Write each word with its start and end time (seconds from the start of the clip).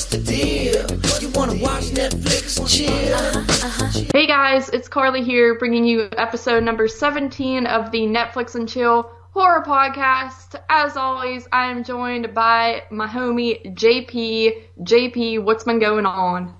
what's 0.00 0.16
the 0.16 0.18
deal? 0.18 1.20
You 1.20 1.28
wanna 1.34 1.62
watch 1.62 1.84
Netflix 1.90 2.58
and 2.58 2.66
chill? 2.66 4.08
Hey 4.14 4.26
guys, 4.26 4.70
it's 4.70 4.88
Carly 4.88 5.22
here 5.22 5.58
bringing 5.58 5.84
you 5.84 6.08
episode 6.16 6.64
number 6.64 6.88
17 6.88 7.66
of 7.66 7.90
the 7.90 8.00
Netflix 8.00 8.54
and 8.54 8.66
Chill 8.66 9.10
horror 9.32 9.62
podcast. 9.62 10.58
As 10.70 10.96
always, 10.96 11.46
I 11.52 11.70
am 11.70 11.84
joined 11.84 12.32
by 12.32 12.84
my 12.90 13.06
homie 13.08 13.74
JP. 13.74 14.62
JP, 14.80 15.44
what's 15.44 15.64
been 15.64 15.80
going 15.80 16.06
on? 16.06 16.54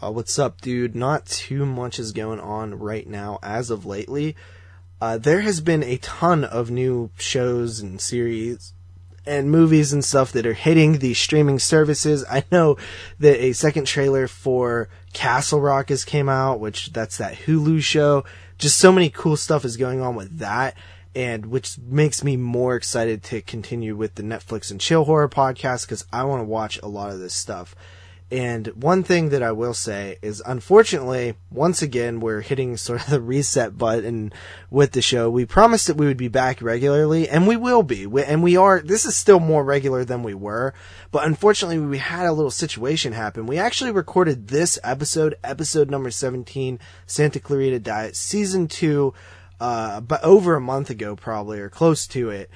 Uh, 0.00 0.12
what's 0.12 0.38
up, 0.38 0.60
dude? 0.60 0.94
Not 0.94 1.26
too 1.26 1.66
much 1.66 1.98
is 1.98 2.12
going 2.12 2.38
on 2.38 2.78
right 2.78 3.08
now 3.08 3.40
as 3.42 3.70
of 3.70 3.84
lately. 3.84 4.36
Uh, 5.00 5.18
there 5.18 5.40
has 5.40 5.60
been 5.60 5.82
a 5.82 5.96
ton 5.96 6.44
of 6.44 6.70
new 6.70 7.10
shows 7.18 7.80
and 7.80 8.00
series 8.00 8.74
and 9.26 9.50
movies 9.50 9.92
and 9.92 10.04
stuff 10.04 10.32
that 10.32 10.46
are 10.46 10.54
hitting 10.54 10.98
the 10.98 11.14
streaming 11.14 11.58
services. 11.58 12.24
I 12.30 12.44
know 12.52 12.76
that 13.18 13.42
a 13.42 13.52
second 13.52 13.86
trailer 13.86 14.28
for 14.28 14.88
Castle 15.12 15.60
Rock 15.60 15.88
has 15.88 16.04
came 16.04 16.28
out, 16.28 16.60
which 16.60 16.92
that's 16.92 17.18
that 17.18 17.34
Hulu 17.34 17.82
show. 17.82 18.24
Just 18.58 18.78
so 18.78 18.92
many 18.92 19.10
cool 19.10 19.36
stuff 19.36 19.64
is 19.64 19.76
going 19.76 20.00
on 20.00 20.14
with 20.14 20.38
that 20.38 20.76
and 21.16 21.46
which 21.46 21.78
makes 21.78 22.22
me 22.22 22.36
more 22.36 22.76
excited 22.76 23.22
to 23.22 23.40
continue 23.40 23.96
with 23.96 24.16
the 24.16 24.22
Netflix 24.22 24.70
and 24.70 24.78
chill 24.78 25.04
horror 25.04 25.30
podcast 25.30 25.86
because 25.86 26.04
I 26.12 26.24
want 26.24 26.40
to 26.40 26.44
watch 26.44 26.78
a 26.82 26.88
lot 26.88 27.10
of 27.10 27.18
this 27.18 27.34
stuff. 27.34 27.74
And 28.28 28.66
one 28.68 29.04
thing 29.04 29.28
that 29.28 29.42
I 29.42 29.52
will 29.52 29.74
say 29.74 30.18
is, 30.20 30.42
unfortunately, 30.44 31.34
once 31.48 31.80
again, 31.80 32.18
we're 32.18 32.40
hitting 32.40 32.76
sort 32.76 33.02
of 33.02 33.10
the 33.10 33.20
reset 33.20 33.78
button 33.78 34.32
with 34.68 34.92
the 34.92 35.02
show. 35.02 35.30
We 35.30 35.46
promised 35.46 35.86
that 35.86 35.96
we 35.96 36.06
would 36.06 36.16
be 36.16 36.26
back 36.26 36.60
regularly, 36.60 37.28
and 37.28 37.46
we 37.46 37.56
will 37.56 37.84
be. 37.84 38.02
And 38.26 38.42
we 38.42 38.56
are, 38.56 38.80
this 38.80 39.04
is 39.04 39.16
still 39.16 39.38
more 39.38 39.62
regular 39.62 40.04
than 40.04 40.24
we 40.24 40.34
were. 40.34 40.74
But 41.12 41.24
unfortunately, 41.24 41.78
we 41.78 41.98
had 41.98 42.26
a 42.26 42.32
little 42.32 42.50
situation 42.50 43.12
happen. 43.12 43.46
We 43.46 43.58
actually 43.58 43.92
recorded 43.92 44.48
this 44.48 44.76
episode, 44.82 45.36
episode 45.44 45.88
number 45.88 46.10
17, 46.10 46.80
Santa 47.06 47.38
Clarita 47.38 47.78
Diet, 47.78 48.16
season 48.16 48.66
2, 48.66 49.14
uh, 49.60 50.00
but 50.00 50.22
over 50.24 50.56
a 50.56 50.60
month 50.60 50.90
ago, 50.90 51.14
probably, 51.14 51.60
or 51.60 51.70
close 51.70 52.08
to 52.08 52.30
it. 52.30 52.50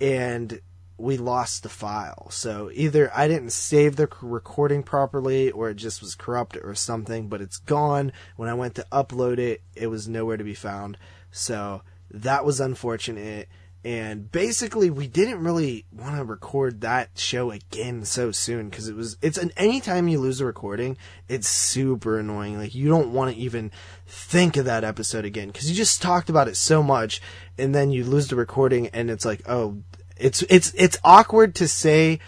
And 0.00 0.60
we 0.98 1.16
lost 1.16 1.62
the 1.62 1.68
file. 1.68 2.30
So 2.30 2.70
either 2.72 3.10
I 3.14 3.28
didn't 3.28 3.50
save 3.50 3.96
the 3.96 4.08
recording 4.22 4.82
properly 4.82 5.50
or 5.50 5.70
it 5.70 5.76
just 5.76 6.00
was 6.00 6.14
corrupt 6.14 6.56
or 6.56 6.74
something, 6.74 7.28
but 7.28 7.40
it's 7.40 7.58
gone. 7.58 8.12
When 8.36 8.48
I 8.48 8.54
went 8.54 8.74
to 8.76 8.86
upload 8.90 9.38
it, 9.38 9.62
it 9.74 9.88
was 9.88 10.08
nowhere 10.08 10.36
to 10.36 10.44
be 10.44 10.54
found. 10.54 10.96
So 11.30 11.82
that 12.10 12.44
was 12.44 12.60
unfortunate. 12.60 13.48
And 13.84 14.32
basically, 14.32 14.90
we 14.90 15.06
didn't 15.06 15.44
really 15.44 15.84
want 15.92 16.16
to 16.16 16.24
record 16.24 16.80
that 16.80 17.10
show 17.14 17.52
again 17.52 18.04
so 18.04 18.32
soon 18.32 18.68
because 18.68 18.88
it 18.88 18.96
was, 18.96 19.16
it's 19.22 19.38
an, 19.38 19.52
anytime 19.56 20.08
you 20.08 20.18
lose 20.18 20.40
a 20.40 20.44
recording, 20.44 20.96
it's 21.28 21.48
super 21.48 22.18
annoying. 22.18 22.58
Like, 22.58 22.74
you 22.74 22.88
don't 22.88 23.12
want 23.12 23.32
to 23.32 23.40
even 23.40 23.70
think 24.04 24.56
of 24.56 24.64
that 24.64 24.82
episode 24.82 25.24
again 25.24 25.48
because 25.48 25.70
you 25.70 25.76
just 25.76 26.02
talked 26.02 26.28
about 26.28 26.48
it 26.48 26.56
so 26.56 26.82
much 26.82 27.22
and 27.58 27.72
then 27.72 27.92
you 27.92 28.02
lose 28.02 28.26
the 28.26 28.34
recording 28.34 28.88
and 28.88 29.08
it's 29.08 29.24
like, 29.24 29.42
oh, 29.48 29.80
it's 30.16 30.42
it's 30.42 30.72
it's 30.74 30.98
awkward 31.04 31.54
to 31.56 31.68
say 31.68 32.20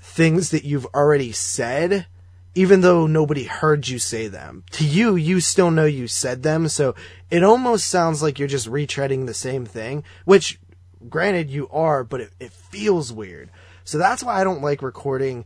things 0.00 0.50
that 0.50 0.64
you've 0.64 0.86
already 0.94 1.32
said 1.32 2.06
even 2.54 2.82
though 2.82 3.06
nobody 3.06 3.44
heard 3.44 3.88
you 3.88 3.98
say 3.98 4.28
them. 4.28 4.64
To 4.72 4.84
you, 4.84 5.16
you 5.16 5.40
still 5.40 5.70
know 5.70 5.86
you 5.86 6.06
said 6.06 6.42
them, 6.42 6.68
so 6.68 6.94
it 7.30 7.42
almost 7.42 7.86
sounds 7.86 8.22
like 8.22 8.38
you're 8.38 8.48
just 8.48 8.70
retreading 8.70 9.26
the 9.26 9.34
same 9.34 9.66
thing, 9.66 10.04
which 10.24 10.60
granted 11.08 11.50
you 11.50 11.68
are, 11.70 12.04
but 12.04 12.20
it, 12.20 12.32
it 12.38 12.52
feels 12.52 13.12
weird. 13.12 13.50
So 13.82 13.98
that's 13.98 14.22
why 14.22 14.40
I 14.40 14.44
don't 14.44 14.62
like 14.62 14.82
recording 14.82 15.44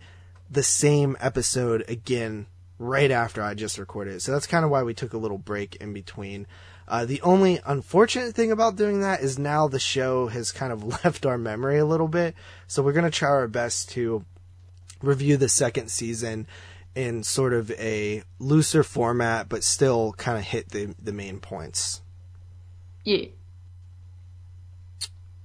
the 0.50 0.62
same 0.62 1.16
episode 1.20 1.84
again 1.88 2.47
right 2.78 3.10
after 3.10 3.42
I 3.42 3.54
just 3.54 3.78
recorded 3.78 4.16
it. 4.16 4.22
So 4.22 4.32
that's 4.32 4.47
kind 4.47 4.64
of 4.64 4.70
why 4.70 4.82
we 4.82 4.94
took 4.94 5.12
a 5.12 5.19
little 5.19 5.38
break 5.38 5.76
in 5.76 5.92
between. 5.92 6.47
Uh, 6.88 7.04
the 7.04 7.21
only 7.22 7.60
unfortunate 7.66 8.34
thing 8.34 8.50
about 8.50 8.76
doing 8.76 9.00
that 9.03 9.21
is 9.21 9.38
now 9.38 9.69
the 9.69 9.78
show 9.78 10.28
has 10.28 10.53
kind 10.53 10.72
of 10.72 10.84
left 11.04 11.26
our 11.26 11.38
memory 11.38 11.78
a 11.78 11.84
little 11.84 12.09
bit. 12.09 12.34
So 12.66 12.82
we're 12.82 12.93
going 12.93 13.04
to 13.04 13.10
try 13.10 13.28
our 13.28 13.49
best 13.49 13.91
to 13.91 14.25
review 15.03 15.37
the 15.37 15.49
second 15.49 15.91
season 15.91 16.47
in 16.94 17.22
sort 17.22 17.53
of 17.53 17.71
a 17.72 18.22
looser 18.38 18.82
format, 18.82 19.49
but 19.49 19.62
still 19.62 20.12
kind 20.15 20.38
of 20.38 20.44
hit 20.44 20.71
the, 20.71 20.94
the 21.00 21.12
main 21.12 21.38
points. 21.41 22.00
Yeah. 23.05 23.26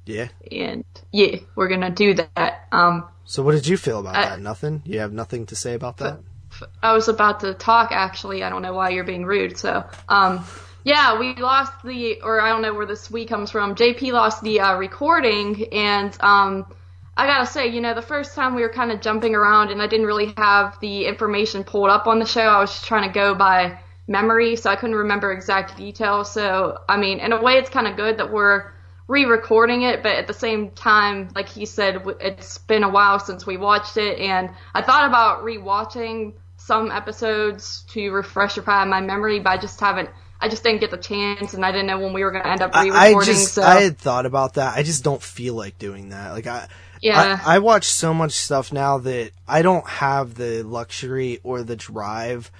Yeah. 0.05 0.29
And 0.51 0.83
yeah, 1.11 1.37
we're 1.55 1.67
going 1.67 1.81
to 1.81 1.89
do 1.89 2.15
that. 2.15 2.67
Um, 2.71 3.07
so 3.25 3.43
what 3.43 3.51
did 3.53 3.67
you 3.67 3.77
feel 3.77 3.99
about 3.99 4.15
I- 4.15 4.29
that? 4.29 4.39
Nothing? 4.39 4.81
You 4.85 4.99
have 4.99 5.13
nothing 5.13 5.45
to 5.47 5.55
say 5.55 5.73
about 5.73 5.97
that? 5.97 6.19
I 6.81 6.93
was 6.93 7.07
about 7.07 7.39
to 7.39 7.53
talk 7.55 7.91
actually. 7.91 8.43
I 8.43 8.49
don't 8.49 8.61
know 8.61 8.73
why 8.73 8.89
you're 8.89 9.03
being 9.03 9.25
rude. 9.25 9.57
So, 9.57 9.83
um, 10.07 10.45
yeah, 10.83 11.19
we 11.19 11.35
lost 11.35 11.73
the, 11.83 12.21
or 12.21 12.41
I 12.41 12.49
don't 12.49 12.61
know 12.61 12.73
where 12.73 12.85
this 12.85 13.09
we 13.09 13.25
comes 13.25 13.51
from. 13.51 13.75
JP 13.75 14.11
lost 14.11 14.43
the 14.43 14.59
uh, 14.59 14.75
recording, 14.75 15.73
and 15.73 16.15
um, 16.21 16.65
I 17.15 17.25
gotta 17.25 17.45
say, 17.45 17.67
you 17.67 17.79
know, 17.79 17.93
the 17.93 18.01
first 18.01 18.35
time 18.35 18.55
we 18.55 18.61
were 18.61 18.69
kind 18.69 18.91
of 18.91 19.01
jumping 19.01 19.35
around, 19.35 19.71
and 19.71 19.81
I 19.81 19.87
didn't 19.87 20.07
really 20.07 20.33
have 20.37 20.79
the 20.81 21.05
information 21.05 21.63
pulled 21.63 21.89
up 21.89 22.07
on 22.07 22.19
the 22.19 22.25
show. 22.25 22.41
I 22.41 22.59
was 22.59 22.71
just 22.71 22.85
trying 22.85 23.07
to 23.07 23.13
go 23.13 23.33
by 23.33 23.79
memory, 24.07 24.55
so 24.55 24.69
I 24.69 24.75
couldn't 24.75 24.95
remember 24.95 25.31
exact 25.31 25.77
details. 25.77 26.31
So, 26.31 26.79
I 26.89 26.97
mean, 26.97 27.19
in 27.19 27.31
a 27.31 27.41
way, 27.41 27.53
it's 27.53 27.69
kind 27.69 27.87
of 27.87 27.95
good 27.95 28.17
that 28.17 28.31
we're 28.31 28.71
re-recording 29.07 29.83
it, 29.83 30.01
but 30.01 30.13
at 30.13 30.27
the 30.27 30.33
same 30.33 30.71
time, 30.71 31.29
like 31.35 31.47
he 31.47 31.65
said, 31.65 32.03
it's 32.19 32.57
been 32.57 32.83
a 32.83 32.89
while 32.89 33.19
since 33.19 33.45
we 33.45 33.57
watched 33.57 33.97
it, 33.97 34.19
and 34.19 34.49
I 34.73 34.81
thought 34.81 35.07
about 35.07 35.43
re-watching 35.43 36.33
some 36.57 36.91
episodes 36.91 37.83
to 37.89 38.09
refresh 38.11 38.57
my 38.65 39.01
memory, 39.01 39.39
but 39.39 39.49
I 39.51 39.57
just 39.57 39.79
haven't. 39.79 40.09
I 40.43 40.49
just 40.49 40.61
didn't 40.61 40.81
get 40.81 40.91
the 40.91 40.97
chance, 40.97 41.53
and 41.53 41.65
I 41.65 41.71
didn't 41.71 41.87
know 41.87 41.99
when 41.99 42.11
we 42.11 42.21
were 42.21 42.29
going 42.29 42.43
to 42.43 42.49
end 42.49 42.61
up 42.61 42.75
re-recording. 42.75 43.17
I 43.17 43.23
just, 43.23 43.53
so 43.53 43.61
I 43.61 43.79
had 43.79 43.97
thought 43.97 44.25
about 44.25 44.55
that. 44.55 44.77
I 44.77 44.83
just 44.83 45.01
don't 45.01 45.23
feel 45.23 45.53
like 45.53 45.79
doing 45.79 46.09
that. 46.09 46.33
Like 46.33 46.47
I, 46.47 46.67
yeah, 47.01 47.39
I, 47.45 47.55
I 47.55 47.59
watch 47.59 47.85
so 47.85 48.13
much 48.13 48.33
stuff 48.33 48.73
now 48.73 48.97
that 48.97 49.31
I 49.47 49.61
don't 49.61 49.87
have 49.87 50.35
the 50.35 50.63
luxury 50.63 51.39
or 51.43 51.63
the 51.63 51.77
drive 51.77 52.51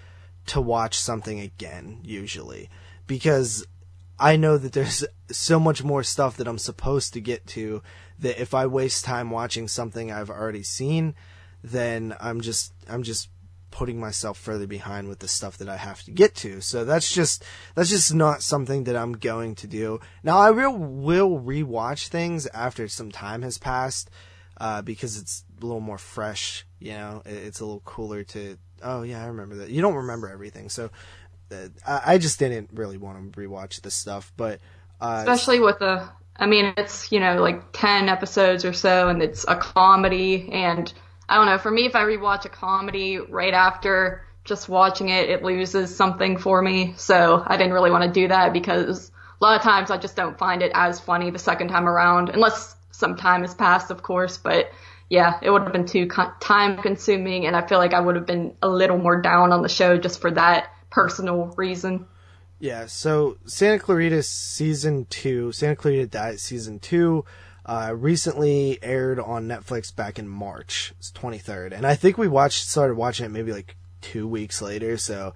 to 0.46 0.62
watch 0.62 0.98
something 0.98 1.42
again 1.42 2.00
usually 2.04 2.70
because 3.06 3.66
I 4.18 4.38
know 4.38 4.58
that 4.58 4.72
there's 4.72 5.04
so 5.30 5.60
much 5.60 5.84
more 5.84 6.04
stuff 6.04 6.38
that 6.38 6.48
I'm 6.48 6.58
supposed 6.58 7.12
to 7.14 7.22
get 7.22 7.46
to 7.48 7.82
that 8.20 8.42
if 8.42 8.54
I 8.54 8.66
waste 8.66 9.04
time 9.04 9.30
watching 9.30 9.68
something 9.68 10.10
I've 10.10 10.30
already 10.30 10.64
seen, 10.64 11.16
then 11.62 12.16
I'm 12.22 12.40
just 12.40 12.74
I'm 12.90 13.04
just 13.04 13.28
putting 13.79 14.00
myself 14.00 14.38
further 14.38 14.67
behind 14.67 15.07
with 15.09 15.17
the 15.19 15.28
stuff 15.28 15.57
that 15.57 15.67
I 15.67 15.78
have 15.78 16.03
to 16.03 16.11
get 16.11 16.35
to. 16.35 16.61
So 16.61 16.85
that's 16.85 17.11
just 17.11 17.44
that's 17.73 17.89
just 17.89 18.13
not 18.13 18.44
something 18.44 18.84
that 18.85 18.95
I'm 18.95 19.13
going 19.13 19.56
to 19.56 19.67
do. 19.67 20.00
Now 20.23 20.38
I 20.38 20.51
will 20.51 20.78
will 20.78 21.39
rewatch 21.41 22.07
things 22.09 22.45
after 22.53 22.88
some 22.88 23.11
time 23.11 23.41
has 23.41 23.57
passed 23.57 24.11
uh, 24.61 24.84
because 24.84 25.17
it's 25.17 25.44
a 25.59 25.66
little 25.66 25.81
more 25.81 25.97
fresh. 25.97 26.66
You 26.79 26.94
know, 26.94 27.22
It- 27.25 27.44
it's 27.47 27.59
a 27.61 27.66
little 27.66 27.81
cooler 27.84 28.23
to. 28.25 28.57
Oh 28.84 29.01
yeah, 29.01 29.23
I 29.23 29.28
remember 29.28 29.56
that. 29.56 29.69
You 29.69 29.81
don't 29.81 29.95
remember 29.95 30.29
everything, 30.29 30.69
so 30.69 30.91
uh, 31.51 31.69
I, 31.88 32.13
I 32.13 32.17
just 32.19 32.38
didn't 32.38 32.69
really 32.73 32.97
want 32.97 33.34
to 33.34 33.40
rewatch 33.41 33.81
this 33.81 33.95
stuff. 33.95 34.31
But 34.38 34.59
uh, 35.01 35.23
especially 35.25 35.59
with 35.59 35.79
the. 35.79 36.07
I 36.35 36.45
mean, 36.47 36.73
it's 36.78 37.11
you 37.11 37.19
know 37.19 37.41
like 37.41 37.59
ten 37.73 38.07
episodes 38.09 38.66
or 38.66 38.73
so, 38.73 39.09
and 39.09 39.22
it's 39.23 39.45
a 39.47 39.55
comedy, 39.55 40.50
and 40.51 40.91
I 41.28 41.35
don't 41.35 41.45
know. 41.45 41.57
For 41.57 41.72
me, 41.72 41.85
if 41.85 41.95
I 41.95 42.01
rewatch 42.01 42.45
a 42.45 42.50
comedy 42.50 43.17
right 43.17 43.53
after 43.53 44.25
just 44.44 44.67
watching 44.67 45.09
it, 45.09 45.29
it 45.29 45.44
loses 45.44 45.95
something 45.95 46.38
for 46.38 46.61
me. 46.61 46.94
So 46.97 47.44
I 47.45 47.57
didn't 47.57 47.73
really 47.73 47.91
want 47.91 48.03
to 48.03 48.19
do 48.19 48.28
that 48.28 48.53
because 48.53 49.11
a 49.41 49.44
lot 49.44 49.55
of 49.55 49.61
times 49.61 49.90
I 49.90 49.97
just 49.97 50.16
don't 50.16 50.37
find 50.37 50.61
it 50.61 50.72
as 50.75 50.99
funny 50.99 51.31
the 51.31 51.40
second 51.40 51.70
time 51.70 51.87
around, 51.87 52.29
unless 52.29 52.75
some 52.91 53.16
time 53.16 53.41
has 53.41 53.53
passed, 53.53 53.91
of 53.91 54.03
course. 54.03 54.37
But 54.37 54.72
yeah, 55.09 55.40
it 55.41 55.49
would 55.49 55.64
have 55.64 55.73
been 55.73 55.85
too 55.85 56.08
time 56.08 56.81
consuming, 56.81 57.46
and 57.46 57.55
I 57.55 57.66
feel 57.66 57.78
like 57.78 57.93
I 57.93 57.99
would 57.99 58.16
have 58.16 58.26
been 58.26 58.55
a 58.61 58.69
little 58.69 58.97
more 58.97 59.22
down 59.22 59.52
on 59.52 59.61
the 59.61 59.69
show 59.69 59.97
just 59.97 60.22
for 60.22 60.31
that 60.31 60.69
personal 60.90 61.53
reason. 61.58 62.05
Yeah, 62.59 62.85
so 62.85 63.37
Santa 63.46 63.79
Clarita 63.79 64.23
season 64.23 65.05
two, 65.09 65.52
Santa 65.52 65.76
Clarita 65.76 66.08
Diet 66.08 66.40
season 66.40 66.79
two, 66.79 67.26
uh, 67.66 67.94
recently 67.96 68.80
aired 68.82 69.20
on 69.20 69.48
Netflix 69.48 69.96
back 69.96 70.20
in 70.20 70.28
March, 70.28 70.94
it's 71.00 71.12
23rd, 71.12 71.72
and 71.72 71.86
I 71.86 71.96
think 71.96 72.18
we 72.18 72.28
watched, 72.28 72.68
started 72.68 72.96
watching 72.96 73.26
it 73.26 73.30
maybe 73.30 73.54
like 73.54 73.76
two 74.02 74.28
weeks 74.28 74.62
later, 74.62 74.98
so, 74.98 75.34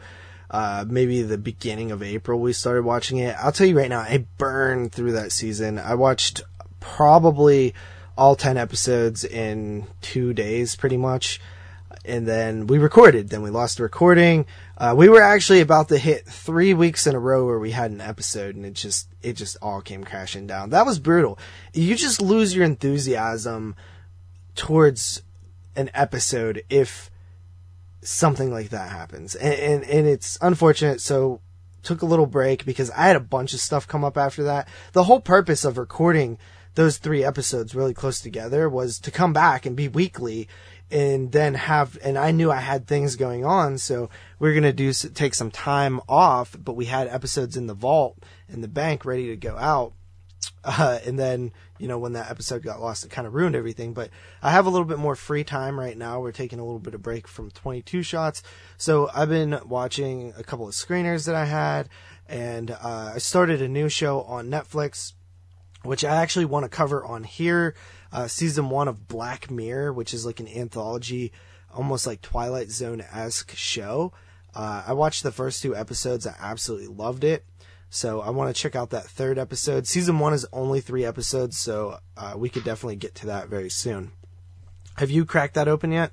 uh, 0.50 0.86
maybe 0.88 1.22
the 1.22 1.38
beginning 1.38 1.92
of 1.92 2.02
April 2.02 2.40
we 2.40 2.54
started 2.54 2.84
watching 2.84 3.18
it. 3.18 3.36
I'll 3.40 3.52
tell 3.52 3.68
you 3.68 3.78
right 3.78 3.90
now, 3.90 4.00
I 4.00 4.26
burned 4.38 4.94
through 4.94 5.12
that 5.14 5.32
season. 5.32 5.78
I 5.78 5.96
watched 5.96 6.42
probably 6.80 7.74
all 8.18 8.36
10 8.36 8.58
episodes 8.58 9.24
in 9.24 9.88
two 10.02 10.34
days 10.34 10.76
pretty 10.76 10.98
much 10.98 11.40
and 12.08 12.26
then 12.26 12.68
we 12.68 12.78
recorded. 12.78 13.30
Then 13.30 13.42
we 13.42 13.50
lost 13.50 13.78
the 13.78 13.84
recording. 13.84 14.46
Uh, 14.78 14.94
we 14.96 15.10
were 15.10 15.24
actually 15.24 15.60
about 15.60 15.90
to 15.90 15.98
hit 15.98 16.28
three 16.28 16.74
weeks 16.74 17.08
in 17.08 17.16
a 17.16 17.20
row 17.20 17.46
where 17.46 17.58
we 17.58 17.72
had 17.72 17.90
an 17.90 18.00
episode, 18.00 18.56
and 18.56 18.64
it 18.64 18.74
just 18.74 19.10
it 19.24 19.34
just 19.34 19.58
all 19.60 19.82
came 19.82 20.04
crashing 20.04 20.46
down. 20.46 20.70
That 20.70 20.86
was 20.86 21.00
brutal. 21.00 21.40
You 21.74 21.96
just 21.96 22.22
lose 22.22 22.56
your 22.56 22.64
enthusiasm 22.64 23.76
towards 24.56 25.24
an 25.76 25.90
episode 25.96 26.64
if 26.70 27.10
something 28.02 28.52
like 28.52 28.70
that 28.70 28.92
happens. 28.92 29.36
And, 29.36 29.54
and, 29.54 29.84
and 29.84 30.08
it's 30.08 30.38
unfortunate. 30.42 31.02
So 31.02 31.42
took 31.82 32.02
a 32.02 32.06
little 32.06 32.26
break 32.26 32.66
because 32.66 32.92
I 32.92 33.08
had 33.08 33.16
a 33.16 33.22
bunch 33.22 33.54
of 33.54 33.60
stuff 33.60 33.88
come 33.88 34.04
up 34.04 34.18
after 34.18 34.44
that. 34.44 34.68
The 34.94 35.04
whole 35.04 35.22
purpose 35.22 35.66
of 35.66 35.78
recording 35.78 36.38
those 36.78 37.00
three 37.00 37.24
episodes 37.24 37.74
really 37.74 37.96
close 37.96 38.22
together 38.22 38.70
was 38.70 39.00
to 39.00 39.10
come 39.10 39.34
back 39.34 39.66
and 39.66 39.76
be 39.76 39.88
weekly 39.88 40.48
and 40.92 41.32
then 41.32 41.56
have, 41.56 41.98
and 42.04 42.20
I 42.20 42.30
knew 42.30 42.52
I 42.52 42.60
had 42.60 42.86
things 42.86 43.16
going 43.16 43.44
on. 43.44 43.80
So 43.80 44.12
we 44.38 44.48
are 44.48 44.54
going 44.54 44.62
to 44.62 44.72
do, 44.72 44.94
take 44.94 45.34
some 45.34 45.50
time 45.50 46.00
off, 46.08 46.56
but 46.58 46.74
we 46.74 46.86
had 46.86 47.08
episodes 47.08 47.58
in 47.58 47.66
the 47.66 47.74
vault 47.74 48.20
in 48.48 48.62
the 48.62 48.68
bank 48.68 49.06
ready 49.06 49.28
to 49.30 49.36
go 49.36 49.58
out. 49.58 49.94
Uh, 50.64 51.00
and 51.04 51.18
then, 51.18 51.52
you 51.80 51.88
know, 51.88 51.98
when 51.98 52.14
that 52.14 52.30
episode 52.30 52.62
got 52.62 52.80
lost, 52.80 53.04
it 53.04 53.10
kind 53.10 53.26
of 53.26 53.34
ruined 53.34 53.56
everything. 53.56 53.94
But 53.94 54.12
I 54.44 54.52
have 54.52 54.68
a 54.68 54.70
little 54.70 54.86
bit 54.86 55.00
more 55.00 55.16
free 55.16 55.44
time 55.44 55.80
right 55.80 55.98
now. 55.98 56.20
We're 56.20 56.32
taking 56.32 56.60
a 56.60 56.64
little 56.64 56.80
bit 56.80 56.94
of 56.94 57.02
break 57.02 57.28
from 57.28 57.50
22 57.50 58.04
shots. 58.04 58.44
So 58.78 59.10
I've 59.16 59.30
been 59.30 59.60
watching 59.66 60.32
a 60.38 60.44
couple 60.44 60.68
of 60.68 60.76
screeners 60.76 61.26
that 61.26 61.36
I 61.36 61.46
had, 61.46 61.90
and 62.28 62.70
uh, 62.70 63.14
I 63.16 63.18
started 63.18 63.64
a 63.64 63.68
new 63.68 63.90
show 63.90 64.22
on 64.22 64.50
Netflix, 64.50 65.14
which 65.84 66.04
I 66.04 66.16
actually 66.16 66.46
want 66.46 66.64
to 66.64 66.70
cover 66.70 67.06
on 67.06 67.24
here. 67.24 67.76
Uh, 68.12 68.28
season 68.28 68.70
one 68.70 68.88
of 68.88 69.08
Black 69.08 69.52
Mirror, 69.52 69.94
which 69.94 70.14
is 70.14 70.26
like 70.26 70.40
an 70.40 70.48
anthology, 70.48 71.32
almost 71.74 72.08
like 72.08 72.22
Twilight 72.22 72.70
Zone 72.70 73.02
esque 73.12 73.56
show. 73.56 74.14
Uh, 74.56 74.84
I 74.88 74.94
watched 74.94 75.24
the 75.24 75.32
first 75.32 75.62
two 75.62 75.76
episodes. 75.76 76.26
I 76.26 76.36
absolutely 76.40 76.88
loved 76.88 77.24
it. 77.24 77.46
So 77.90 78.22
I 78.22 78.32
want 78.32 78.54
to 78.54 78.62
check 78.62 78.76
out 78.76 78.90
that 78.90 79.06
third 79.06 79.38
episode. 79.38 79.88
Season 79.88 80.20
one 80.20 80.34
is 80.34 80.46
only 80.52 80.82
three 80.82 81.06
episodes, 81.06 81.58
so 81.58 82.00
uh, 82.18 82.34
we 82.36 82.50
could 82.50 82.64
definitely 82.64 82.98
get 82.98 83.16
to 83.16 83.28
that 83.28 83.48
very 83.48 83.70
soon. 83.70 84.12
Have 84.98 85.12
you 85.12 85.26
cracked 85.26 85.54
that 85.54 85.68
open 85.68 85.92
yet? 85.92 86.12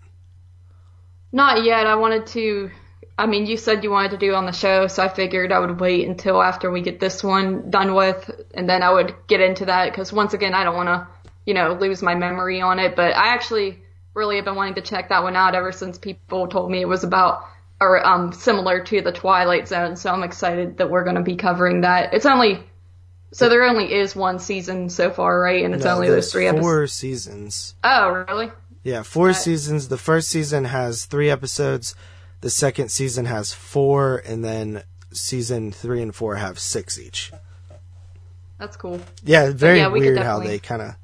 Not 1.33 1.65
yet. 1.65 1.87
I 1.87 1.97
wanted 1.97 2.27
to. 2.29 2.71
I 3.17 3.27
mean, 3.27 3.47
you 3.47 3.57
said 3.57 3.85
you 3.85 3.91
wanted 3.91 4.13
to 4.13 4.17
do 4.19 4.35
on 4.35 4.45
the 4.45 4.53
show, 4.53 4.89
so 4.89 5.03
I 5.03 5.09
figured 5.09 5.53
I 5.53 5.61
would 5.61 5.79
wait 5.79 6.09
until 6.09 6.43
after 6.43 6.71
we 6.71 6.83
get 6.83 6.99
this 6.99 7.23
one 7.23 7.71
done 7.71 7.95
with, 7.95 8.29
and 8.55 8.69
then 8.69 8.83
I 8.83 8.93
would 8.93 9.15
get 9.29 9.41
into 9.41 9.67
that. 9.67 9.91
Because 9.91 10.13
once 10.13 10.35
again, 10.35 10.53
I 10.53 10.65
don't 10.65 10.75
want 10.75 10.89
to, 10.89 11.07
you 11.47 11.55
know, 11.55 11.75
lose 11.75 12.03
my 12.03 12.15
memory 12.15 12.61
on 12.61 12.81
it. 12.81 12.97
But 12.97 13.15
I 13.15 13.29
actually 13.29 13.79
really 14.15 14.37
have 14.37 14.45
been 14.45 14.57
wanting 14.57 14.75
to 14.75 14.81
check 14.81 15.11
that 15.11 15.23
one 15.23 15.37
out 15.37 15.55
ever 15.55 15.71
since 15.71 15.97
people 15.97 16.49
told 16.49 16.71
me 16.71 16.81
it 16.81 16.89
was 16.89 17.05
about 17.05 17.45
or 17.81 18.05
um, 18.07 18.33
similar 18.33 18.83
to 18.85 19.01
the 19.01 19.13
Twilight 19.13 19.69
Zone. 19.69 19.97
So 19.97 20.11
I'm 20.11 20.23
excited 20.23 20.79
that 20.79 20.91
we're 20.91 21.05
going 21.05 21.17
to 21.17 21.23
be 21.23 21.37
covering 21.37 21.83
that. 21.83 22.15
It's 22.15 22.27
only 22.27 22.65
so 23.33 23.49
there 23.49 23.65
only 23.65 23.93
is 23.93 24.15
one 24.15 24.39
season 24.39 24.89
so 24.89 25.11
far, 25.11 25.41
right? 25.41 25.65
And 25.65 25.75
it's 25.75 25.85
no, 25.85 25.95
only 25.97 26.09
those 26.09 26.31
three 26.31 26.47
episodes. 26.47 26.65
Four 26.65 26.87
seasons. 26.87 27.75
Oh, 27.83 28.25
really? 28.29 28.53
Yeah, 28.85 29.03
four 29.03 29.33
seasons. 29.33 29.89
The 29.89 29.99
first 29.99 30.29
season 30.29 30.67
has 30.67 31.07
three 31.07 31.31
episodes. 31.31 31.97
The 32.45 32.51
second 32.51 32.91
season 32.91 33.25
has 33.25 33.55
four, 33.55 34.19
and 34.19 34.45
then 34.45 34.83
season 35.13 35.73
three 35.73 36.03
and 36.03 36.15
four 36.15 36.35
have 36.35 36.59
six 36.59 36.99
each. 36.99 37.33
That's 38.59 38.77
cool. 38.77 39.01
Yeah, 39.25 39.51
very 39.51 39.79
yeah, 39.79 39.89
we 39.89 40.01
weird 40.01 40.19
how 40.19 40.41
they 40.41 40.59
kind 40.59 40.83
of 40.83 40.97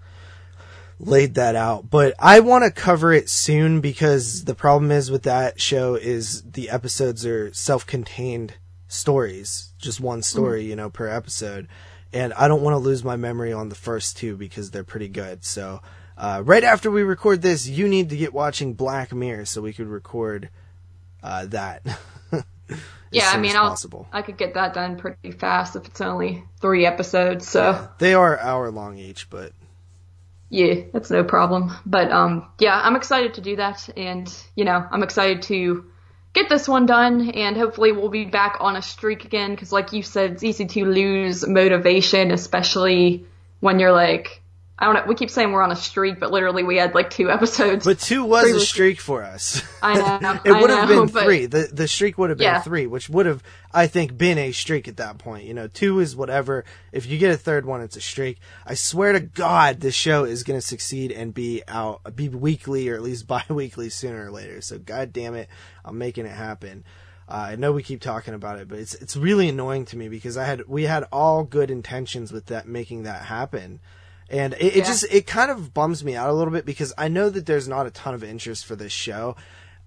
laid 0.99 1.37
that 1.37 1.57
out. 1.57 1.89
But 1.89 2.13
I 2.19 2.41
want 2.41 2.65
to 2.65 2.71
cover 2.71 3.15
it 3.15 3.31
soon 3.31 3.81
because 3.81 4.45
the 4.45 4.55
problem 4.55 4.91
is 4.91 5.11
with 5.11 5.23
that 5.23 5.59
show 5.59 5.95
is 5.95 6.43
the 6.43 6.69
episodes 6.69 7.25
are 7.25 7.55
self-contained 7.55 8.53
stories, 8.87 9.73
just 9.79 9.99
one 9.99 10.21
story, 10.21 10.61
mm-hmm. 10.61 10.69
you 10.69 10.77
know, 10.77 10.91
per 10.91 11.09
episode. 11.09 11.69
And 12.13 12.35
I 12.35 12.49
don't 12.49 12.61
want 12.61 12.75
to 12.75 12.79
lose 12.79 13.03
my 13.03 13.17
memory 13.17 13.55
on 13.55 13.71
the 13.71 13.75
first 13.75 14.19
two 14.19 14.37
because 14.37 14.73
they're 14.73 14.85
pretty 14.85 15.09
good. 15.09 15.43
So, 15.47 15.81
uh, 16.19 16.43
right 16.45 16.65
after 16.65 16.91
we 16.91 17.03
record 17.03 17.41
this, 17.41 17.67
you 17.67 17.89
need 17.89 18.11
to 18.11 18.17
get 18.19 18.35
watching 18.35 18.75
Black 18.75 19.15
Mirror 19.15 19.47
so 19.47 19.63
we 19.63 19.73
could 19.73 19.89
record 19.89 20.51
uh, 21.23 21.47
that. 21.47 21.83
yeah, 23.11 23.31
I 23.33 23.39
mean, 23.39 23.57
I'll, 23.57 23.77
I 24.13 24.23
could 24.23 24.37
get 24.37 24.55
that 24.55 24.75
done 24.75 24.97
pretty 24.97 25.33
fast 25.33 25.77
if 25.77 25.87
it's 25.87 26.01
only 26.01 26.45
three 26.61 26.87
episodes. 26.87 27.49
So 27.49 27.73
yeah, 27.73 27.89
they 27.99 28.15
are 28.15 28.39
hour 28.39 28.71
long 28.71 28.99
each, 28.99 29.31
but 29.31 29.53
yeah, 30.49 30.83
that's 30.93 31.11
no 31.11 31.25
problem. 31.25 31.73
But 31.87 32.11
um, 32.11 32.49
yeah, 32.59 32.79
I'm 32.83 32.97
excited 32.97 33.35
to 33.35 33.41
do 33.41 33.57
that, 33.57 33.89
and 33.97 34.33
you 34.55 34.65
know, 34.65 34.85
I'm 34.91 35.03
excited 35.03 35.43
to 35.43 35.87
get 36.33 36.49
this 36.49 36.69
one 36.69 36.87
done, 36.87 37.31
and 37.31 37.57
hopefully 37.57 37.93
we'll 37.93 38.09
be 38.09 38.25
back 38.25 38.59
on 38.61 38.77
a 38.77 38.83
streak 38.83 39.25
again. 39.25 39.51
Because 39.51 39.73
like 39.73 39.93
you 39.93 40.03
said, 40.03 40.33
it's 40.33 40.45
easy 40.45 40.67
to 40.67 40.85
lose 40.85 41.47
motivation, 41.47 42.31
especially 42.31 43.27
when 43.61 43.79
you're 43.79 43.93
like 43.93 44.40
I 44.81 44.87
don't 44.87 44.95
know. 44.95 45.05
We 45.07 45.15
keep 45.15 45.29
saying 45.29 45.53
we're 45.53 45.63
on 45.63 45.71
a 45.71 45.77
streak, 45.77 46.19
but 46.19 46.31
literally 46.31 46.63
we 46.63 46.79
had 46.79 46.95
like 46.95 47.11
two 47.11 47.31
episodes. 47.31 47.85
But 47.85 47.99
two 47.99 48.25
was 48.25 48.51
a 48.51 48.61
streak 48.61 48.99
for 48.99 49.23
us. 49.23 49.63
I 49.83 50.19
know. 50.19 50.41
it 50.45 50.53
would 50.53 50.71
have 50.71 50.89
been 50.89 51.07
three. 51.07 51.45
The 51.45 51.69
the 51.71 51.87
streak 51.87 52.17
would 52.17 52.31
have 52.31 52.39
been 52.39 52.47
yeah. 52.47 52.63
three, 52.63 52.87
which 52.87 53.11
would 53.11 53.27
have, 53.27 53.43
I 53.75 53.89
think, 53.89 54.17
been 54.17 54.39
a 54.39 54.53
streak 54.53 54.89
at 54.89 54.97
that 54.97 55.19
point. 55.19 55.45
You 55.45 55.53
know, 55.53 55.69
two 55.69 56.01
is 56.01 56.17
whatever. 56.17 56.65
If 56.93 57.05
you 57.05 57.19
get 57.19 57.31
a 57.31 57.37
third 57.37 57.67
one, 57.67 57.83
it's 57.83 57.97
a 57.97 58.01
streak. 58.01 58.39
I 58.65 58.73
swear 58.73 59.13
to 59.13 59.21
God, 59.21 59.81
this 59.81 59.95
show 59.95 60.25
is 60.25 60.45
going 60.45 60.59
to 60.59 60.67
succeed 60.67 61.13
and 61.13 61.35
be 61.35 61.63
out, 61.69 62.01
be 62.17 62.31
weekly 62.31 62.89
or 62.89 62.95
at 62.95 63.03
least 63.03 63.27
bi-weekly 63.29 63.91
sooner 63.91 64.27
or 64.27 64.31
later. 64.31 64.63
So, 64.63 64.79
God 64.79 65.13
damn 65.13 65.35
it, 65.35 65.51
I'm 65.85 65.99
making 65.99 66.25
it 66.25 66.33
happen. 66.33 66.85
Uh, 67.29 67.49
I 67.51 67.57
know 67.57 67.73
we 67.73 67.83
keep 67.83 68.01
talking 68.01 68.33
about 68.33 68.59
it, 68.59 68.67
but 68.67 68.79
it's 68.79 68.95
it's 68.95 69.15
really 69.15 69.51
annoying 69.51 69.85
to 69.87 69.99
me 69.99 70.09
because 70.09 70.39
I 70.39 70.45
had 70.45 70.67
we 70.67 70.85
had 70.85 71.05
all 71.13 71.45
good 71.45 71.71
intentions 71.71 72.33
with 72.33 72.47
that 72.47 72.67
making 72.67 73.03
that 73.03 73.27
happen 73.27 73.81
and 74.31 74.55
it, 74.55 74.63
yeah. 74.63 74.83
it, 74.83 74.87
just 74.87 75.05
it 75.11 75.27
kind 75.27 75.51
of 75.51 75.75
bums 75.75 76.05
me 76.05 76.15
out 76.15 76.31
a 76.31 76.33
little 76.33 76.53
bit 76.53 76.65
because 76.65 76.93
I 76.97 77.09
know 77.09 77.29
that 77.31 77.47
there's 77.47 77.69
not 77.69 77.87
a 77.87 77.91
ton 77.91 78.15
of 78.15 78.23
interest 78.23 78.65
for 78.65 78.77
this 78.77 78.93
show, 78.93 79.37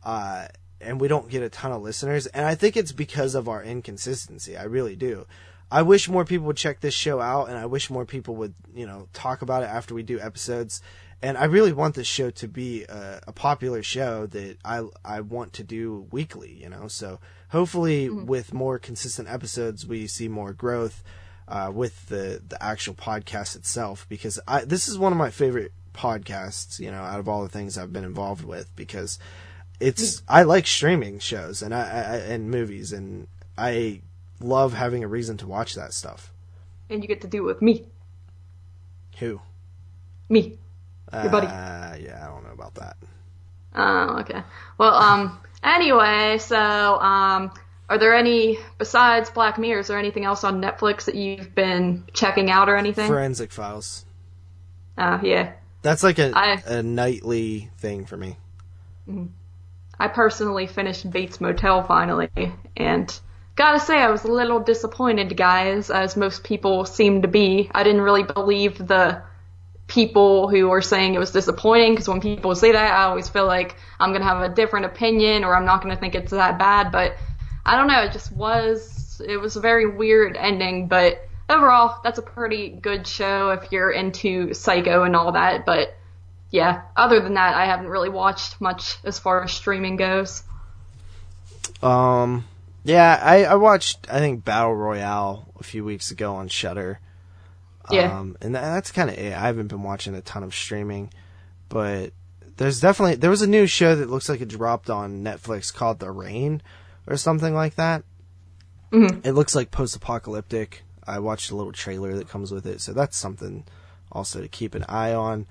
uh, 0.04 0.48
and 0.81 1.00
we 1.00 1.07
don't 1.07 1.30
get 1.30 1.42
a 1.42 1.50
ton 1.50 1.72
of 1.72 1.81
listeners, 1.81 2.28
and 2.28 2.45
I 2.45 2.56
think 2.56 2.75
it's 2.75 2.92
because 2.92 3.36
of 3.36 3.48
our 3.48 3.63
inconsistency. 3.63 4.57
I 4.57 4.63
really 4.63 4.98
do. 4.98 5.25
I 5.72 5.81
wish 5.81 6.10
more 6.10 6.25
people 6.25 6.45
would 6.48 6.57
check 6.57 6.81
this 6.81 6.94
show 6.94 7.22
out, 7.22 7.50
and 7.50 7.57
I 7.57 7.66
wish 7.66 7.90
more 7.90 8.06
people 8.06 8.36
would 8.36 8.54
you 8.75 8.86
know 8.86 9.07
talk 9.13 9.42
about 9.42 9.63
it 9.63 9.69
after 9.69 9.95
we 9.95 10.04
do 10.04 10.19
episodes. 10.19 10.81
And 11.22 11.38
I 11.38 11.46
really 11.46 11.72
want 11.72 11.96
this 11.96 12.06
show 12.06 12.31
to 12.31 12.50
be 12.50 12.84
a, 12.84 13.22
a 13.28 13.31
popular 13.31 13.81
show 13.81 14.25
that 14.28 14.57
I 14.66 14.84
I 15.06 15.22
want 15.22 15.54
to 15.54 15.63
do 15.63 16.06
weekly. 16.12 16.51
You 16.62 16.68
know, 16.68 16.89
so 16.89 17.22
hopefully 17.50 18.10
mm-hmm. 18.10 18.25
with 18.25 18.54
more 18.54 18.78
consistent 18.78 19.30
episodes, 19.30 19.88
we 19.88 20.06
see 20.06 20.28
more 20.28 20.51
growth 20.51 21.01
uh, 21.48 21.72
with 21.74 22.07
the 22.07 22.42
the 22.48 22.62
actual 22.62 22.94
podcast 22.94 23.56
itself 23.56 24.06
because 24.10 24.39
I 24.48 24.65
this 24.65 24.88
is 24.88 24.98
one 24.98 25.12
of 25.12 25.17
my 25.17 25.29
favorite 25.29 25.72
podcasts 25.94 26.79
you 26.79 26.89
know 26.89 27.01
out 27.01 27.20
of 27.20 27.29
all 27.29 27.44
the 27.44 27.50
things 27.50 27.77
I've 27.77 27.94
been 27.94 28.03
involved 28.03 28.44
with 28.44 28.75
because 28.75 29.20
it's 29.79 30.22
I 30.27 30.44
like 30.44 30.65
streaming 30.65 31.20
shows 31.20 31.62
and 31.62 31.74
I, 31.74 31.82
I 31.82 32.15
and 32.17 32.50
movies 32.50 32.94
and 32.94 33.27
I 33.58 34.01
love 34.39 34.74
having 34.74 35.03
a 35.03 35.08
reason 35.08 35.38
to 35.38 35.48
watch 35.48 35.75
that 35.75 35.94
stuff. 35.94 36.32
And 36.89 37.01
you 37.01 37.08
get 37.08 37.22
to 37.22 37.27
do 37.27 37.44
it 37.44 37.46
with 37.46 37.62
me. 37.62 37.86
Who? 39.20 39.41
Me. 40.29 40.58
Your 41.12 41.29
buddy. 41.29 41.48
Uh, 41.48 41.96
yeah, 42.01 42.20
I 42.24 42.27
don't 42.27 42.44
know 42.44 42.53
about 42.53 42.75
that. 42.75 42.98
Oh, 43.75 44.17
okay. 44.22 44.41
Well, 44.77 44.94
um, 44.96 45.39
anyway, 45.63 46.38
so, 46.39 46.58
um, 47.00 47.51
are 47.90 47.98
there 47.98 48.16
any 48.16 48.60
besides 48.78 49.30
Black 49.30 49.58
Mirror? 49.58 49.80
Is 49.80 49.88
there 49.88 50.00
anything 50.00 50.25
else 50.25 50.44
on 50.44 50.62
Netflix 50.62 51.06
that 51.06 51.16
you've 51.16 51.54
been 51.54 52.06
checking 52.13 52.50
out 52.50 52.70
or 52.70 52.78
anything? 52.78 53.08
Forensic 53.08 53.52
Files. 53.52 54.06
Ah, 54.98 55.20
uh, 55.20 55.22
yeah. 55.24 55.54
That's 55.82 56.04
like 56.04 56.18
a 56.20 56.32
I, 56.34 56.62
a 56.66 56.84
nightly 56.84 57.70
thing 57.78 58.06
for 58.06 58.16
me. 58.16 58.38
Mm-hmm. 59.08 59.25
I 60.00 60.08
personally 60.08 60.68
finished 60.68 61.10
Bates 61.10 61.40
Motel 61.40 61.84
finally, 61.84 62.30
and 62.75 63.20
gotta 63.56 63.80
say 63.80 63.98
I 63.98 64.10
was 64.10 64.24
a 64.24 64.32
little 64.32 64.60
disappointed, 64.60 65.36
guys, 65.38 65.90
as 65.90 66.16
most 66.16 66.44
people 66.44 66.86
seem 66.86 67.22
to 67.22 67.28
be. 67.28 67.70
I 67.74 67.84
didn't 67.84 68.02
really 68.02 68.24
believe 68.24 68.78
the 68.78 69.22
people 69.88 70.48
who 70.48 70.70
were 70.70 70.82
saying 70.82 71.13
it 71.13 71.20
was 71.20 71.32
disappointing 71.32 71.92
because 71.92 72.08
when 72.08 72.22
people 72.22 72.56
say 72.56 72.72
that, 72.72 72.94
I 72.94 73.04
always 73.04 73.30
feel 73.30 73.46
like 73.46 73.75
I'm 74.00 74.13
gonna 74.13 74.25
have 74.25 74.42
a 74.42 74.54
different 74.54 74.86
opinion 74.86 75.44
or 75.44 75.56
I'm 75.56 75.66
not 75.66 75.82
gonna 75.82 75.98
think 75.98 76.16
it's 76.16 76.32
that 76.32 76.58
bad, 76.58 76.92
but 76.92 77.16
I 77.65 77.77
don't 77.77 77.88
know, 77.88 78.03
it 78.03 78.12
just 78.12 78.32
was 78.32 79.22
it 79.25 79.38
was 79.38 79.55
a 79.55 79.62
very 79.62 79.88
weird 79.88 80.36
ending, 80.36 80.88
but 80.88 81.27
overall 81.50 82.00
that's 82.03 82.20
a 82.20 82.24
pretty 82.24 82.70
good 82.70 83.08
show 83.08 83.51
if 83.51 83.72
you're 83.72 83.91
into 83.91 84.53
Psycho 84.53 85.03
and 85.03 85.15
all 85.15 85.34
that, 85.34 85.65
but 85.65 85.96
yeah, 86.50 86.84
other 86.96 87.20
than 87.20 87.36
that 87.36 87.55
I 87.55 87.65
haven't 87.65 87.88
really 87.88 88.10
watched 88.10 88.60
much 88.62 88.98
as 89.03 89.20
far 89.20 89.43
as 89.43 89.51
streaming 89.51 89.96
goes. 89.96 90.43
Um 91.82 92.46
yeah, 92.84 93.20
I, 93.22 93.46
I 93.46 93.55
watched 93.55 94.08
I 94.12 94.20
think 94.20 94.43
Battle 94.43 94.75
Royale 94.75 95.48
a 95.60 95.63
few 95.63 95.86
weeks 95.86 96.12
ago 96.12 96.36
on 96.36 96.50
Shudder. 96.50 97.00
Yeah. 97.91 98.20
Um, 98.20 98.38
and 98.41 98.55
that's 98.55 98.91
kind 98.91 99.10
of 99.10 99.17
it. 99.17 99.34
I 99.34 99.48
haven't 99.48 99.67
been 99.67 99.84
watching 99.84 100.15
a 100.15 100.22
ton 100.22 100.43
of 100.43 100.53
streaming, 100.53 101.12
but 101.70 102.13
there's 102.58 102.79
definitely 102.79 103.15
there 103.15 103.29
was 103.29 103.41
a 103.41 103.48
new 103.48 103.67
show 103.67 103.96
that 103.96 104.10
looks 104.10 104.29
like 104.29 104.41
it 104.41 104.48
dropped 104.48 104.89
on 104.89 105.24
Netflix 105.24 105.74
called 105.74 106.00
The 106.00 106.12
Rain, 106.12 106.62
or 107.07 107.17
something 107.17 107.53
like 107.53 107.75
that. 107.75 108.03
Mm-hmm. 108.91 109.27
It 109.27 109.31
looks 109.31 109.55
like 109.55 109.72
post-apocalyptic. 109.72 110.83
I 111.05 111.19
watched 111.19 111.51
a 111.51 111.55
little 111.55 111.74
trailer 111.74 112.15
that 112.15 112.29
comes 112.29 112.51
with 112.51 112.65
it, 112.65 112.79
so 112.79 112.93
that's 112.93 113.17
something 113.17 113.65
also 114.12 114.41
to 114.41 114.48
keep 114.48 114.75
an 114.75 114.86
eye 114.88 115.13
on. 115.13 115.48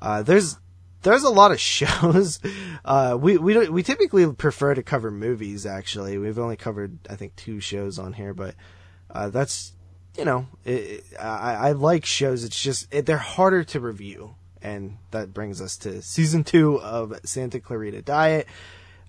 Uh, 0.00 0.22
there's 0.22 0.58
there's 1.02 1.22
a 1.22 1.30
lot 1.30 1.52
of 1.52 1.60
shows. 1.74 2.40
Uh, 2.84 3.16
we 3.20 3.36
we 3.36 3.54
don't, 3.54 3.72
we 3.72 3.82
typically 3.82 4.32
prefer 4.32 4.74
to 4.74 4.82
cover 4.82 5.10
movies. 5.10 5.66
Actually, 5.66 6.18
we've 6.18 6.38
only 6.38 6.56
covered 6.56 6.98
I 7.08 7.16
think 7.16 7.36
two 7.36 7.60
shows 7.60 7.98
on 7.98 8.12
here, 8.12 8.34
but 8.34 8.54
uh, 9.10 9.28
that's 9.28 9.72
you 10.16 10.24
know 10.24 10.46
it, 10.64 11.04
I, 11.20 11.54
I 11.54 11.72
like 11.72 12.04
shows. 12.04 12.44
It's 12.44 12.60
just 12.60 12.92
it, 12.94 13.06
they're 13.06 13.18
harder 13.18 13.64
to 13.64 13.80
review, 13.80 14.36
and 14.62 14.98
that 15.10 15.34
brings 15.34 15.60
us 15.60 15.76
to 15.78 16.00
season 16.02 16.44
two 16.44 16.80
of 16.80 17.18
Santa 17.24 17.60
Clarita 17.60 18.02
Diet 18.02 18.46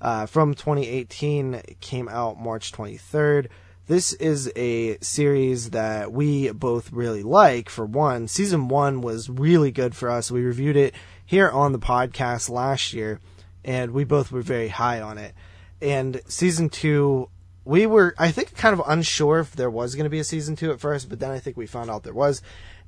uh, 0.02 0.26
from 0.26 0.54
2018. 0.54 1.62
Came 1.82 2.10
out 2.10 2.40
March 2.40 2.72
23rd. 2.72 3.48
This 3.88 4.14
is 4.14 4.52
a 4.56 4.98
series 4.98 5.70
that 5.70 6.12
we 6.12 6.50
both 6.52 6.92
really 6.92 7.22
like. 7.22 7.70
For 7.70 7.86
one, 7.86 8.28
season 8.28 8.68
one 8.68 9.02
was 9.02 9.30
really 9.30 9.72
good 9.72 9.96
for 9.96 10.10
us. 10.10 10.32
We 10.32 10.42
reviewed 10.42 10.76
it 10.76 10.96
here 11.24 11.52
on 11.52 11.72
the 11.72 11.78
podcast 11.78 12.50
last 12.50 12.94
year, 12.94 13.20
and 13.64 13.92
we 13.92 14.04
both 14.04 14.32
were 14.32 14.42
very 14.42 14.70
high 14.70 15.02
on 15.02 15.20
it. 15.20 15.36
And 15.82 16.20
season 16.28 16.70
two, 16.70 17.30
we 17.64 17.86
were, 17.86 18.16
I 18.18 18.32
think, 18.32 18.56
kind 18.56 18.74
of 18.74 18.82
unsure 18.88 19.40
if 19.40 19.56
there 19.56 19.70
was 19.70 19.94
going 19.94 20.06
to 20.06 20.10
be 20.10 20.20
a 20.20 20.24
season 20.24 20.56
two 20.56 20.72
at 20.72 20.80
first, 20.80 21.08
but 21.08 21.20
then 21.20 21.30
I 21.30 21.38
think 21.38 21.56
we 21.56 21.68
found 21.68 21.92
out 21.92 22.02
there 22.02 22.14
was. 22.14 22.42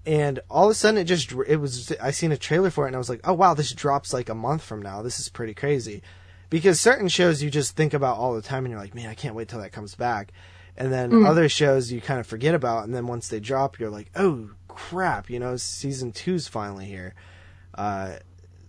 And 0.03 0.39
all 0.49 0.65
of 0.65 0.71
a 0.71 0.73
sudden, 0.73 0.99
it 0.99 1.03
just, 1.03 1.31
it 1.31 1.57
was, 1.57 1.91
I 2.01 2.09
seen 2.09 2.31
a 2.31 2.37
trailer 2.37 2.71
for 2.71 2.85
it, 2.85 2.87
and 2.87 2.95
I 2.95 2.99
was 2.99 3.09
like, 3.09 3.21
oh 3.23 3.33
wow, 3.33 3.53
this 3.53 3.71
drops 3.71 4.13
like 4.13 4.29
a 4.29 4.35
month 4.35 4.63
from 4.63 4.81
now. 4.81 5.03
This 5.03 5.19
is 5.19 5.29
pretty 5.29 5.53
crazy. 5.53 6.01
Because 6.49 6.79
certain 6.79 7.07
shows 7.07 7.43
you 7.43 7.49
just 7.49 7.75
think 7.75 7.93
about 7.93 8.17
all 8.17 8.33
the 8.33 8.41
time, 8.41 8.65
and 8.65 8.71
you're 8.71 8.79
like, 8.79 8.95
man, 8.95 9.09
I 9.09 9.15
can't 9.15 9.35
wait 9.35 9.49
till 9.49 9.59
that 9.59 9.71
comes 9.71 9.95
back 9.95 10.31
and 10.77 10.93
then 10.93 11.11
mm. 11.11 11.27
other 11.27 11.49
shows 11.49 11.91
you 11.91 11.99
kind 11.99 12.19
of 12.19 12.27
forget 12.27 12.53
about, 12.53 12.85
and 12.85 12.93
then 12.93 13.07
once 13.07 13.27
they 13.27 13.39
drop, 13.39 13.79
you're 13.79 13.89
like, 13.89 14.11
oh 14.15 14.51
crap, 14.67 15.29
you 15.29 15.39
know, 15.39 15.57
season 15.57 16.11
two's 16.11 16.47
finally 16.47 16.85
here. 16.85 17.15
Uh, 17.73 18.13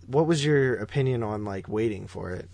what 0.06 0.26
was 0.26 0.44
your 0.44 0.76
opinion 0.76 1.22
on 1.22 1.44
like 1.44 1.68
waiting 1.68 2.06
for 2.06 2.30
it? 2.30 2.48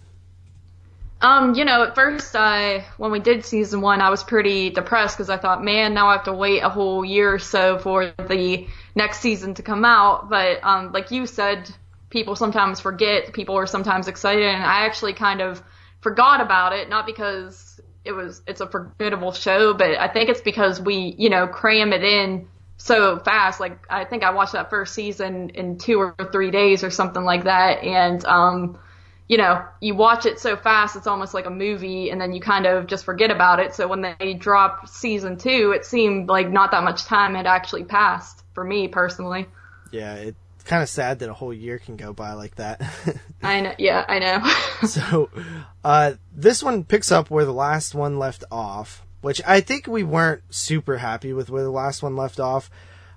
Um, 1.20 1.54
you 1.54 1.64
know, 1.64 1.84
at 1.84 1.94
first, 1.94 2.34
I 2.34 2.84
when 2.98 3.12
we 3.12 3.20
did 3.20 3.44
season 3.44 3.80
one, 3.80 4.00
I 4.00 4.10
was 4.10 4.24
pretty 4.24 4.70
depressed 4.70 5.16
because 5.16 5.30
I 5.30 5.36
thought, 5.36 5.64
man, 5.64 5.94
now 5.94 6.08
I 6.08 6.14
have 6.14 6.24
to 6.24 6.32
wait 6.32 6.62
a 6.62 6.68
whole 6.68 7.04
year 7.04 7.32
or 7.32 7.38
so 7.38 7.78
for 7.78 8.12
the 8.28 8.66
next 8.96 9.20
season 9.20 9.54
to 9.54 9.62
come 9.62 9.84
out. 9.84 10.28
But 10.28 10.62
um, 10.64 10.92
like 10.92 11.12
you 11.12 11.26
said, 11.26 11.70
people 12.14 12.36
sometimes 12.36 12.78
forget. 12.80 13.32
People 13.32 13.58
are 13.58 13.66
sometimes 13.66 14.06
excited, 14.06 14.44
and 14.44 14.62
I 14.62 14.86
actually 14.86 15.12
kind 15.14 15.42
of 15.42 15.60
forgot 16.00 16.40
about 16.40 16.72
it, 16.72 16.88
not 16.88 17.06
because 17.06 17.80
it 18.04 18.12
was 18.12 18.40
it's 18.46 18.60
a 18.60 18.68
forgettable 18.68 19.32
show, 19.32 19.74
but 19.74 19.98
I 19.98 20.08
think 20.08 20.30
it's 20.30 20.40
because 20.40 20.80
we 20.80 21.14
you 21.18 21.28
know 21.28 21.48
cram 21.48 21.92
it 21.92 22.04
in 22.04 22.48
so 22.76 23.18
fast. 23.18 23.58
Like 23.58 23.84
I 23.90 24.04
think 24.04 24.22
I 24.22 24.30
watched 24.30 24.52
that 24.52 24.70
first 24.70 24.94
season 24.94 25.50
in 25.50 25.76
two 25.76 25.98
or 25.98 26.14
three 26.30 26.52
days 26.52 26.84
or 26.84 26.90
something 26.90 27.24
like 27.24 27.44
that, 27.44 27.82
and 27.82 28.24
um, 28.26 28.78
you 29.26 29.36
know 29.36 29.64
you 29.80 29.96
watch 29.96 30.24
it 30.24 30.38
so 30.38 30.56
fast 30.56 30.94
it's 30.94 31.08
almost 31.08 31.34
like 31.34 31.46
a 31.46 31.50
movie, 31.50 32.10
and 32.10 32.20
then 32.20 32.32
you 32.32 32.40
kind 32.40 32.64
of 32.64 32.86
just 32.86 33.04
forget 33.04 33.32
about 33.32 33.58
it. 33.58 33.74
So 33.74 33.88
when 33.88 34.02
they 34.20 34.34
dropped 34.34 34.88
season 34.88 35.36
two, 35.36 35.72
it 35.74 35.84
seemed 35.84 36.28
like 36.28 36.48
not 36.48 36.70
that 36.70 36.84
much 36.84 37.06
time 37.06 37.34
had 37.34 37.48
actually 37.48 37.82
passed 37.82 38.44
for 38.54 38.62
me 38.62 38.86
personally. 38.86 39.46
Yeah, 39.90 40.14
it 40.14 40.36
kind 40.64 40.82
of 40.82 40.88
sad 40.88 41.18
that 41.18 41.28
a 41.28 41.34
whole 41.34 41.52
year 41.52 41.78
can 41.78 41.96
go 41.96 42.12
by 42.12 42.32
like 42.32 42.56
that. 42.56 42.82
I 43.42 43.60
know. 43.60 43.74
Yeah, 43.78 44.04
I 44.08 44.18
know. 44.18 44.52
so, 44.88 45.30
uh, 45.84 46.14
this 46.34 46.62
one 46.62 46.84
picks 46.84 47.12
up 47.12 47.30
where 47.30 47.44
the 47.44 47.52
last 47.52 47.94
one 47.94 48.18
left 48.18 48.44
off, 48.50 49.04
which 49.20 49.40
I 49.46 49.60
think 49.60 49.86
we 49.86 50.02
weren't 50.02 50.42
super 50.50 50.98
happy 50.98 51.32
with 51.32 51.50
where 51.50 51.62
the 51.62 51.70
last 51.70 52.02
one 52.02 52.16
left 52.16 52.40
off. 52.40 52.70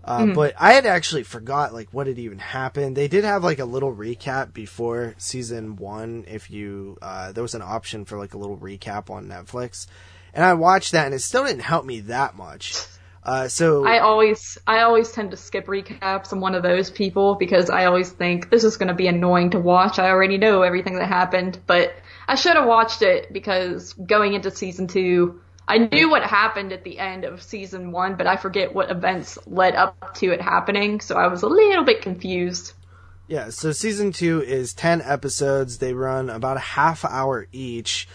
Uh, 0.04 0.20
mm-hmm. 0.20 0.34
but 0.36 0.54
I 0.58 0.72
had 0.72 0.86
actually 0.86 1.24
forgot 1.24 1.74
like 1.74 1.90
what 1.92 2.08
had 2.08 2.18
even 2.18 2.40
happened. 2.40 2.96
They 2.96 3.10
did 3.10 3.26
have 3.26 3.44
like 3.44 3.60
a 3.60 3.66
little 3.66 3.94
recap 3.94 4.54
before 4.54 5.16
season 5.18 5.76
one. 5.76 6.24
If 6.28 6.50
you, 6.50 6.98
uh, 7.02 7.34
there 7.34 7.42
was 7.42 7.56
an 7.56 7.62
option 7.62 8.06
for 8.06 8.18
like 8.18 8.34
a 8.34 8.38
little 8.38 8.58
recap 8.58 9.10
on 9.10 9.28
Netflix, 9.28 9.86
and 10.34 10.46
I 10.46 10.54
watched 10.54 10.94
that, 10.94 11.08
and 11.08 11.14
it 11.14 11.20
still 11.20 11.44
didn't 11.44 11.62
help 11.62 11.86
me 11.86 12.02
that 12.02 12.38
much. 12.38 12.86
Uh, 13.28 13.50
so 13.50 13.86
I 13.86 14.00
always 14.00 14.58
I 14.66 14.84
always 14.84 15.12
tend 15.12 15.32
to 15.32 15.38
skip 15.38 15.68
recaps. 15.68 16.32
I'm 16.32 16.40
one 16.40 16.56
of 16.56 16.64
those 16.64 16.90
people 16.90 17.36
because 17.36 17.70
I 17.70 17.84
always 17.84 18.10
think 18.10 18.50
this 18.50 18.64
is 18.64 18.78
going 18.78 18.88
to 18.88 18.94
be 18.94 19.08
annoying 19.08 19.50
to 19.50 19.60
watch. 19.60 20.00
I 20.00 20.10
already 20.10 20.38
know 20.38 20.62
everything 20.62 20.96
that 20.96 21.10
happened, 21.10 21.60
but 21.68 21.94
I 22.30 22.36
should 22.36 22.56
have 22.56 22.66
watched 22.66 23.02
it 23.02 23.34
because 23.34 23.92
going 23.92 24.34
into 24.34 24.50
season 24.50 24.88
two, 24.88 25.42
I 25.68 25.78
knew 25.80 26.10
what 26.10 26.24
happened 26.24 26.72
at 26.72 26.86
the 26.86 27.00
end 27.00 27.26
of 27.26 27.44
season 27.44 27.92
one, 27.92 28.16
but 28.16 28.28
I 28.28 28.38
forget 28.38 28.74
what 28.74 28.90
events 28.90 29.38
led 29.46 29.76
up 29.76 30.14
to 30.16 30.32
it 30.32 30.42
happening, 30.42 31.02
so 31.02 31.18
I 31.18 31.28
was 31.28 31.44
a 31.44 31.48
little 31.48 31.84
bit 31.84 32.02
confused. 32.02 32.72
Yeah, 33.28 33.50
so 33.50 33.74
season 33.74 34.14
two 34.14 34.42
is 34.42 34.74
10 34.74 35.02
episodes. 35.02 35.80
They 35.80 35.94
run 35.94 36.30
about 36.30 36.56
a 36.56 36.62
half 36.62 37.04
hour 37.04 37.48
each, 37.52 38.08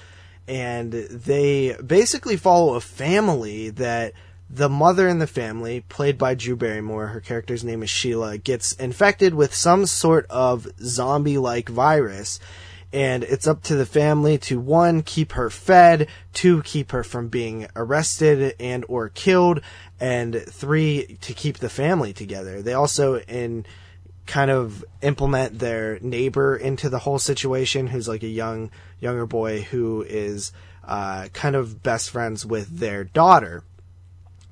and 0.49 0.90
they 0.90 1.76
basically 1.85 2.38
follow 2.38 2.75
a 2.75 2.81
family 2.81 3.69
that 3.71 4.14
the 4.54 4.68
mother 4.68 5.09
in 5.09 5.18
the 5.18 5.26
family, 5.26 5.80
played 5.88 6.18
by 6.18 6.35
Drew 6.35 6.56
Barrymore, 6.56 7.06
her 7.06 7.21
character's 7.21 7.64
name 7.64 7.82
is 7.82 7.88
Sheila, 7.88 8.37
gets 8.37 8.73
infected 8.73 9.35
with 9.35 9.54
some 9.54 9.87
sort 9.87 10.26
of 10.28 10.68
zombie 10.78 11.38
like 11.38 11.71
virus. 11.71 12.38
And 12.92 13.25
it's 13.25 13.47
up 13.47 13.62
to 13.64 13.76
the 13.76 13.87
family 13.87 14.37
to 14.38 14.61
one, 14.61 15.02
keep 15.02 15.32
her 15.32 15.49
fed, 15.49 16.09
two, 16.35 16.61
keep 16.64 16.92
her 16.92 17.02
from 17.02 17.28
being 17.28 17.66
arrested 17.75 18.54
and 18.61 18.85
or 18.88 19.09
killed, 19.09 19.62
and 19.99 20.37
three, 20.37 21.16
to 21.23 21.32
keep 21.32 21.56
the 21.56 21.71
family 21.71 22.12
together. 22.12 22.61
They 22.61 22.75
also 22.75 23.21
in 23.21 23.64
kind 24.26 24.50
of 24.50 24.85
implement 25.00 25.61
their 25.61 25.99
neighbor 26.00 26.54
into 26.54 26.90
the 26.90 26.99
whole 26.99 27.18
situation, 27.18 27.87
who's 27.87 28.06
like 28.06 28.23
a 28.23 28.28
young, 28.28 28.71
younger 29.00 29.25
boy 29.25 29.62
who 29.62 30.02
is, 30.06 30.52
uh, 30.85 31.28
kind 31.32 31.56
of 31.56 31.82
best 31.82 32.11
friends 32.11 32.44
with 32.44 32.78
their 32.78 33.04
daughter 33.04 33.64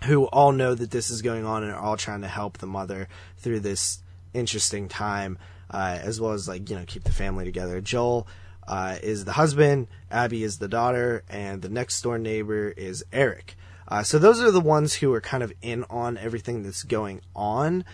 who 0.04 0.24
all 0.26 0.52
know 0.52 0.74
that 0.74 0.90
this 0.90 1.10
is 1.10 1.22
going 1.22 1.44
on 1.44 1.62
and 1.62 1.72
are 1.72 1.80
all 1.80 1.96
trying 1.96 2.22
to 2.22 2.28
help 2.28 2.58
the 2.58 2.66
mother 2.66 3.08
through 3.38 3.60
this 3.60 4.02
interesting 4.34 4.88
time, 4.88 5.38
uh, 5.70 5.98
as 6.00 6.20
well 6.20 6.32
as 6.32 6.48
like 6.48 6.68
you 6.70 6.76
know 6.76 6.84
keep 6.86 7.04
the 7.04 7.12
family 7.12 7.44
together. 7.44 7.80
Joel 7.80 8.26
uh, 8.66 8.96
is 9.02 9.24
the 9.24 9.32
husband, 9.32 9.88
Abby 10.10 10.42
is 10.42 10.58
the 10.58 10.68
daughter, 10.68 11.24
and 11.28 11.62
the 11.62 11.68
next 11.68 12.00
door 12.02 12.18
neighbor 12.18 12.68
is 12.68 13.04
Eric. 13.12 13.56
Uh, 13.88 14.02
so 14.02 14.18
those 14.18 14.40
are 14.40 14.52
the 14.52 14.60
ones 14.60 14.94
who 14.94 15.12
are 15.12 15.20
kind 15.20 15.42
of 15.42 15.52
in 15.62 15.84
on 15.90 16.16
everything 16.16 16.62
that's 16.62 16.84
going 16.84 17.20
on. 17.34 17.84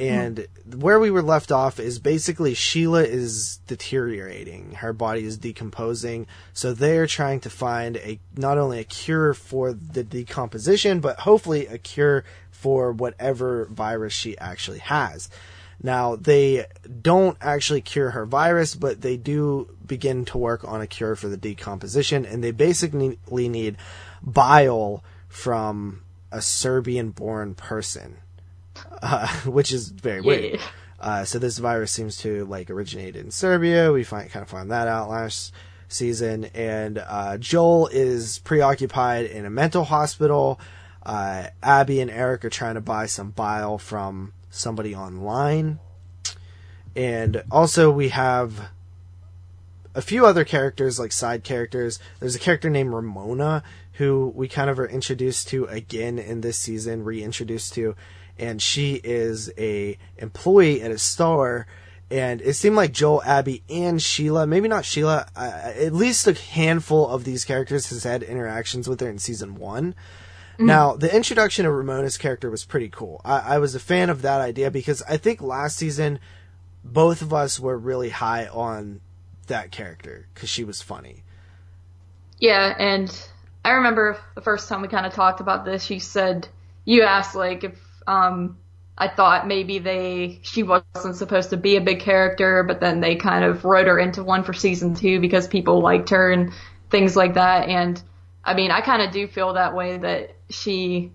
And 0.00 0.46
mm. 0.68 0.76
where 0.76 0.98
we 0.98 1.10
were 1.10 1.22
left 1.22 1.52
off 1.52 1.78
is 1.78 1.98
basically 1.98 2.54
Sheila 2.54 3.04
is 3.04 3.58
deteriorating. 3.66 4.72
Her 4.72 4.94
body 4.94 5.24
is 5.24 5.36
decomposing. 5.36 6.26
So 6.54 6.72
they're 6.72 7.06
trying 7.06 7.40
to 7.40 7.50
find 7.50 7.98
a, 7.98 8.18
not 8.34 8.56
only 8.56 8.80
a 8.80 8.84
cure 8.84 9.34
for 9.34 9.74
the 9.74 10.02
decomposition, 10.02 11.00
but 11.00 11.20
hopefully 11.20 11.66
a 11.66 11.76
cure 11.76 12.24
for 12.50 12.92
whatever 12.92 13.66
virus 13.66 14.14
she 14.14 14.38
actually 14.38 14.78
has. 14.78 15.28
Now, 15.82 16.16
they 16.16 16.66
don't 17.00 17.36
actually 17.40 17.80
cure 17.80 18.10
her 18.10 18.26
virus, 18.26 18.74
but 18.74 19.00
they 19.00 19.16
do 19.16 19.74
begin 19.86 20.24
to 20.26 20.38
work 20.38 20.62
on 20.64 20.80
a 20.80 20.86
cure 20.86 21.16
for 21.16 21.28
the 21.28 21.38
decomposition, 21.38 22.26
and 22.26 22.44
they 22.44 22.50
basically 22.50 23.18
need 23.48 23.76
bile 24.22 25.02
from 25.28 26.02
a 26.30 26.42
Serbian 26.42 27.10
born 27.10 27.54
person 27.54 28.18
uh, 29.02 29.28
which 29.44 29.72
is 29.72 29.88
very 29.88 30.20
weird. 30.20 30.54
Yeah. 30.54 30.60
Uh, 31.00 31.24
so 31.24 31.38
this 31.38 31.58
virus 31.58 31.90
seems 31.92 32.18
to 32.18 32.44
like 32.44 32.68
originate 32.68 33.16
in 33.16 33.30
Serbia. 33.30 33.90
We 33.92 34.04
find 34.04 34.30
kind 34.30 34.42
of 34.42 34.50
find 34.50 34.70
that 34.70 34.86
out 34.86 35.08
last 35.08 35.54
season, 35.88 36.44
and 36.54 36.98
uh, 36.98 37.38
Joel 37.38 37.88
is 37.88 38.38
preoccupied 38.40 39.26
in 39.26 39.46
a 39.46 39.50
mental 39.50 39.84
hospital. 39.84 40.60
Uh, 41.02 41.46
Abby 41.62 42.00
and 42.00 42.10
Eric 42.10 42.44
are 42.44 42.50
trying 42.50 42.74
to 42.74 42.82
buy 42.82 43.06
some 43.06 43.30
bile 43.30 43.78
from 43.78 44.34
somebody 44.50 44.94
online, 44.94 45.78
and 46.94 47.42
also 47.50 47.90
we 47.90 48.10
have 48.10 48.68
a 49.94 50.02
few 50.02 50.26
other 50.26 50.44
characters 50.44 50.98
like 50.98 51.12
side 51.12 51.44
characters. 51.44 51.98
There's 52.20 52.36
a 52.36 52.40
character 52.40 52.68
named 52.68 52.92
Ramona 52.92 53.62
who 53.94 54.32
we 54.34 54.48
kind 54.48 54.70
of 54.70 54.78
are 54.78 54.86
introduced 54.86 55.48
to 55.48 55.66
again 55.66 56.18
in 56.18 56.40
this 56.40 56.58
season, 56.58 57.04
reintroduced 57.04 57.74
to 57.74 57.94
and 58.40 58.60
she 58.60 58.94
is 58.94 59.52
a 59.56 59.96
employee 60.16 60.82
at 60.82 60.90
a 60.90 60.98
store 60.98 61.66
and 62.10 62.40
it 62.40 62.54
seemed 62.54 62.74
like 62.74 62.92
Joel, 62.92 63.22
Abby, 63.22 63.62
and 63.68 64.02
Sheila, 64.02 64.44
maybe 64.44 64.66
not 64.66 64.84
Sheila, 64.84 65.26
uh, 65.36 65.72
at 65.76 65.92
least 65.92 66.26
a 66.26 66.32
handful 66.32 67.06
of 67.06 67.22
these 67.22 67.44
characters 67.44 67.88
has 67.90 68.02
had 68.02 68.24
interactions 68.24 68.88
with 68.88 68.98
her 69.00 69.08
in 69.08 69.18
season 69.18 69.54
one. 69.54 69.92
Mm-hmm. 70.54 70.66
Now, 70.66 70.96
the 70.96 71.14
introduction 71.14 71.66
of 71.66 71.72
Ramona's 71.72 72.18
character 72.18 72.50
was 72.50 72.64
pretty 72.64 72.88
cool. 72.88 73.20
I, 73.24 73.54
I 73.54 73.58
was 73.58 73.76
a 73.76 73.80
fan 73.80 74.10
of 74.10 74.22
that 74.22 74.40
idea 74.40 74.72
because 74.72 75.02
I 75.02 75.18
think 75.18 75.40
last 75.40 75.76
season, 75.76 76.18
both 76.82 77.22
of 77.22 77.32
us 77.32 77.60
were 77.60 77.78
really 77.78 78.10
high 78.10 78.48
on 78.48 79.00
that 79.46 79.70
character 79.70 80.26
because 80.34 80.48
she 80.48 80.64
was 80.64 80.82
funny. 80.82 81.22
Yeah, 82.40 82.74
and 82.76 83.16
I 83.64 83.70
remember 83.72 84.18
the 84.34 84.40
first 84.40 84.68
time 84.68 84.82
we 84.82 84.88
kind 84.88 85.06
of 85.06 85.12
talked 85.12 85.40
about 85.40 85.64
this, 85.64 85.88
you 85.88 86.00
said, 86.00 86.48
you 86.84 87.02
asked, 87.02 87.36
like, 87.36 87.62
if 87.62 87.89
um, 88.10 88.58
I 88.98 89.08
thought 89.08 89.46
maybe 89.46 89.78
they 89.78 90.40
she 90.42 90.62
wasn't 90.62 91.16
supposed 91.16 91.50
to 91.50 91.56
be 91.56 91.76
a 91.76 91.80
big 91.80 92.00
character, 92.00 92.64
but 92.64 92.80
then 92.80 93.00
they 93.00 93.16
kind 93.16 93.44
of 93.44 93.64
wrote 93.64 93.86
her 93.86 93.98
into 93.98 94.22
one 94.22 94.42
for 94.42 94.52
season 94.52 94.94
two 94.94 95.20
because 95.20 95.46
people 95.46 95.80
liked 95.80 96.10
her 96.10 96.30
and 96.30 96.52
things 96.90 97.16
like 97.16 97.34
that. 97.34 97.68
And 97.68 98.02
I 98.44 98.54
mean, 98.54 98.70
I 98.70 98.80
kind 98.80 99.00
of 99.00 99.12
do 99.12 99.26
feel 99.26 99.54
that 99.54 99.74
way 99.74 99.96
that 99.98 100.36
she 100.50 101.12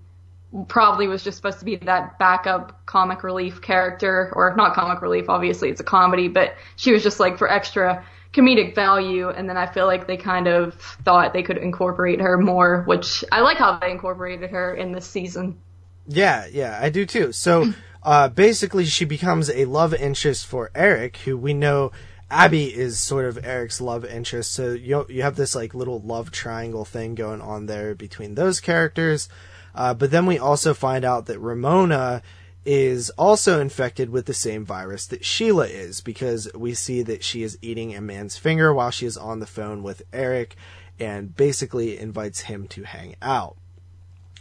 probably 0.67 1.07
was 1.07 1.23
just 1.23 1.35
supposed 1.35 1.59
to 1.59 1.65
be 1.65 1.75
that 1.75 2.17
backup 2.17 2.85
comic 2.85 3.23
relief 3.23 3.61
character, 3.61 4.31
or 4.33 4.55
not 4.55 4.73
comic 4.73 5.01
relief, 5.01 5.25
obviously 5.27 5.69
it's 5.69 5.81
a 5.81 5.83
comedy, 5.83 6.29
but 6.29 6.55
she 6.77 6.93
was 6.93 7.03
just 7.03 7.19
like 7.19 7.37
for 7.37 7.51
extra 7.51 8.05
comedic 8.33 8.73
value. 8.73 9.29
And 9.29 9.49
then 9.49 9.57
I 9.57 9.65
feel 9.65 9.85
like 9.85 10.07
they 10.07 10.17
kind 10.17 10.47
of 10.47 10.75
thought 11.03 11.33
they 11.33 11.43
could 11.43 11.57
incorporate 11.57 12.21
her 12.21 12.37
more, 12.37 12.83
which 12.83 13.25
I 13.31 13.41
like 13.41 13.57
how 13.57 13.79
they 13.79 13.91
incorporated 13.91 14.51
her 14.51 14.73
in 14.73 14.93
this 14.93 15.05
season. 15.05 15.59
Yeah, 16.07 16.47
yeah, 16.51 16.79
I 16.81 16.89
do 16.89 17.05
too. 17.05 17.31
So, 17.31 17.74
uh, 18.03 18.29
basically, 18.29 18.85
she 18.85 19.05
becomes 19.05 19.50
a 19.50 19.65
love 19.65 19.93
interest 19.93 20.45
for 20.45 20.71
Eric, 20.75 21.17
who 21.17 21.38
we 21.38 21.53
know 21.53 21.91
Abby 22.29 22.75
is 22.75 23.00
sort 23.00 23.25
of 23.25 23.45
Eric's 23.45 23.79
love 23.79 24.03
interest. 24.03 24.51
So 24.53 24.74
you 24.74 25.05
you 25.09 25.21
have 25.21 25.35
this 25.35 25.55
like 25.55 25.74
little 25.74 26.00
love 26.00 26.31
triangle 26.31 26.85
thing 26.85 27.15
going 27.15 27.41
on 27.41 27.67
there 27.67 27.93
between 27.93 28.35
those 28.35 28.59
characters. 28.59 29.29
Uh, 29.75 29.93
but 29.93 30.12
then 30.12 30.25
we 30.25 30.39
also 30.39 30.74
find 30.74 31.05
out 31.05 31.25
that 31.27 31.39
Ramona 31.39 32.21
is 32.65 33.12
also 33.12 33.59
infected 33.59 34.09
with 34.09 34.25
the 34.25 34.33
same 34.33 34.65
virus 34.65 35.05
that 35.07 35.24
Sheila 35.24 35.67
is 35.67 36.01
because 36.01 36.50
we 36.55 36.74
see 36.74 37.03
that 37.03 37.24
she 37.24 37.43
is 37.43 37.59
eating 37.62 37.93
a 37.93 38.01
man's 38.01 38.38
finger 38.38 38.74
while 38.74 38.89
she 38.89 39.05
is 39.05 39.17
on 39.17 39.39
the 39.39 39.45
phone 39.45 39.83
with 39.83 40.01
Eric 40.12 40.55
and 41.00 41.35
basically 41.35 42.00
invites 42.00 42.41
him 42.41 42.67
to 42.69 42.83
hang 42.83 43.15
out. 43.21 43.57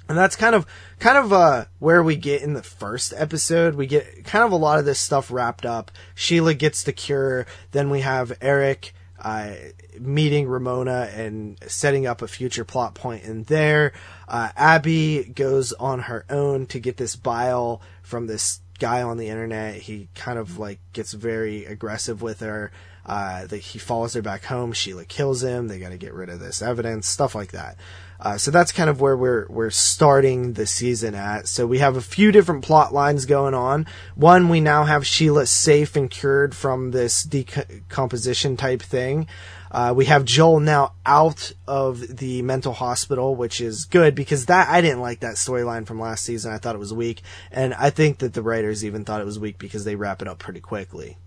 And 0.09 0.19
that's 0.19 0.37
kind 0.37 0.55
of 0.55 0.67
kind 0.99 1.17
of 1.17 1.33
uh, 1.33 1.65
where 1.79 2.03
we 2.03 2.17
get 2.17 2.43
in 2.43 2.53
the 2.53 2.63
first 2.63 3.15
episode. 3.17 3.75
We 3.75 3.87
get 3.87 4.25
kind 4.25 4.45
of 4.45 4.53
a 4.53 4.57
lot 4.57 4.79
of 4.79 4.85
this 4.85 5.01
stuff 5.01 5.31
wrapped 5.31 5.65
up. 5.65 5.91
Sheila 6.15 6.55
gets 6.55 6.83
the 6.83 6.93
cure. 6.93 7.47
Then 7.73 7.89
we 7.89 8.01
have 8.01 8.37
Eric 8.43 8.93
uh, 9.19 9.55
meeting 9.99 10.47
Ramona 10.47 11.11
and 11.15 11.59
setting 11.67 12.07
up 12.07 12.21
a 12.21 12.29
future 12.29 12.65
plot 12.65 12.95
point 12.95 13.25
in 13.25 13.45
there. 13.45 13.93
Uh, 14.29 14.51
Abby 14.57 15.25
goes 15.25 15.73
on 15.73 16.01
her 16.01 16.27
own 16.29 16.67
to 16.67 16.79
get 16.79 16.99
this 16.99 17.17
bile 17.17 17.81
from 18.03 18.27
this 18.27 18.61
guy 18.79 19.03
on 19.03 19.17
the 19.17 19.29
internet. 19.29 19.77
He 19.77 20.09
kind 20.15 20.39
of 20.39 20.59
like 20.59 20.81
gets 20.93 21.13
very 21.13 21.65
aggressive 21.65 22.21
with 22.21 22.41
her. 22.41 22.71
Uh, 23.07 23.47
he 23.49 23.79
follows 23.79 24.15
her 24.15 24.23
back 24.23 24.45
home. 24.45 24.73
Sheila 24.73 25.05
kills 25.05 25.43
him. 25.43 25.69
They 25.69 25.79
got 25.79 25.91
to 25.91 25.99
get 25.99 26.15
rid 26.15 26.29
of 26.29 26.41
this 26.41 26.63
evidence, 26.63 27.07
stuff 27.07 27.35
like 27.35 27.53
that. 27.53 27.77
Uh, 28.21 28.39
so 28.39 28.51
that's 28.51 28.73
kind 28.73 28.89
of 28.89 29.01
where 29.01 29.17
we're 29.17 29.47
we're 29.49 29.71
starting 29.71 30.55
the 30.55 30.67
season 30.67 31.15
at. 31.15 31.49
So 31.49 31.67
we 31.67 31.79
have 31.79 31.97
a 31.97 32.01
few 32.01 32.33
different 32.33 32.65
plot 32.65 32.95
lines 32.95 33.27
going 33.27 33.55
on. 33.55 33.87
One, 34.15 34.49
we 34.49 34.61
now 34.61 34.85
have 34.85 35.07
Sheila 35.07 35.47
safe 35.47 35.97
and 35.97 36.11
cured 36.11 36.55
from 36.55 36.93
this 36.93 37.23
decomposition 37.23 38.57
type 38.57 38.83
thing. 38.83 39.27
Uh, 39.75 39.93
we 39.93 40.05
have 40.05 40.25
Joel 40.25 40.61
now 40.61 40.95
out 41.05 41.53
of 41.67 42.19
the 42.19 42.43
mental 42.43 42.73
hospital, 42.73 43.35
which 43.35 43.61
is 43.61 43.87
good 43.87 44.15
because 44.15 44.47
that 44.47 44.69
I 44.69 44.81
didn't 44.81 45.01
like 45.01 45.21
that 45.21 45.35
storyline 45.35 45.85
from 45.85 45.99
last 45.99 46.25
season. 46.25 46.53
I 46.53 46.59
thought 46.59 46.77
it 46.77 46.79
was 46.79 46.95
weak, 46.95 47.23
and 47.51 47.75
I 47.75 47.91
think 47.91 48.19
that 48.19 48.35
the 48.35 48.43
writers 48.43 48.85
even 48.85 49.05
thought 49.05 49.21
it 49.21 49.25
was 49.25 49.41
weak 49.41 49.59
because 49.59 49.85
they 49.85 49.97
wrap 49.97 50.23
it 50.23 50.29
up 50.29 50.39
pretty 50.39 50.61
quickly. 50.61 51.19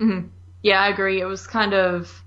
Mm-hmm. 0.00 0.28
Yeah, 0.62 0.80
I 0.80 0.88
agree. 0.88 1.20
It 1.20 1.26
was 1.26 1.46
kind 1.46 1.74
of 1.74 2.23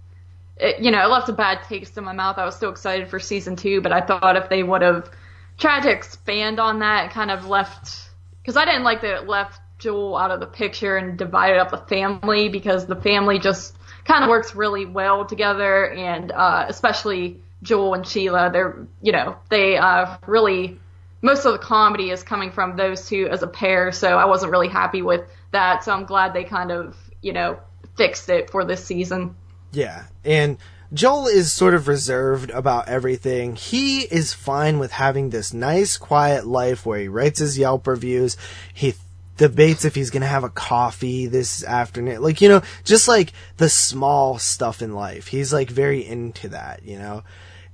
it, 0.59 0.79
you 0.79 0.91
know, 0.91 1.03
it 1.03 1.09
left 1.09 1.29
a 1.29 1.33
bad 1.33 1.63
taste 1.67 1.97
in 1.97 2.03
my 2.03 2.13
mouth. 2.13 2.37
I 2.37 2.45
was 2.45 2.57
so 2.57 2.69
excited 2.69 3.09
for 3.09 3.19
season 3.19 3.55
two, 3.55 3.81
but 3.81 3.91
I 3.91 4.01
thought 4.01 4.35
if 4.35 4.49
they 4.49 4.63
would 4.63 4.81
have 4.81 5.09
tried 5.57 5.83
to 5.83 5.91
expand 5.91 6.59
on 6.59 6.79
that 6.79 7.03
and 7.03 7.11
kind 7.11 7.31
of 7.31 7.47
left, 7.47 8.09
because 8.41 8.57
I 8.57 8.65
didn't 8.65 8.83
like 8.83 9.01
that 9.01 9.23
it 9.23 9.27
left 9.27 9.59
Joel 9.79 10.17
out 10.17 10.31
of 10.31 10.39
the 10.39 10.47
picture 10.47 10.97
and 10.97 11.17
divided 11.17 11.59
up 11.59 11.71
the 11.71 11.77
family 11.77 12.49
because 12.49 12.85
the 12.85 12.95
family 12.95 13.39
just 13.39 13.75
kind 14.05 14.23
of 14.23 14.29
works 14.29 14.55
really 14.55 14.85
well 14.85 15.25
together, 15.25 15.89
and 15.91 16.31
uh, 16.31 16.65
especially 16.67 17.41
Joel 17.61 17.93
and 17.93 18.07
Sheila, 18.07 18.49
they're 18.51 18.87
you 19.01 19.11
know 19.11 19.37
they 19.49 19.77
uh, 19.77 20.17
really 20.25 20.79
most 21.21 21.45
of 21.45 21.53
the 21.53 21.59
comedy 21.59 22.11
is 22.11 22.23
coming 22.23 22.51
from 22.51 22.77
those 22.77 23.07
two 23.07 23.27
as 23.29 23.43
a 23.43 23.47
pair, 23.47 23.91
so 23.91 24.17
I 24.17 24.25
wasn't 24.25 24.51
really 24.51 24.69
happy 24.69 25.01
with 25.01 25.21
that. 25.51 25.83
So 25.83 25.91
I'm 25.91 26.05
glad 26.05 26.33
they 26.33 26.43
kind 26.43 26.71
of 26.71 26.95
you 27.21 27.33
know 27.33 27.59
fixed 27.95 28.29
it 28.29 28.49
for 28.49 28.65
this 28.65 28.83
season. 28.83 29.35
Yeah, 29.71 30.05
and 30.23 30.57
Joel 30.93 31.27
is 31.27 31.51
sort 31.51 31.73
of 31.73 31.87
reserved 31.87 32.49
about 32.51 32.87
everything. 32.87 33.55
He 33.55 34.01
is 34.01 34.33
fine 34.33 34.79
with 34.79 34.93
having 34.93 35.29
this 35.29 35.53
nice, 35.53 35.97
quiet 35.97 36.47
life 36.47 36.85
where 36.85 36.99
he 36.99 37.07
writes 37.07 37.39
his 37.39 37.57
Yelp 37.57 37.85
reviews. 37.87 38.37
He 38.73 38.95
debates 39.35 39.85
if 39.85 39.95
he's 39.95 40.09
gonna 40.09 40.25
have 40.25 40.45
a 40.45 40.49
coffee 40.49 41.27
this 41.27 41.63
afternoon. 41.63 42.21
Like, 42.21 42.41
you 42.41 42.49
know, 42.49 42.61
just 42.85 43.07
like 43.07 43.33
the 43.57 43.69
small 43.69 44.39
stuff 44.39 44.81
in 44.81 44.93
life. 44.93 45.27
He's 45.27 45.51
like 45.51 45.69
very 45.69 46.05
into 46.05 46.49
that, 46.49 46.83
you 46.83 46.97
know? 46.97 47.23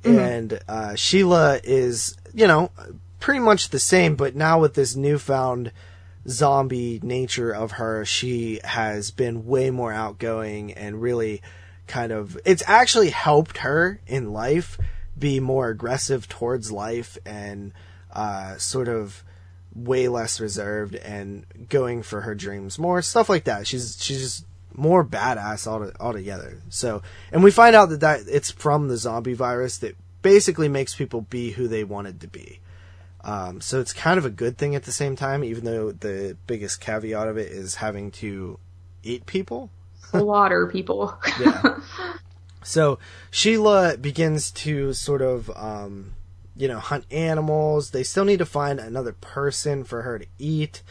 Mm-hmm. 0.04 0.20
And, 0.20 0.60
uh, 0.68 0.96
Sheila 0.96 1.62
is, 1.64 2.18
you 2.34 2.48
know, 2.48 2.72
pretty 3.20 3.40
much 3.40 3.70
the 3.70 3.80
same, 3.80 4.16
but 4.16 4.36
now 4.36 4.60
with 4.60 4.74
this 4.74 4.96
newfound 4.96 5.72
zombie 6.28 7.00
nature 7.04 7.52
of 7.52 7.74
her, 7.74 8.04
she 8.04 8.60
has 8.64 9.12
been 9.12 9.46
way 9.46 9.70
more 9.70 9.94
outgoing 9.94 10.74
and 10.74 11.02
really, 11.02 11.42
kind 11.94 12.12
of 12.12 12.36
it's 12.44 12.64
actually 12.66 13.12
helped 13.12 13.60
her 13.60 14.02
in 14.08 14.34
life 14.34 14.80
be 15.18 15.40
more 15.40 15.70
aggressive 15.70 16.28
towards 16.28 16.72
life 16.72 17.20
and 17.24 17.72
uh, 18.12 18.58
sort 18.58 18.88
of 18.88 19.24
way 19.76 20.08
less 20.08 20.40
reserved 20.40 20.96
and 20.96 21.46
going 21.70 22.02
for 22.02 22.22
her 22.22 22.34
dreams 22.34 22.80
more 22.80 23.00
stuff 23.04 23.30
like 23.30 23.44
that. 23.44 23.68
She's 23.68 24.04
she's 24.04 24.22
just 24.22 24.46
more 24.74 25.06
badass 25.06 25.68
all 25.68 25.92
altogether. 26.00 26.58
So 26.70 27.04
and 27.32 27.44
we 27.44 27.52
find 27.52 27.76
out 27.76 27.90
that 27.90 28.00
that 28.00 28.22
it's 28.28 28.50
from 28.50 28.88
the 28.88 28.98
zombie 28.98 29.36
virus 29.36 29.78
that 29.78 29.96
basically 30.24 30.70
makes 30.70 30.96
people 30.96 31.22
be 31.22 31.52
who 31.52 31.68
they 31.68 31.84
wanted 31.84 32.22
to 32.22 32.28
be. 32.28 32.60
Um, 33.24 33.62
so 33.62 33.80
it's 33.80 33.94
kind 33.94 34.18
of 34.18 34.26
a 34.26 34.32
good 34.32 34.58
thing 34.58 34.74
at 34.74 34.86
the 34.86 34.92
same 34.92 35.16
time 35.16 35.44
even 35.44 35.64
though 35.64 35.92
the 35.92 36.38
biggest 36.48 36.82
caveat 36.82 37.28
of 37.28 37.38
it 37.38 37.52
is 37.52 37.76
having 37.76 38.10
to 38.24 38.58
eat 39.04 39.28
people 39.28 39.70
slaughter 40.20 40.68
people. 40.68 41.18
yeah. 41.40 41.80
So 42.66 42.98
Sheila 43.30 43.98
begins 43.98 44.50
to 44.52 44.94
sort 44.94 45.22
of, 45.22 45.52
um, 45.56 46.14
you 46.56 46.68
know, 46.68 46.80
hunt 46.80 47.06
animals. 47.12 47.92
They 47.92 48.04
still 48.04 48.26
need 48.26 48.40
to 48.40 48.46
find 48.46 48.80
another 48.80 49.12
person 49.14 49.84
for 49.84 50.04
her 50.04 50.20
to 50.20 50.26
eat. 50.40 50.82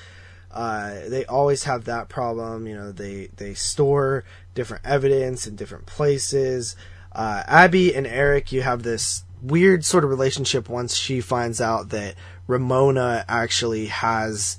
Uh, 0.50 1.08
they 1.08 1.24
always 1.24 1.64
have 1.64 1.84
that 1.84 2.08
problem. 2.08 2.66
You 2.66 2.76
know, 2.76 2.92
they 2.92 3.28
they 3.36 3.54
store 3.54 4.24
different 4.54 4.84
evidence 4.84 5.46
in 5.46 5.56
different 5.56 5.86
places. 5.86 6.76
Uh, 7.10 7.42
Abby 7.46 7.94
and 7.94 8.06
Eric, 8.06 8.52
you 8.52 8.62
have 8.62 8.82
this 8.82 9.24
weird 9.40 9.84
sort 9.84 10.04
of 10.04 10.10
relationship 10.10 10.68
once 10.68 10.94
she 10.94 11.20
finds 11.20 11.60
out 11.60 11.88
that 11.88 12.14
Ramona 12.46 13.24
actually 13.28 13.86
has, 13.86 14.58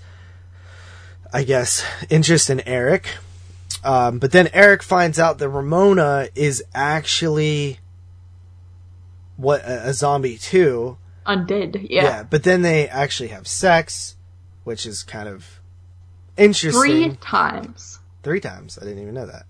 I 1.32 1.44
guess, 1.44 1.86
interest 2.10 2.50
in 2.50 2.60
Eric. 2.62 3.08
Um, 3.84 4.20
but 4.20 4.32
then 4.32 4.50
Eric 4.54 4.82
finds 4.82 5.20
out 5.20 5.40
that 5.40 5.50
Ramona 5.50 6.30
is 6.36 6.64
actually 6.74 7.80
what 9.36 9.62
a, 9.62 9.90
a 9.90 9.94
zombie 9.94 10.38
too. 10.38 10.98
Undead, 11.26 11.88
yeah. 11.90 12.04
Yeah, 12.04 12.24
but 12.24 12.44
then 12.44 12.62
they 12.62 12.88
actually 12.88 13.30
have 13.30 13.48
sex, 13.48 14.16
which 14.64 14.86
is 14.86 15.04
kind 15.04 15.28
of 15.28 15.60
interesting. 16.38 16.82
Three 16.82 17.18
times. 17.18 18.00
Three 18.24 18.40
times. 18.40 18.78
I 18.82 18.86
didn't 18.86 19.02
even 19.02 19.14
know 19.14 19.26
that. 19.26 19.46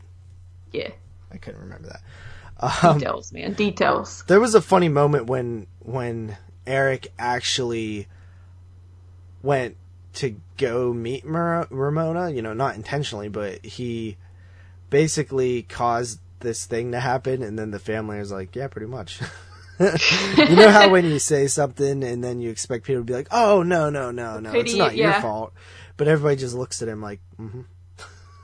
Yeah. 0.71 0.89
I 1.31 1.37
couldn't 1.37 1.61
remember 1.61 1.89
that. 1.89 2.01
Um, 2.83 2.99
details, 2.99 3.33
man. 3.33 3.53
Details. 3.53 4.23
There 4.27 4.39
was 4.39 4.55
a 4.55 4.61
funny 4.61 4.89
moment 4.89 5.25
when 5.25 5.67
when 5.79 6.37
Eric 6.65 7.11
actually 7.19 8.07
went 9.41 9.75
to 10.13 10.39
go 10.57 10.93
meet 10.93 11.25
Ramona. 11.25 12.29
You 12.29 12.41
know, 12.41 12.53
not 12.53 12.75
intentionally, 12.75 13.29
but 13.29 13.65
he 13.65 14.17
basically 14.93 15.63
caused 15.63 16.19
this 16.41 16.65
thing 16.67 16.91
to 16.91 16.99
happen, 16.99 17.41
and 17.41 17.57
then 17.57 17.71
the 17.71 17.79
family 17.79 18.19
is 18.19 18.31
like, 18.31 18.55
yeah, 18.55 18.67
pretty 18.67 18.85
much. 18.85 19.19
you 19.79 20.55
know 20.55 20.69
how 20.69 20.87
when 20.89 21.03
you 21.03 21.17
say 21.17 21.47
something 21.47 22.03
and 22.03 22.23
then 22.23 22.39
you 22.39 22.51
expect 22.51 22.85
people 22.85 23.01
to 23.01 23.05
be 23.05 23.13
like, 23.13 23.27
"Oh 23.31 23.63
no, 23.63 23.89
no, 23.89 24.11
no, 24.11 24.39
no, 24.39 24.51
Pity, 24.51 24.69
it's 24.69 24.77
not 24.77 24.95
yeah. 24.95 25.13
your 25.13 25.21
fault," 25.21 25.51
but 25.97 26.07
everybody 26.07 26.35
just 26.35 26.53
looks 26.53 26.83
at 26.83 26.87
him 26.87 27.01
like, 27.01 27.19
"Mm-hmm." 27.39 27.61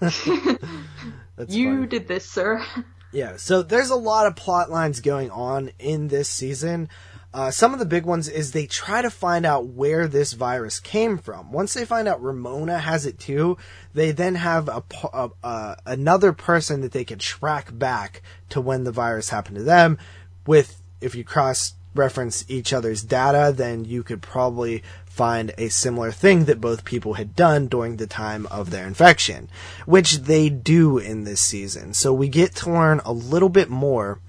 you 1.47 1.75
funny. 1.75 1.87
did 1.87 2.07
this, 2.07 2.25
sir. 2.25 2.65
Yeah, 3.11 3.37
so 3.37 3.61
there's 3.61 3.91
a 3.91 3.95
lot 3.95 4.25
of 4.25 4.35
plot 4.35 4.71
lines 4.71 5.01
going 5.01 5.29
on 5.29 5.71
in 5.77 6.07
this 6.07 6.29
season. 6.29 6.89
Uh, 7.31 7.51
some 7.51 7.73
of 7.73 7.79
the 7.79 7.85
big 7.85 8.05
ones 8.05 8.27
is 8.27 8.51
they 8.51 8.65
try 8.65 9.03
to 9.03 9.09
find 9.09 9.45
out 9.45 9.67
where 9.67 10.07
this 10.07 10.33
virus 10.33 10.79
came 10.79 11.17
from. 11.17 11.51
Once 11.51 11.75
they 11.75 11.85
find 11.85 12.07
out 12.07 12.23
Ramona 12.23 12.79
has 12.79 13.05
it 13.05 13.19
too, 13.19 13.55
they 13.93 14.11
then 14.11 14.35
have 14.35 14.67
a, 14.67 14.83
a, 15.13 15.29
a, 15.43 15.77
another 15.85 16.33
person 16.33 16.81
that 16.81 16.91
they 16.91 17.03
can 17.03 17.19
track 17.19 17.69
back 17.77 18.23
to 18.49 18.59
when 18.59 18.83
the 18.83 18.91
virus 18.91 19.29
happened 19.29 19.57
to 19.57 19.63
them. 19.63 19.99
With 20.47 20.81
if 21.01 21.13
you 21.13 21.23
cross 21.23 21.73
reference 21.93 22.45
each 22.47 22.73
other's 22.73 23.03
data, 23.03 23.53
then 23.55 23.85
you 23.85 24.01
could 24.01 24.21
probably 24.21 24.83
find 25.05 25.51
a 25.57 25.69
similar 25.69 26.11
thing 26.11 26.45
that 26.45 26.61
both 26.61 26.85
people 26.85 27.15
had 27.15 27.35
done 27.35 27.67
during 27.67 27.97
the 27.97 28.07
time 28.07 28.47
of 28.47 28.71
their 28.71 28.87
infection, 28.87 29.49
which 29.85 30.19
they 30.19 30.49
do 30.49 30.97
in 30.97 31.25
this 31.25 31.41
season. 31.41 31.93
So 31.93 32.11
we 32.11 32.27
get 32.27 32.55
to 32.55 32.71
learn 32.71 33.01
a 33.05 33.13
little 33.13 33.49
bit 33.49 33.69
more 33.69 34.19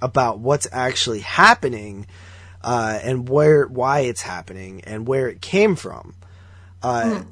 about 0.00 0.38
what's 0.38 0.68
actually 0.70 1.20
happening 1.20 2.06
uh, 2.64 2.98
and 3.02 3.28
where 3.28 3.66
why 3.66 4.00
it's 4.00 4.22
happening 4.22 4.80
and 4.84 5.06
where 5.06 5.28
it 5.28 5.40
came 5.42 5.76
from. 5.76 6.14
Uh, 6.82 7.02
mm. 7.02 7.26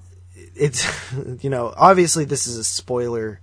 It's 0.54 0.86
you 1.42 1.50
know 1.50 1.72
obviously 1.76 2.24
this 2.24 2.46
is 2.46 2.56
a 2.58 2.64
spoiler 2.64 3.40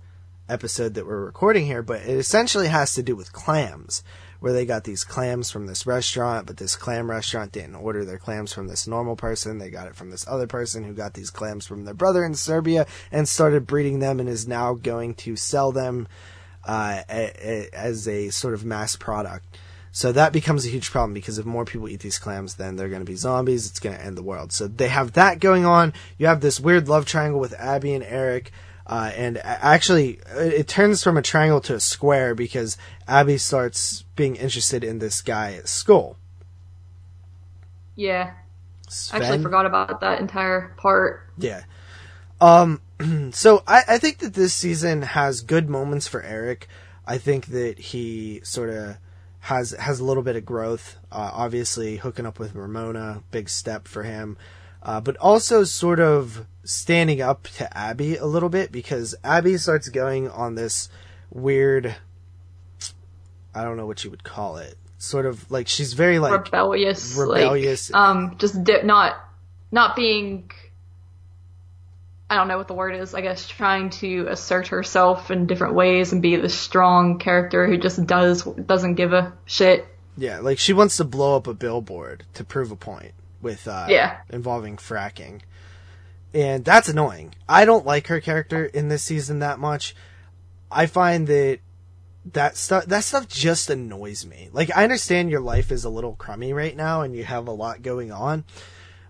episode 0.48 0.94
that 0.94 1.06
we're 1.06 1.24
recording 1.24 1.66
here, 1.66 1.82
but 1.82 2.02
it 2.02 2.16
essentially 2.16 2.68
has 2.68 2.94
to 2.94 3.02
do 3.02 3.16
with 3.16 3.32
clams 3.32 4.02
where 4.38 4.52
they 4.52 4.64
got 4.64 4.84
these 4.84 5.04
clams 5.04 5.50
from 5.50 5.66
this 5.66 5.86
restaurant, 5.86 6.46
but 6.46 6.56
this 6.56 6.74
clam 6.74 7.10
restaurant 7.10 7.52
didn't 7.52 7.74
order 7.74 8.04
their 8.04 8.18
clams 8.18 8.52
from 8.52 8.68
this 8.68 8.86
normal 8.86 9.14
person. 9.14 9.58
They 9.58 9.68
got 9.68 9.86
it 9.86 9.94
from 9.94 10.10
this 10.10 10.26
other 10.26 10.46
person 10.46 10.82
who 10.82 10.94
got 10.94 11.12
these 11.12 11.28
clams 11.28 11.66
from 11.66 11.84
their 11.84 11.94
brother 11.94 12.24
in 12.24 12.34
Serbia 12.34 12.86
and 13.12 13.28
started 13.28 13.66
breeding 13.66 13.98
them 13.98 14.18
and 14.18 14.28
is 14.28 14.48
now 14.48 14.74
going 14.74 15.14
to 15.16 15.36
sell 15.36 15.72
them 15.72 16.08
uh, 16.64 17.02
a, 17.10 17.32
a, 17.38 17.68
as 17.74 18.08
a 18.08 18.30
sort 18.30 18.54
of 18.54 18.64
mass 18.64 18.96
product. 18.96 19.58
So 19.92 20.12
that 20.12 20.32
becomes 20.32 20.64
a 20.64 20.68
huge 20.68 20.90
problem 20.90 21.14
because 21.14 21.38
if 21.38 21.46
more 21.46 21.64
people 21.64 21.88
eat 21.88 22.00
these 22.00 22.18
clams, 22.18 22.54
then 22.54 22.76
they're 22.76 22.88
going 22.88 23.00
to 23.00 23.10
be 23.10 23.16
zombies. 23.16 23.66
It's 23.66 23.80
going 23.80 23.96
to 23.96 24.04
end 24.04 24.16
the 24.16 24.22
world. 24.22 24.52
So 24.52 24.68
they 24.68 24.88
have 24.88 25.12
that 25.12 25.40
going 25.40 25.64
on. 25.64 25.92
You 26.16 26.26
have 26.26 26.40
this 26.40 26.60
weird 26.60 26.88
love 26.88 27.06
triangle 27.06 27.40
with 27.40 27.54
Abby 27.54 27.92
and 27.92 28.04
Eric. 28.04 28.52
Uh, 28.86 29.12
and 29.14 29.38
actually, 29.38 30.20
it 30.36 30.66
turns 30.68 31.02
from 31.02 31.16
a 31.16 31.22
triangle 31.22 31.60
to 31.62 31.74
a 31.74 31.80
square 31.80 32.34
because 32.34 32.76
Abby 33.06 33.38
starts 33.38 34.02
being 34.16 34.36
interested 34.36 34.82
in 34.84 34.98
this 34.98 35.22
guy 35.22 35.60
Skull. 35.64 36.16
Yeah. 37.94 38.32
Sven? 38.88 39.22
I 39.22 39.24
actually 39.24 39.42
forgot 39.42 39.66
about 39.66 40.00
that 40.00 40.20
entire 40.20 40.74
part. 40.76 41.28
Yeah. 41.36 41.62
Um, 42.40 42.80
so 43.32 43.62
I, 43.66 43.82
I 43.86 43.98
think 43.98 44.18
that 44.18 44.34
this 44.34 44.54
season 44.54 45.02
has 45.02 45.40
good 45.40 45.68
moments 45.68 46.08
for 46.08 46.22
Eric. 46.22 46.68
I 47.06 47.18
think 47.18 47.46
that 47.46 47.78
he 47.78 48.40
sort 48.42 48.70
of 48.70 48.96
has 49.40 49.72
has 49.72 50.00
a 50.00 50.04
little 50.04 50.22
bit 50.22 50.36
of 50.36 50.44
growth. 50.44 50.96
Uh, 51.10 51.30
obviously, 51.32 51.96
hooking 51.96 52.26
up 52.26 52.38
with 52.38 52.54
Ramona, 52.54 53.22
big 53.30 53.48
step 53.48 53.88
for 53.88 54.02
him. 54.02 54.36
Uh, 54.82 55.00
but 55.00 55.16
also 55.18 55.62
sort 55.64 56.00
of 56.00 56.46
standing 56.64 57.20
up 57.20 57.42
to 57.44 57.76
Abby 57.76 58.16
a 58.16 58.24
little 58.24 58.48
bit 58.48 58.72
because 58.72 59.14
Abby 59.22 59.58
starts 59.58 59.88
going 59.90 60.30
on 60.30 60.54
this 60.54 60.88
weird 61.30 61.96
I 63.54 63.64
don't 63.64 63.76
know 63.76 63.86
what 63.86 64.04
you 64.04 64.10
would 64.10 64.24
call 64.24 64.56
it. 64.58 64.76
Sort 64.98 65.26
of 65.26 65.50
like 65.50 65.66
she's 65.66 65.94
very 65.94 66.18
like 66.18 66.32
rebellious, 66.32 67.16
rebellious. 67.16 67.90
Like, 67.90 68.00
um, 68.00 68.36
just 68.38 68.62
di- 68.62 68.82
not 68.82 69.16
not 69.72 69.96
being. 69.96 70.50
I 72.30 72.36
don't 72.36 72.48
know 72.48 72.56
what 72.56 72.68
the 72.68 72.74
word 72.74 72.94
is. 72.94 73.12
I 73.12 73.20
guess 73.20 73.46
trying 73.46 73.90
to 73.90 74.26
assert 74.28 74.68
herself 74.68 75.30
in 75.30 75.46
different 75.46 75.74
ways 75.74 76.12
and 76.12 76.22
be 76.22 76.36
the 76.36 76.48
strong 76.48 77.18
character 77.18 77.66
who 77.66 77.76
just 77.76 78.06
does 78.06 78.44
doesn't 78.44 78.94
give 78.94 79.12
a 79.12 79.34
shit. 79.44 79.86
Yeah, 80.16 80.38
like 80.38 80.58
she 80.58 80.72
wants 80.72 80.96
to 80.98 81.04
blow 81.04 81.36
up 81.36 81.46
a 81.46 81.54
billboard 81.54 82.24
to 82.34 82.44
prove 82.44 82.70
a 82.70 82.76
point 82.76 83.12
with 83.42 83.66
uh, 83.68 83.86
yeah 83.88 84.18
involving 84.30 84.76
fracking 84.76 85.40
and 86.32 86.64
that's 86.64 86.88
annoying. 86.88 87.34
I 87.48 87.64
don't 87.64 87.86
like 87.86 88.06
her 88.06 88.20
character 88.20 88.64
in 88.64 88.88
this 88.88 89.02
season 89.02 89.40
that 89.40 89.58
much. 89.58 89.94
I 90.70 90.86
find 90.86 91.26
that 91.26 91.58
that 92.32 92.56
stuff 92.56 92.86
that 92.86 93.04
stuff 93.04 93.28
just 93.28 93.70
annoys 93.70 94.24
me. 94.24 94.50
Like 94.52 94.76
I 94.76 94.84
understand 94.84 95.30
your 95.30 95.40
life 95.40 95.72
is 95.72 95.84
a 95.84 95.90
little 95.90 96.14
crummy 96.14 96.52
right 96.52 96.76
now 96.76 97.02
and 97.02 97.14
you 97.16 97.24
have 97.24 97.48
a 97.48 97.52
lot 97.52 97.82
going 97.82 98.12
on, 98.12 98.44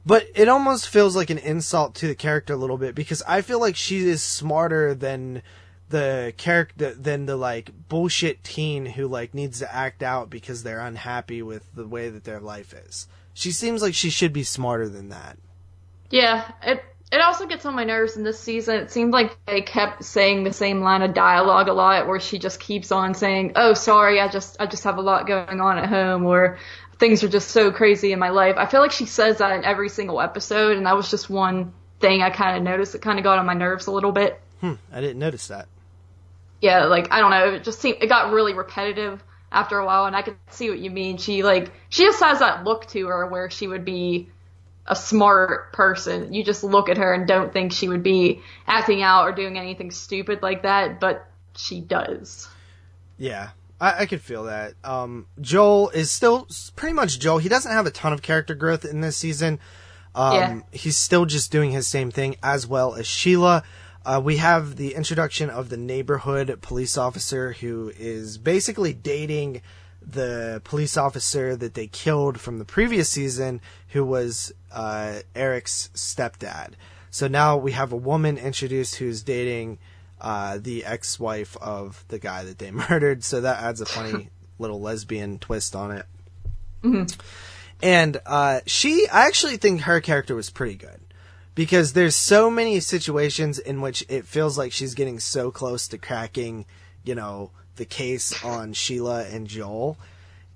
but 0.05 0.27
it 0.35 0.49
almost 0.49 0.89
feels 0.89 1.15
like 1.15 1.31
an 1.31 1.39
insult 1.39 1.95
to 1.97 2.07
the 2.07 2.15
character 2.15 2.55
a 2.55 2.57
little 2.57 2.79
bit 2.79 2.95
because 2.95 3.23
I 3.29 3.43
feel 3.43 3.61
like 3.61 3.77
she 3.77 3.99
is 4.09 4.23
smarter 4.23 4.95
than 4.95 5.43
the 5.91 6.33
character 6.37 6.95
than 6.95 7.27
the 7.27 7.37
like 7.37 7.71
bullshit 7.89 8.43
teen 8.45 8.87
who 8.87 9.07
like 9.07 9.35
needs 9.35 9.59
to 9.59 9.75
act 9.75 10.03
out 10.03 10.31
because 10.31 10.63
they're 10.63 10.81
unhappy 10.81 11.43
with 11.43 11.75
the 11.75 11.87
way 11.87 12.09
that 12.09 12.25
their 12.25 12.41
life 12.41 12.73
is. 12.73 13.09
She 13.35 13.53
seems 13.53 13.83
like 13.83 13.95
she 13.95 14.11
should 14.11 14.33
be 14.33 14.45
smarter 14.45 14.89
than 14.89 15.09
that. 15.11 15.37
Yeah, 16.11 16.51
it 16.63 16.83
it 17.13 17.21
also 17.21 17.47
gets 17.47 17.67
on 17.67 17.75
my 17.75 17.85
nerves 17.85 18.17
in 18.17 18.23
this 18.23 18.39
season. 18.39 18.77
It 18.77 18.91
seemed 18.93 19.13
like 19.13 19.37
they 19.47 19.63
kept 19.63 20.05
saying 20.05 20.45
the 20.45 20.53
same 20.53 20.81
line 20.81 21.03
of 21.03 21.13
dialogue 21.13 21.69
a 21.69 21.73
lot, 21.73 22.07
where 22.07 22.21
she 22.21 22.39
just 22.39 22.61
keeps 22.61 22.93
on 22.93 23.15
saying, 23.15 23.53
"Oh, 23.57 23.75
sorry, 23.75 24.21
I 24.21 24.29
just 24.29 24.57
I 24.61 24.67
just 24.67 24.85
have 24.85 24.97
a 24.97 25.03
lot 25.03 25.27
going 25.27 25.61
on 25.61 25.79
at 25.79 25.89
home," 25.89 26.25
or 26.25 26.59
"Things 27.01 27.25
are 27.25 27.29
just 27.29 27.49
so 27.49 27.73
crazy 27.73 28.13
in 28.13 28.19
my 28.19 28.31
life." 28.31 28.57
I 28.57 28.67
feel 28.67 28.81
like 28.81 28.93
she 28.93 29.07
says 29.07 29.39
that 29.39 29.53
in 29.53 29.65
every 29.65 29.89
single 29.89 30.21
episode, 30.21 30.77
and 30.77 30.87
that 30.87 30.97
was 30.97 31.11
just 31.11 31.29
one 31.29 31.73
thing 31.99 32.23
I 32.23 32.31
kind 32.31 32.57
of 32.57 32.63
noticed. 32.63 32.93
that 32.93 33.03
kind 33.03 33.19
of 33.19 33.25
got 33.25 33.39
on 33.39 33.47
my 33.47 33.55
nerves 33.55 33.87
a 33.87 33.91
little 33.93 34.13
bit. 34.13 34.41
Hmm, 34.61 34.75
I 34.93 35.01
didn't 35.01 35.19
notice 35.19 35.49
that. 35.49 35.67
Yeah, 36.61 36.85
like 36.85 37.11
I 37.11 37.21
don't 37.21 37.31
know, 37.31 37.55
it 37.55 37.65
just 37.65 37.81
seemed 37.81 37.99
it 38.01 38.09
got 38.09 38.33
really 38.33 38.55
repetitive 38.55 39.23
after 39.51 39.79
a 39.79 39.85
while, 39.85 40.05
and 40.05 40.15
I 40.15 40.23
could 40.23 40.37
see 40.51 40.69
what 40.71 40.79
you 40.79 40.91
mean. 40.91 41.17
She 41.17 41.43
like 41.43 41.73
she 41.89 42.05
just 42.05 42.23
has 42.23 42.41
that 42.41 42.65
look 42.65 42.87
to 42.89 43.07
her 43.07 43.27
where 43.27 43.51
she 43.51 43.67
would 43.67 43.85
be 43.85 44.29
a 44.87 44.97
smart 44.97 45.73
person. 45.73 46.35
You 46.35 46.45
just 46.45 46.65
look 46.65 46.89
at 46.89 46.99
her 46.99 47.15
and 47.15 47.27
don't 47.27 47.53
think 47.53 47.73
she 47.73 47.89
would 47.89 48.03
be 48.03 48.43
acting 48.67 49.03
out 49.03 49.29
or 49.29 49.33
doing 49.33 49.59
anything 49.59 49.91
stupid 49.91 50.43
like 50.43 50.63
that, 50.63 51.01
but 51.01 51.27
she 51.57 51.81
does. 51.81 52.49
Yeah, 53.17 53.51
I, 53.81 54.01
I 54.01 54.07
could 54.07 54.21
feel 54.21 54.45
that. 54.45 54.75
Um, 54.85 55.27
Joel 55.41 55.91
is 55.91 56.11
still 56.11 56.47
pretty 56.77 56.95
much 56.95 57.19
Joel. 57.19 57.39
He 57.39 57.49
doesn't 57.49 57.71
have 57.71 57.87
a 57.87 57.91
ton 57.91 58.13
of 58.13 58.23
character 58.23 58.55
growth 58.55 58.85
in 58.85 59.01
this 59.01 59.17
season. 59.17 59.59
Um, 60.15 60.35
yeah. 60.35 60.61
He's 60.73 60.97
still 60.97 61.25
just 61.25 61.51
doing 61.51 61.71
his 61.71 61.87
same 61.87 62.11
thing 62.11 62.37
as 62.43 62.67
well 62.67 62.95
as 62.95 63.07
Sheila. 63.07 63.63
Uh, 64.05 64.21
we 64.23 64.39
have 64.39 64.77
the 64.77 64.95
introduction 64.95 65.51
of 65.51 65.69
the 65.69 65.77
neighborhood 65.77 66.59
police 66.63 66.97
officer 66.97 67.53
who 67.53 67.93
is 67.99 68.39
basically 68.39 68.93
dating 68.93 69.61
the 70.01 70.63
police 70.65 70.97
officer 70.97 71.55
that 71.55 71.75
they 71.75 71.87
killed 71.87 72.41
from 72.41 72.59
the 72.59 72.65
previous 72.65 73.11
season, 73.11 73.61
who 73.89 74.05
was 74.05 74.53
uh, 74.73 75.21
Eric's 75.35 75.91
stepdad. 75.95 76.73
So 77.11 77.29
now 77.29 77.57
we 77.57 77.73
have 77.73 77.93
a 77.93 77.97
woman 77.97 78.39
introduced 78.39 78.97
who's 78.97 79.23
dating 79.23 79.79
uh, 80.21 80.59
the 80.61 80.85
ex-wife 80.85 81.57
of 81.59 82.05
the 82.09 82.19
guy 82.19 82.45
that 82.45 82.59
they 82.59 82.71
murdered. 82.91 83.25
So 83.25 83.41
that 83.41 83.63
adds 83.63 83.81
a 83.81 83.87
funny 83.87 84.31
little 84.59 84.81
lesbian 84.81 85.39
twist 85.39 85.75
on 85.75 85.93
it. 85.93 86.07
Mm-hmm. 86.83 87.21
And 87.83 88.21
uh, 88.27 88.61
she, 88.67 89.09
I 89.11 89.27
actually 89.27 89.57
think 89.57 89.83
her 89.83 90.01
character 90.01 90.35
was 90.35 90.51
pretty 90.51 90.75
good 90.75 91.01
because 91.55 91.93
there's 91.93 92.17
so 92.17 92.51
many 92.51 92.81
situations 92.81 93.59
in 93.59 93.81
which 93.81 94.05
it 94.09 94.27
feels 94.27 94.59
like 94.59 94.73
she's 94.73 94.95
getting 94.95 95.19
so 95.19 95.51
close 95.51 95.89
to 95.89 95.99
cracking, 95.99 96.67
you 97.05 97.15
know, 97.15 97.51
the 97.77 97.85
case 97.87 98.45
on 98.45 98.73
Sheila 98.73 99.25
and 99.25 99.47
Joel. 99.47 99.97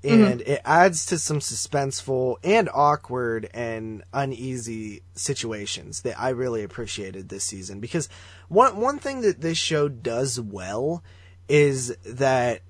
And 0.04 0.40
mm-hmm. 0.40 0.52
it 0.52 0.60
adds 0.64 1.06
to 1.06 1.18
some 1.18 1.40
suspenseful 1.40 2.36
and 2.44 2.68
awkward 2.72 3.48
and 3.54 4.04
uneasy 4.12 5.02
situations 5.14 6.02
that 6.02 6.20
I 6.20 6.30
really 6.30 6.62
appreciated 6.62 7.28
this 7.28 7.44
season. 7.44 7.80
Because 7.80 8.08
one 8.48 8.76
one 8.78 8.98
thing 8.98 9.22
that 9.22 9.40
this 9.40 9.56
show 9.56 9.88
does 9.88 10.38
well 10.38 11.02
is 11.48 11.96
that 12.04 12.60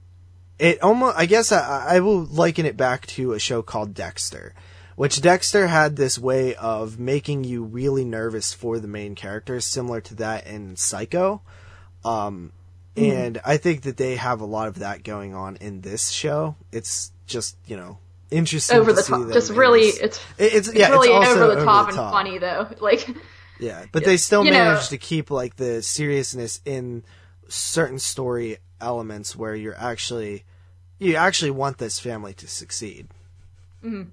it 0.59 0.81
almost 0.83 1.18
I 1.18 1.27
guess 1.27 1.51
I, 1.51 1.97
I 1.97 2.01
will 2.01 2.25
liken 2.25 2.66
it 2.66 2.77
back 2.77 3.07
to 3.09 3.33
a 3.33 3.38
show 3.38 3.62
called 3.62 3.94
Dexter 3.94 4.55
which 4.97 5.20
Dexter 5.20 5.66
had 5.66 5.97
this 5.97 6.20
way 6.20 6.55
of 6.55 7.01
making 7.01 7.42
you 7.42 7.64
really 7.64 8.05
nervous 8.05 8.55
for 8.55 8.79
the 8.79 8.87
main 8.87 9.16
characters, 9.16 9.66
similar 9.66 10.01
to 10.03 10.14
that 10.14 10.47
in 10.47 10.77
Psycho. 10.77 11.42
Um, 12.05 12.53
Mm-hmm. 12.97 13.16
And 13.16 13.40
I 13.44 13.57
think 13.57 13.83
that 13.83 13.97
they 13.97 14.16
have 14.16 14.40
a 14.40 14.47
lot 14.47 14.68
of 14.68 14.79
that 14.79 15.03
going 15.03 15.35
on 15.35 15.57
in 15.57 15.81
this 15.81 16.11
show. 16.11 16.57
It's 16.70 17.11
just, 17.26 17.56
you 17.66 17.76
know, 17.76 17.98
interesting 18.30 18.78
over 18.78 18.92
the 18.92 19.02
top. 19.02 19.32
Just 19.32 19.50
really, 19.50 19.82
it's, 19.82 20.20
it's, 20.38 20.68
it's, 20.68 20.74
yeah, 20.74 20.90
really 20.90 21.08
it's 21.08 21.28
over, 21.28 21.38
the, 21.38 21.52
over 21.52 21.64
top 21.64 21.90
the 21.90 21.96
top 21.96 22.04
and 22.04 22.12
funny 22.12 22.38
though. 22.38 22.68
Like, 22.80 23.08
yeah, 23.60 23.84
but 23.92 24.04
they 24.04 24.16
still 24.16 24.44
manage 24.44 24.88
to 24.88 24.98
keep 24.98 25.30
like 25.30 25.56
the 25.56 25.82
seriousness 25.82 26.60
in 26.64 27.04
certain 27.48 27.98
story 27.98 28.58
elements 28.80 29.37
where 29.37 29.54
you're 29.54 29.76
actually, 29.76 30.44
you 30.98 31.16
actually 31.16 31.52
want 31.52 31.78
this 31.78 32.00
family 32.00 32.34
to 32.34 32.48
succeed. 32.48 33.08
Mm-hmm. 33.84 34.10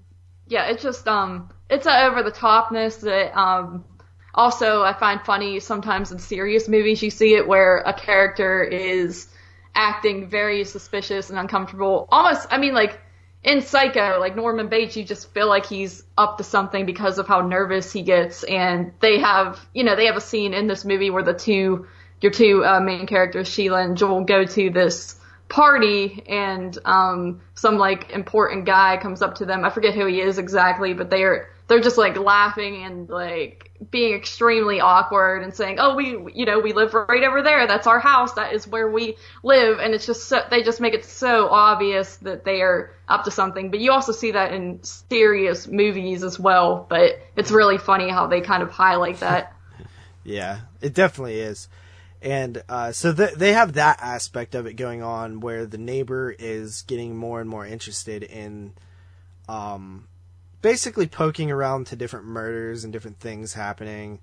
Yeah, 0.48 0.70
it's 0.70 0.84
just, 0.84 1.08
um, 1.08 1.50
it's 1.70 1.86
a 1.86 2.06
over 2.06 2.24
the 2.24 2.32
topness 2.32 3.00
that, 3.02 3.38
um, 3.38 3.86
also, 4.34 4.82
I 4.82 4.94
find 4.94 5.22
funny 5.22 5.60
sometimes 5.60 6.12
in 6.12 6.20
serious 6.20 6.70
movies 6.70 7.04
you 7.04 7.10
see 7.10 7.36
it 7.36 7.48
where 7.48 7.80
a 7.80 7.94
character 7.94 8.64
is 8.64 9.28
acting 9.76 10.28
very 10.30 10.64
suspicious 10.64 11.30
and 11.30 11.40
uncomfortable. 11.40 12.08
Almost, 12.12 12.48
I 12.52 12.58
mean, 12.58 12.74
like 12.74 13.00
in 13.44 13.62
Psycho, 13.62 14.20
like 14.20 14.36
Norman 14.36 14.68
Bates, 14.68 14.96
you 14.96 15.04
just 15.04 15.34
feel 15.34 15.48
like 15.48 15.66
he's 15.66 16.04
up 16.18 16.38
to 16.38 16.44
something 16.44 16.86
because 16.86 17.18
of 17.18 17.28
how 17.28 17.42
nervous 17.42 17.92
he 17.92 18.04
gets. 18.04 18.44
And 18.44 18.94
they 19.00 19.20
have, 19.20 19.60
you 19.74 19.84
know, 19.84 19.96
they 19.96 20.06
have 20.06 20.18
a 20.18 20.22
scene 20.22 20.54
in 20.54 20.68
this 20.68 20.86
movie 20.86 21.10
where 21.10 21.24
the 21.24 21.34
two, 21.34 21.88
your 22.22 22.32
two 22.32 22.64
uh, 22.66 22.80
main 22.80 23.08
characters, 23.08 23.48
Sheila 23.48 23.82
and 23.82 23.98
Joel, 23.98 24.24
go 24.24 24.46
to 24.46 24.70
this 24.70 25.18
party 25.52 26.24
and 26.30 26.78
um 26.86 27.42
some 27.56 27.78
like 27.78 28.10
important 28.12 28.66
guy 28.66 28.98
comes 29.02 29.22
up 29.22 29.36
to 29.36 29.46
them. 29.46 29.66
I 29.66 29.70
forget 29.70 29.94
who 29.94 30.06
he 30.06 30.22
is 30.22 30.38
exactly, 30.38 30.94
but 30.94 31.10
they're 31.10 31.50
they're 31.72 31.80
just 31.80 31.98
like 31.98 32.18
laughing 32.18 32.84
and 32.84 33.08
like 33.08 33.72
being 33.90 34.14
extremely 34.14 34.82
awkward 34.82 35.42
and 35.42 35.54
saying, 35.54 35.78
"Oh, 35.80 35.96
we 35.96 36.10
you 36.34 36.46
know, 36.46 36.60
we 36.60 36.74
live 36.74 36.94
right 36.94 37.24
over 37.24 37.42
there. 37.42 37.66
That's 37.66 37.88
our 37.88 38.00
house. 38.00 38.34
That 38.34 38.52
is 38.54 38.68
where 38.68 38.90
we 38.90 39.16
live." 39.42 39.80
And 39.80 39.94
it's 39.94 40.06
just 40.06 40.26
so 40.26 40.42
they 40.52 40.64
just 40.64 40.82
make 40.82 40.94
it 40.94 41.06
so 41.06 41.48
obvious 41.48 42.18
that 42.18 42.44
they 42.44 42.62
are 42.62 42.94
up 43.08 43.24
to 43.24 43.32
something. 43.32 43.72
But 43.72 43.80
you 43.80 43.94
also 43.94 44.12
see 44.12 44.32
that 44.32 44.54
in 44.54 44.84
serious 44.84 45.66
movies 45.66 46.24
as 46.24 46.38
well, 46.38 46.86
but 46.90 47.22
it's 47.38 47.52
really 47.52 47.78
funny 47.78 48.10
how 48.10 48.28
they 48.28 48.42
kind 48.42 48.64
of 48.64 48.70
highlight 48.70 49.22
that. 49.22 49.54
Yeah, 50.24 50.60
it 50.82 50.94
definitely 50.94 51.40
is. 51.40 51.68
And 52.22 52.62
uh, 52.70 52.92
so 52.92 53.12
th- 53.12 53.34
they 53.34 53.54
have 53.54 53.74
that 53.74 54.00
aspect 54.04 54.54
of 54.54 54.68
it 54.68 54.74
going 54.74 55.02
on 55.02 55.40
where 55.40 55.66
the 55.66 55.80
neighbor 55.80 56.36
is 56.38 56.84
getting 56.84 57.18
more 57.18 57.42
and 57.42 57.50
more 57.50 57.66
interested 57.66 58.22
in 58.22 58.74
um, 59.50 60.08
basically 60.62 61.08
poking 61.08 61.52
around 61.52 61.88
to 61.88 61.96
different 61.96 62.26
murders 62.26 62.84
and 62.84 62.94
different 62.94 63.20
things 63.20 63.54
happening, 63.54 64.20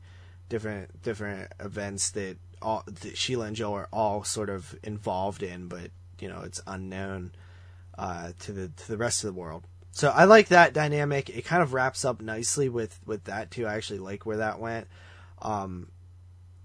different 0.48 1.02
different 1.02 1.52
events 1.60 2.10
that 2.10 2.36
all 2.62 2.84
that 2.86 3.16
Sheila 3.16 3.46
and 3.46 3.56
Joel 3.56 3.74
are 3.74 3.88
all 3.92 4.24
sort 4.24 4.50
of 4.50 4.74
involved 4.82 5.42
in, 5.42 5.68
but 5.68 5.90
you 6.18 6.28
know 6.28 6.40
it's 6.42 6.60
unknown 6.66 7.32
uh, 7.96 8.32
to 8.40 8.52
the 8.52 8.68
to 8.68 8.88
the 8.88 8.96
rest 8.96 9.24
of 9.24 9.34
the 9.34 9.40
world. 9.40 9.64
So 9.90 10.10
I 10.10 10.24
like 10.24 10.48
that 10.48 10.74
dynamic. 10.74 11.28
It 11.30 11.44
kind 11.44 11.62
of 11.62 11.72
wraps 11.72 12.04
up 12.04 12.20
nicely 12.20 12.68
with 12.68 13.00
with 13.06 13.24
that 13.24 13.50
too. 13.50 13.66
I 13.66 13.74
actually 13.74 13.98
like 14.00 14.26
where 14.26 14.38
that 14.38 14.60
went. 14.60 14.86
Um, 15.40 15.88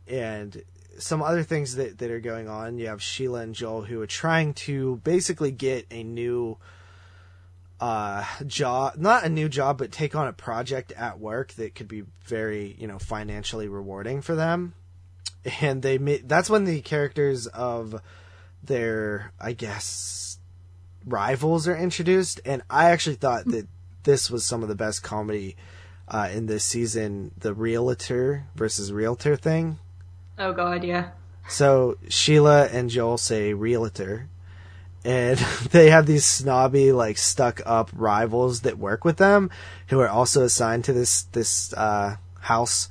and 0.08 0.64
some 1.00 1.22
other 1.22 1.44
things 1.44 1.76
that, 1.76 1.98
that 1.98 2.12
are 2.12 2.20
going 2.20 2.48
on. 2.48 2.78
You 2.78 2.88
have 2.88 3.02
Sheila 3.02 3.42
and 3.42 3.56
Joel 3.56 3.84
who 3.84 4.02
are 4.02 4.08
trying 4.08 4.54
to 4.54 4.98
basically 4.98 5.52
get 5.52 5.88
a 5.90 6.04
new 6.04 6.58
uh, 7.84 8.24
job, 8.48 8.96
not 8.96 9.26
a 9.26 9.30
new 9.30 9.50
job, 9.50 9.78
but 9.78 9.92
take 9.92 10.16
on 10.16 10.26
a 10.26 10.32
project 10.32 10.94
at 10.94 11.20
work 11.20 11.52
that 11.56 11.76
could 11.76 11.90
be 11.90 12.04
very, 12.24 12.78
you 12.80 12.88
know, 12.88 12.98
financially 12.98 13.68
rewarding 13.68 14.22
for 14.22 14.36
them. 14.36 14.74
And 15.60 15.82
they 15.82 15.98
made, 15.98 16.30
that's 16.30 16.50
when 16.50 16.64
the 16.64 16.80
characters 16.80 17.46
of 17.48 18.00
their, 18.64 19.34
I 19.38 19.52
guess, 19.52 20.38
rivals 21.06 21.68
are 21.68 21.76
introduced. 21.76 22.40
And 22.46 22.62
I 22.70 22.90
actually 22.90 23.18
thought 23.18 23.44
that 23.48 23.68
this 24.04 24.32
was 24.32 24.46
some 24.46 24.64
of 24.64 24.70
the 24.70 24.76
best 24.76 25.04
comedy 25.04 25.58
uh, 26.08 26.30
in 26.32 26.46
this 26.46 26.64
season, 26.64 27.32
the 27.38 27.54
realtor 27.54 28.46
versus 28.56 28.94
realtor 28.94 29.36
thing. 29.36 29.78
Oh 30.40 30.54
god, 30.54 30.86
yeah. 30.86 31.10
So 31.50 31.98
Sheila 32.08 32.68
and 32.68 32.90
Joel 32.90 33.18
say 33.18 33.54
realtor, 33.54 34.30
and 35.06 35.38
they 35.72 35.90
have 35.90 36.06
these 36.06 36.26
snobby, 36.26 36.92
like 36.92 37.18
stuck 37.18 37.62
up 37.66 37.90
rivals 37.94 38.62
that 38.62 38.78
work 38.78 39.04
with 39.06 39.18
them, 39.18 39.50
who 39.88 40.00
are 40.00 40.10
also 40.10 40.44
assigned 40.44 40.86
to 40.86 40.94
this 40.94 41.24
this 41.24 41.74
uh, 41.74 42.18
house, 42.40 42.90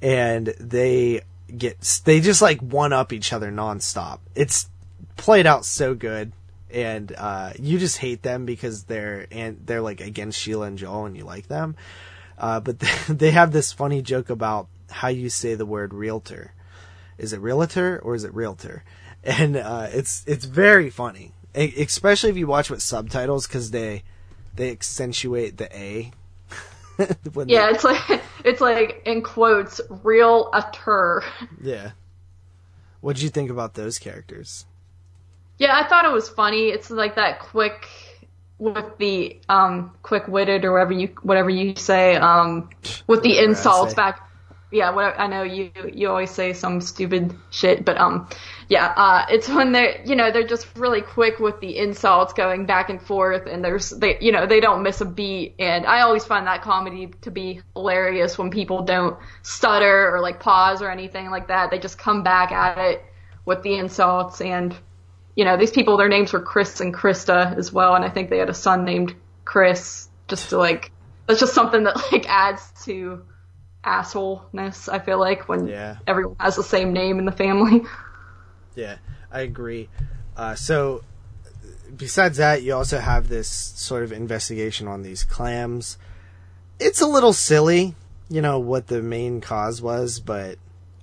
and 0.00 0.48
they 0.60 1.22
get 1.56 2.00
they 2.04 2.20
just 2.20 2.42
like 2.42 2.60
one 2.60 2.92
up 2.92 3.12
each 3.12 3.32
other 3.32 3.50
nonstop. 3.50 4.20
It's 4.34 4.68
played 5.16 5.46
out 5.46 5.64
so 5.64 5.94
good, 5.94 6.32
and 6.70 7.12
uh, 7.16 7.52
you 7.58 7.78
just 7.78 7.98
hate 7.98 8.22
them 8.22 8.44
because 8.44 8.84
they're 8.84 9.26
and 9.30 9.62
they're 9.64 9.82
like 9.82 10.00
against 10.00 10.38
Sheila 10.38 10.66
and 10.66 10.78
Joel, 10.78 11.06
and 11.06 11.16
you 11.16 11.24
like 11.24 11.48
them. 11.48 11.76
Uh, 12.38 12.60
but 12.60 12.78
they 13.08 13.30
have 13.32 13.52
this 13.52 13.72
funny 13.72 14.02
joke 14.02 14.30
about 14.30 14.68
how 14.90 15.08
you 15.08 15.28
say 15.28 15.54
the 15.54 15.66
word 15.66 15.92
realtor. 15.92 16.52
Is 17.18 17.32
it 17.32 17.40
realtor 17.40 17.98
or 17.98 18.14
is 18.14 18.24
it 18.24 18.34
realtor? 18.34 18.84
And 19.24 19.56
uh, 19.56 19.88
it's 19.90 20.22
it's 20.26 20.44
very 20.44 20.90
funny, 20.90 21.32
especially 21.54 22.30
if 22.30 22.36
you 22.36 22.46
watch 22.46 22.70
with 22.70 22.82
subtitles 22.82 23.46
because 23.46 23.70
they 23.70 24.02
they 24.54 24.70
accentuate 24.70 25.56
the 25.56 25.74
a. 25.76 26.10
Yeah, 27.46 27.70
it's 27.70 27.84
like 27.84 28.20
it's 28.44 28.60
like 28.60 29.02
in 29.06 29.22
quotes, 29.22 29.80
real 30.02 30.50
they- 30.52 31.22
yeah. 31.62 31.92
What 33.00 33.14
did 33.14 33.22
you 33.22 33.28
think 33.28 33.50
about 33.50 33.74
those 33.74 33.98
characters? 33.98 34.66
Yeah, 35.58 35.76
I 35.76 35.88
thought 35.88 36.04
it 36.04 36.12
was 36.12 36.28
funny. 36.28 36.68
It's 36.68 36.90
like 36.90 37.14
that 37.16 37.38
quick 37.40 37.86
with 38.58 38.98
the 38.98 39.38
um 39.48 39.92
quick 40.02 40.26
witted 40.26 40.64
or 40.64 40.72
whatever 40.72 40.92
you 40.92 41.08
whatever 41.22 41.48
you 41.50 41.76
say 41.76 42.16
um 42.16 42.68
with 43.06 43.22
the 43.22 43.38
insults 43.38 43.94
back. 43.94 44.27
Yeah, 44.70 44.90
whatever. 44.90 45.18
I 45.18 45.26
know 45.28 45.42
you 45.44 45.70
you 45.94 46.08
always 46.10 46.30
say 46.30 46.52
some 46.52 46.80
stupid 46.82 47.34
shit, 47.50 47.84
but 47.84 47.96
um 47.96 48.28
yeah, 48.68 48.92
uh 48.96 49.26
it's 49.30 49.48
when 49.48 49.72
they're 49.72 50.02
you 50.04 50.14
know 50.14 50.30
they're 50.30 50.46
just 50.46 50.66
really 50.76 51.00
quick 51.00 51.38
with 51.38 51.58
the 51.60 51.78
insults 51.78 52.34
going 52.34 52.66
back 52.66 52.90
and 52.90 53.00
forth, 53.00 53.46
and 53.46 53.64
there's 53.64 53.90
they 53.90 54.18
you 54.20 54.30
know 54.30 54.46
they 54.46 54.60
don't 54.60 54.82
miss 54.82 55.00
a 55.00 55.06
beat, 55.06 55.54
and 55.58 55.86
I 55.86 56.02
always 56.02 56.24
find 56.24 56.46
that 56.46 56.62
comedy 56.62 57.12
to 57.22 57.30
be 57.30 57.62
hilarious 57.74 58.36
when 58.36 58.50
people 58.50 58.82
don't 58.82 59.16
stutter 59.42 60.14
or 60.14 60.20
like 60.20 60.40
pause 60.40 60.82
or 60.82 60.90
anything 60.90 61.30
like 61.30 61.48
that. 61.48 61.70
They 61.70 61.78
just 61.78 61.98
come 61.98 62.22
back 62.22 62.52
at 62.52 62.76
it 62.76 63.02
with 63.46 63.62
the 63.62 63.74
insults 63.76 64.42
and 64.42 64.76
you 65.34 65.44
know, 65.44 65.56
these 65.56 65.70
people, 65.70 65.96
their 65.96 66.08
names 66.08 66.32
were 66.32 66.40
Chris 66.40 66.80
and 66.80 66.92
Krista 66.92 67.56
as 67.56 67.72
well, 67.72 67.94
and 67.94 68.04
I 68.04 68.08
think 68.08 68.28
they 68.28 68.38
had 68.38 68.50
a 68.50 68.54
son 68.54 68.84
named 68.84 69.14
Chris, 69.44 70.08
just 70.26 70.50
to 70.50 70.58
like, 70.58 70.90
that's 71.28 71.38
just 71.38 71.54
something 71.54 71.84
that 71.84 71.96
like 72.12 72.28
adds 72.28 72.60
to 72.86 73.22
assholeness, 73.84 74.88
I 74.88 74.98
feel 74.98 75.18
like, 75.18 75.48
when 75.48 75.66
Yeah. 75.68 75.96
everyone 76.06 76.36
has 76.40 76.56
the 76.56 76.62
same 76.62 76.92
name 76.92 77.18
in 77.18 77.24
the 77.24 77.32
family. 77.32 77.82
Yeah, 78.74 78.98
I 79.32 79.40
agree. 79.40 79.88
Uh, 80.36 80.54
so, 80.54 81.02
besides 81.96 82.36
that, 82.36 82.62
you 82.62 82.74
also 82.76 82.98
have 83.00 83.28
this 83.28 83.48
sort 83.48 84.04
of 84.04 84.12
investigation 84.12 84.86
on 84.86 85.02
these 85.02 85.24
clams. 85.24 85.98
It's 86.78 87.00
a 87.00 87.06
little 87.06 87.32
silly, 87.32 87.96
you 88.30 88.40
know, 88.40 88.60
what 88.60 88.86
the 88.86 89.02
main 89.02 89.40
cause 89.40 89.82
was, 89.82 90.20
but 90.20 90.58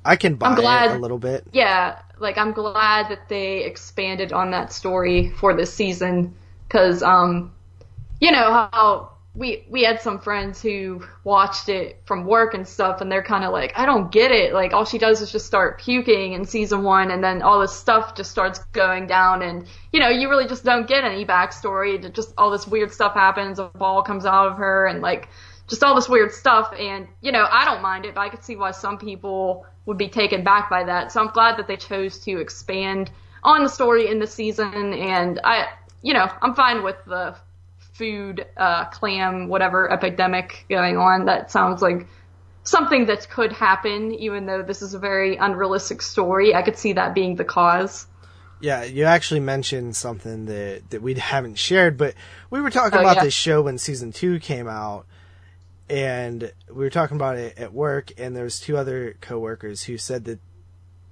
I 0.05 0.15
can 0.15 0.35
buy 0.35 0.47
I'm 0.49 0.55
glad- 0.55 0.91
it 0.91 0.95
a 0.97 0.99
little 0.99 1.17
bit. 1.17 1.43
yeah, 1.51 1.99
like 2.17 2.37
I'm 2.37 2.53
glad 2.53 3.09
that 3.09 3.27
they 3.27 3.65
expanded 3.65 4.31
on 4.31 4.51
that 4.51 4.71
story 4.71 5.31
for 5.31 5.53
this 5.53 5.73
season 5.73 6.33
because, 6.69 7.03
um, 7.03 7.51
you 8.21 8.31
know 8.31 8.69
how 8.71 9.11
we 9.35 9.65
we 9.69 9.83
had 9.83 10.01
some 10.01 10.19
friends 10.19 10.61
who 10.61 11.03
watched 11.25 11.67
it 11.67 12.01
from 12.05 12.25
work 12.25 12.53
and 12.53 12.65
stuff, 12.65 13.01
and 13.01 13.11
they're 13.11 13.23
kind 13.23 13.43
of 13.43 13.51
like, 13.51 13.73
I 13.77 13.85
don't 13.85 14.09
get 14.11 14.31
it. 14.31 14.53
Like 14.53 14.73
all 14.73 14.85
she 14.85 14.97
does 14.97 15.21
is 15.21 15.31
just 15.31 15.45
start 15.45 15.81
puking 15.81 16.33
in 16.33 16.45
season 16.45 16.83
one, 16.83 17.11
and 17.11 17.23
then 17.23 17.41
all 17.41 17.59
this 17.59 17.75
stuff 17.75 18.15
just 18.15 18.31
starts 18.31 18.59
going 18.71 19.07
down, 19.07 19.41
and 19.41 19.67
you 19.91 19.99
know 19.99 20.09
you 20.09 20.29
really 20.29 20.47
just 20.47 20.63
don't 20.63 20.87
get 20.87 21.03
any 21.03 21.25
backstory. 21.25 22.13
Just 22.13 22.33
all 22.37 22.49
this 22.49 22.65
weird 22.65 22.93
stuff 22.93 23.13
happens. 23.13 23.59
A 23.59 23.65
ball 23.65 24.03
comes 24.03 24.25
out 24.25 24.47
of 24.47 24.57
her, 24.57 24.87
and 24.87 25.01
like 25.01 25.27
just 25.67 25.83
all 25.83 25.95
this 25.95 26.07
weird 26.07 26.31
stuff. 26.31 26.73
And 26.79 27.07
you 27.21 27.33
know 27.33 27.45
I 27.51 27.65
don't 27.65 27.81
mind 27.81 28.05
it, 28.05 28.15
but 28.15 28.21
I 28.21 28.29
could 28.29 28.43
see 28.43 28.55
why 28.55 28.71
some 28.71 28.97
people 28.97 29.65
would 29.85 29.97
be 29.97 30.07
taken 30.07 30.43
back 30.45 30.69
by 30.69 30.85
that. 30.85 31.11
So 31.11 31.19
I'm 31.19 31.31
glad 31.31 31.57
that 31.57 31.67
they 31.67 31.77
chose 31.77 32.19
to 32.19 32.39
expand 32.39 33.11
on 33.43 33.63
the 33.63 33.69
story 33.69 34.07
in 34.07 34.19
the 34.19 34.27
season, 34.27 34.93
and 34.93 35.41
I, 35.43 35.67
you 36.01 36.13
know, 36.13 36.31
I'm 36.41 36.55
fine 36.55 36.83
with 36.83 36.95
the 37.05 37.35
food, 37.97 38.45
uh, 38.57 38.85
clam, 38.85 39.47
whatever 39.47 39.91
epidemic 39.91 40.65
going 40.69 40.97
on. 40.97 41.25
That 41.25 41.51
sounds 41.51 41.81
like 41.81 42.07
something 42.63 43.05
that 43.05 43.29
could 43.29 43.53
happen, 43.53 44.13
even 44.13 44.45
though 44.45 44.63
this 44.63 44.81
is 44.81 44.93
a 44.93 44.99
very 44.99 45.37
unrealistic 45.37 46.01
story. 46.01 46.53
I 46.53 46.61
could 46.61 46.77
see 46.77 46.93
that 46.93 47.13
being 47.13 47.35
the 47.35 47.45
cause. 47.45 48.07
Yeah, 48.61 48.83
you 48.83 49.03
actually 49.03 49.41
mentioned 49.41 49.95
something 49.95 50.45
that, 50.45 50.89
that 50.89 51.01
we 51.01 51.13
haven't 51.15 51.57
shared, 51.59 51.97
but 51.97 52.15
we 52.49 52.61
were 52.61 52.69
talking 52.69 52.97
Oh, 52.97 53.01
about 53.01 53.17
yeah. 53.17 53.23
this 53.23 53.33
show 53.33 53.61
when 53.61 53.77
season 53.77 54.11
two 54.11 54.39
came 54.39 54.67
out, 54.67 55.05
and 55.89 56.51
we 56.69 56.83
were 56.83 56.89
talking 56.89 57.15
about 57.17 57.37
it 57.37 57.57
at 57.57 57.73
work, 57.73 58.11
and 58.17 58.35
there 58.35 58.45
was 58.45 58.59
two 58.59 58.77
other 58.77 59.15
coworkers 59.21 59.83
who 59.83 59.97
said 59.97 60.25
that 60.25 60.39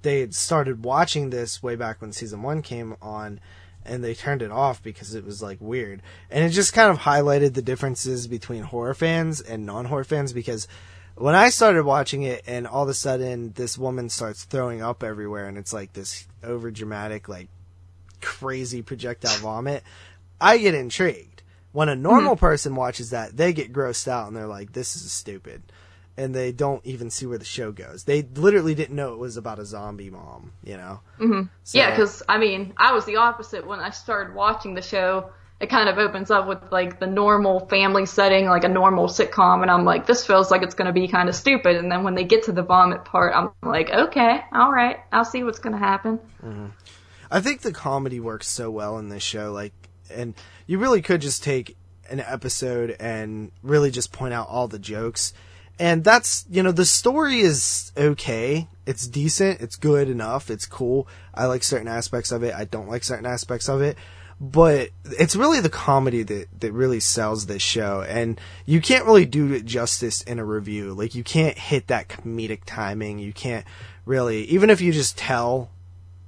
they 0.02 0.20
had 0.20 0.34
started 0.34 0.84
watching 0.84 1.30
this 1.30 1.62
way 1.62 1.76
back 1.76 2.00
when 2.00 2.12
season 2.12 2.42
one 2.42 2.60
came 2.60 2.96
on, 3.00 3.40
and 3.84 4.02
they 4.02 4.14
turned 4.14 4.42
it 4.42 4.50
off 4.50 4.82
because 4.82 5.14
it 5.14 5.24
was 5.24 5.42
like 5.42 5.58
weird, 5.60 6.02
and 6.30 6.44
it 6.44 6.50
just 6.50 6.72
kind 6.72 6.90
of 6.90 7.00
highlighted 7.00 7.54
the 7.54 7.62
differences 7.62 8.26
between 8.26 8.62
horror 8.62 8.94
fans 8.94 9.40
and 9.40 9.66
non-horror 9.66 10.04
fans 10.04 10.32
because. 10.32 10.68
When 11.16 11.36
I 11.36 11.50
started 11.50 11.84
watching 11.84 12.24
it, 12.24 12.42
and 12.44 12.66
all 12.66 12.82
of 12.82 12.88
a 12.88 12.94
sudden 12.94 13.52
this 13.52 13.78
woman 13.78 14.08
starts 14.08 14.42
throwing 14.42 14.82
up 14.82 15.04
everywhere, 15.04 15.46
and 15.46 15.56
it's 15.56 15.72
like 15.72 15.92
this 15.92 16.26
over 16.42 16.72
dramatic, 16.72 17.28
like 17.28 17.46
crazy 18.20 18.82
projectile 18.82 19.36
vomit, 19.36 19.84
I 20.40 20.58
get 20.58 20.74
intrigued. 20.74 21.42
When 21.72 21.88
a 21.88 21.96
normal 21.96 22.34
hmm. 22.34 22.40
person 22.40 22.74
watches 22.74 23.10
that, 23.10 23.36
they 23.36 23.52
get 23.52 23.72
grossed 23.72 24.08
out 24.08 24.28
and 24.28 24.36
they're 24.36 24.46
like, 24.46 24.72
this 24.72 24.96
is 24.96 25.12
stupid. 25.12 25.62
And 26.16 26.32
they 26.34 26.52
don't 26.52 26.84
even 26.86 27.10
see 27.10 27.26
where 27.26 27.38
the 27.38 27.44
show 27.44 27.72
goes. 27.72 28.04
They 28.04 28.22
literally 28.22 28.74
didn't 28.74 28.94
know 28.94 29.14
it 29.14 29.18
was 29.18 29.36
about 29.36 29.58
a 29.58 29.64
zombie 29.64 30.10
mom, 30.10 30.52
you 30.62 30.76
know? 30.76 31.00
Mm-hmm. 31.18 31.48
So, 31.64 31.78
Yeah, 31.78 31.90
because 31.90 32.22
I 32.28 32.38
mean, 32.38 32.72
I 32.76 32.92
was 32.92 33.04
the 33.04 33.16
opposite 33.16 33.66
when 33.66 33.80
I 33.80 33.90
started 33.90 34.34
watching 34.34 34.74
the 34.74 34.82
show. 34.82 35.30
It 35.60 35.70
kind 35.70 35.88
of 35.88 35.98
opens 35.98 36.30
up 36.30 36.46
with 36.46 36.58
like 36.70 37.00
the 37.00 37.06
normal 37.06 37.66
family 37.66 38.06
setting, 38.06 38.46
like 38.46 38.64
a 38.64 38.68
normal 38.68 39.06
sitcom, 39.06 39.62
and 39.62 39.70
I'm 39.70 39.84
like, 39.84 40.06
this 40.06 40.26
feels 40.26 40.50
like 40.50 40.62
it's 40.62 40.74
going 40.74 40.86
to 40.86 40.92
be 40.92 41.08
kind 41.08 41.28
of 41.28 41.34
stupid. 41.34 41.76
And 41.76 41.90
then 41.90 42.02
when 42.02 42.14
they 42.14 42.24
get 42.24 42.44
to 42.44 42.52
the 42.52 42.62
vomit 42.62 43.04
part, 43.04 43.34
I'm 43.34 43.50
like, 43.62 43.90
okay, 43.90 44.40
all 44.52 44.70
right, 44.70 44.98
I'll 45.10 45.24
see 45.24 45.42
what's 45.42 45.60
going 45.60 45.72
to 45.72 45.78
happen. 45.78 46.20
I 47.30 47.40
think 47.40 47.62
the 47.62 47.72
comedy 47.72 48.20
works 48.20 48.48
so 48.48 48.70
well 48.70 48.98
in 48.98 49.08
this 49.08 49.22
show, 49.22 49.52
like, 49.52 49.72
and 50.10 50.34
you 50.66 50.78
really 50.78 51.02
could 51.02 51.20
just 51.20 51.42
take 51.42 51.76
an 52.10 52.20
episode 52.20 52.96
and 53.00 53.50
really 53.62 53.90
just 53.90 54.12
point 54.12 54.34
out 54.34 54.48
all 54.48 54.68
the 54.68 54.78
jokes. 54.78 55.32
And 55.78 56.04
that's, 56.04 56.44
you 56.48 56.62
know, 56.62 56.72
the 56.72 56.84
story 56.84 57.40
is 57.40 57.92
okay. 57.96 58.68
It's 58.86 59.06
decent. 59.08 59.60
It's 59.60 59.76
good 59.76 60.08
enough. 60.08 60.50
It's 60.50 60.66
cool. 60.66 61.08
I 61.34 61.46
like 61.46 61.64
certain 61.64 61.88
aspects 61.88 62.30
of 62.30 62.42
it. 62.42 62.54
I 62.54 62.64
don't 62.64 62.88
like 62.88 63.02
certain 63.02 63.26
aspects 63.26 63.68
of 63.68 63.80
it. 63.82 63.96
But 64.40 64.90
it's 65.04 65.36
really 65.36 65.60
the 65.60 65.70
comedy 65.70 66.22
that, 66.22 66.48
that 66.60 66.72
really 66.72 67.00
sells 67.00 67.46
this 67.46 67.62
show. 67.62 68.02
And 68.02 68.40
you 68.66 68.80
can't 68.80 69.04
really 69.04 69.24
do 69.24 69.52
it 69.52 69.64
justice 69.64 70.22
in 70.22 70.38
a 70.38 70.44
review. 70.44 70.92
Like, 70.92 71.14
you 71.14 71.24
can't 71.24 71.56
hit 71.56 71.86
that 71.88 72.08
comedic 72.08 72.60
timing. 72.66 73.18
You 73.18 73.32
can't 73.32 73.64
really, 74.04 74.44
even 74.44 74.70
if 74.70 74.80
you 74.80 74.92
just 74.92 75.16
tell 75.16 75.70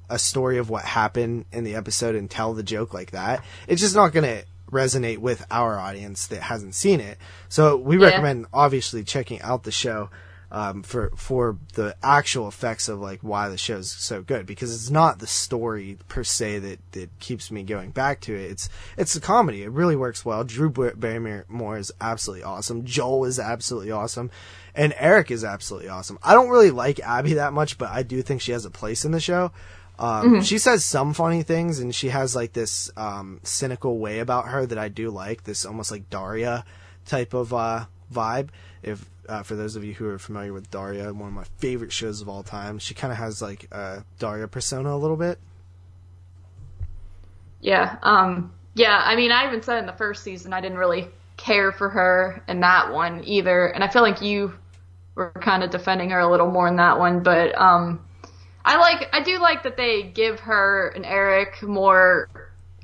a 0.08 0.18
story 0.18 0.58
of 0.58 0.70
what 0.70 0.84
happened 0.84 1.44
in 1.52 1.64
the 1.64 1.74
episode 1.74 2.14
and 2.14 2.30
tell 2.30 2.54
the 2.54 2.62
joke 2.62 2.94
like 2.94 3.10
that, 3.10 3.44
it's 3.66 3.80
just 3.80 3.96
not 3.96 4.12
going 4.12 4.24
to 4.24 4.44
resonate 4.70 5.18
with 5.18 5.46
our 5.50 5.78
audience 5.78 6.26
that 6.28 6.42
hasn't 6.42 6.74
seen 6.74 7.00
it. 7.00 7.18
So 7.48 7.76
we 7.76 7.98
Yeah. 7.98 8.06
recommend 8.06 8.46
obviously 8.52 9.04
checking 9.04 9.40
out 9.42 9.62
the 9.64 9.70
show 9.72 10.10
um, 10.48 10.84
for 10.84 11.10
for 11.16 11.58
the 11.74 11.96
actual 12.04 12.46
effects 12.46 12.88
of 12.88 13.00
like 13.00 13.18
why 13.20 13.48
the 13.48 13.58
show's 13.58 13.90
so 13.90 14.22
good 14.22 14.46
because 14.46 14.72
it's 14.72 14.90
not 14.90 15.18
the 15.18 15.26
story 15.26 15.98
per 16.06 16.22
se 16.22 16.60
that 16.60 16.78
that 16.92 17.10
keeps 17.18 17.50
me 17.50 17.64
going 17.64 17.90
back 17.90 18.20
to 18.22 18.34
it. 18.34 18.52
It's 18.52 18.68
it's 18.96 19.12
the 19.14 19.20
comedy. 19.20 19.64
It 19.64 19.70
really 19.72 19.96
works 19.96 20.24
well. 20.24 20.44
Drew 20.44 20.70
Barrymore 20.70 21.78
is 21.78 21.90
absolutely 22.00 22.44
awesome. 22.44 22.84
Joel 22.84 23.24
is 23.24 23.40
absolutely 23.40 23.90
awesome. 23.90 24.30
And 24.72 24.94
Eric 24.98 25.30
is 25.32 25.42
absolutely 25.42 25.88
awesome. 25.88 26.18
I 26.22 26.34
don't 26.34 26.50
really 26.50 26.70
like 26.70 27.00
Abby 27.00 27.34
that 27.34 27.52
much, 27.52 27.76
but 27.76 27.90
I 27.90 28.02
do 28.04 28.22
think 28.22 28.40
she 28.40 28.52
has 28.52 28.64
a 28.64 28.70
place 28.70 29.04
in 29.04 29.10
the 29.10 29.20
show. 29.20 29.50
Um, 29.98 30.42
She 30.42 30.58
says 30.58 30.84
some 30.84 31.14
funny 31.14 31.42
things, 31.42 31.78
and 31.78 31.94
she 31.94 32.08
has 32.08 32.36
like 32.36 32.52
this 32.52 32.90
um, 32.96 33.40
cynical 33.42 33.98
way 33.98 34.18
about 34.18 34.48
her 34.48 34.66
that 34.66 34.78
I 34.78 34.88
do 34.88 35.10
like. 35.10 35.44
This 35.44 35.64
almost 35.64 35.90
like 35.90 36.10
Daria 36.10 36.64
type 37.06 37.34
of 37.34 37.54
uh, 37.54 37.86
vibe. 38.12 38.48
If 38.82 39.04
uh, 39.28 39.42
for 39.42 39.56
those 39.56 39.76
of 39.76 39.84
you 39.84 39.94
who 39.94 40.06
are 40.08 40.18
familiar 40.18 40.52
with 40.52 40.70
Daria, 40.70 41.12
one 41.12 41.28
of 41.28 41.34
my 41.34 41.44
favorite 41.58 41.92
shows 41.92 42.20
of 42.20 42.28
all 42.28 42.42
time, 42.42 42.78
she 42.78 42.94
kind 42.94 43.12
of 43.12 43.18
has 43.18 43.40
like 43.40 43.68
a 43.72 44.04
Daria 44.18 44.48
persona 44.48 44.94
a 44.94 44.98
little 44.98 45.16
bit. 45.16 45.38
Yeah. 47.60 47.96
Um. 48.02 48.52
Yeah. 48.74 49.00
I 49.02 49.16
mean, 49.16 49.32
I 49.32 49.46
even 49.46 49.62
said 49.62 49.78
in 49.78 49.86
the 49.86 49.92
first 49.92 50.22
season 50.22 50.52
I 50.52 50.60
didn't 50.60 50.78
really 50.78 51.08
care 51.36 51.72
for 51.72 51.88
her 51.88 52.42
in 52.48 52.60
that 52.60 52.92
one 52.92 53.24
either, 53.24 53.66
and 53.66 53.82
I 53.82 53.88
feel 53.88 54.02
like 54.02 54.20
you 54.20 54.52
were 55.14 55.32
kind 55.40 55.62
of 55.62 55.70
defending 55.70 56.10
her 56.10 56.18
a 56.18 56.30
little 56.30 56.50
more 56.50 56.68
in 56.68 56.76
that 56.76 56.98
one. 56.98 57.22
But 57.22 57.58
um, 57.58 58.05
I 58.66 58.78
like 58.78 59.08
I 59.12 59.22
do 59.22 59.38
like 59.38 59.62
that 59.62 59.76
they 59.76 60.02
give 60.02 60.40
her 60.40 60.88
and 60.88 61.06
Eric 61.06 61.62
more 61.62 62.28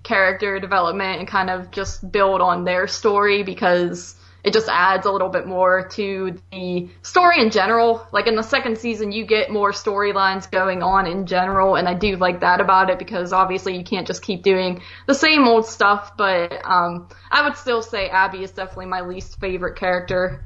character 0.05 0.61
development 0.61 1.19
and 1.19 1.29
kind 1.29 1.51
of 1.51 1.73
just 1.73 2.11
build 2.11 2.41
on 2.41 2.65
their 2.65 2.87
story 2.87 3.43
because 3.43 4.15
it 4.45 4.53
just 4.53 4.69
adds 4.69 5.07
a 5.07 5.11
little 5.11 5.29
bit 5.29 5.47
more 5.47 5.89
to 5.89 6.37
the 6.53 6.89
story 7.03 7.41
in 7.41 7.51
general. 7.51 8.07
Like 8.13 8.29
in 8.29 8.37
the 8.37 8.43
second 8.43 8.79
season, 8.79 9.11
you 9.11 9.27
get 9.27 9.51
more 9.51 9.73
storylines 9.73 10.49
going 10.49 10.85
on 10.85 11.07
in 11.07 11.27
general, 11.27 11.75
and 11.75 11.89
I 11.89 11.95
do 11.95 12.17
like 12.17 12.41
that 12.41 12.61
about 12.61 12.89
it 12.89 12.99
because 13.01 13.33
obviously 13.33 13.77
you 13.77 13.85
can't 13.85 14.07
just 14.07 14.23
keep 14.23 14.43
doing 14.43 14.83
the 15.07 15.15
same 15.15 15.47
old 15.49 15.67
stuff. 15.67 16.17
But 16.17 16.61
um, 16.65 17.09
I 17.31 17.43
would 17.43 17.57
still 17.57 17.83
say 17.83 18.09
Abby 18.09 18.45
is 18.45 18.53
definitely 18.53 18.87
my 18.87 19.01
least 19.01 19.41
favorite 19.41 19.77
character. 19.77 20.45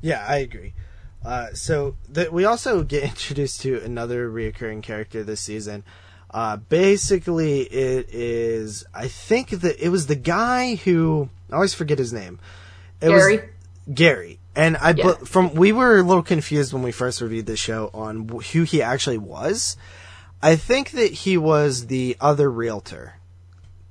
Yeah, 0.00 0.24
I 0.26 0.38
agree. 0.38 0.74
Uh, 1.26 1.52
so 1.54 1.96
the, 2.08 2.30
we 2.30 2.44
also 2.44 2.82
get 2.84 3.02
introduced 3.12 3.60
to 3.62 3.82
another 3.82 4.30
reoccurring 4.30 4.82
character 4.82 5.24
this 5.24 5.40
season. 5.40 5.82
Uh, 6.30 6.56
basically, 6.56 7.62
it 7.62 8.08
is 8.12 8.84
I 8.94 9.08
think 9.08 9.50
that 9.50 9.84
it 9.84 9.88
was 9.88 10.06
the 10.06 10.14
guy 10.16 10.76
who 10.76 11.28
I 11.50 11.54
always 11.56 11.74
forget 11.74 11.98
his 11.98 12.12
name. 12.12 12.38
It 13.00 13.08
Gary. 13.08 13.36
was 13.38 13.44
Gary, 13.94 14.38
and 14.54 14.76
I 14.76 14.90
Yeah. 14.96 15.04
but 15.04 15.28
from 15.28 15.54
we 15.54 15.72
were 15.72 15.98
a 15.98 16.02
little 16.02 16.22
confused 16.22 16.72
when 16.72 16.82
we 16.82 16.92
first 16.92 17.20
reviewed 17.20 17.46
the 17.46 17.56
show 17.56 17.90
on 17.92 18.28
who 18.52 18.62
he 18.62 18.80
actually 18.82 19.18
was. 19.18 19.76
I 20.42 20.56
think 20.56 20.90
that 20.92 21.12
he 21.12 21.36
was 21.38 21.86
the 21.86 22.16
other 22.20 22.50
realtor 22.50 23.14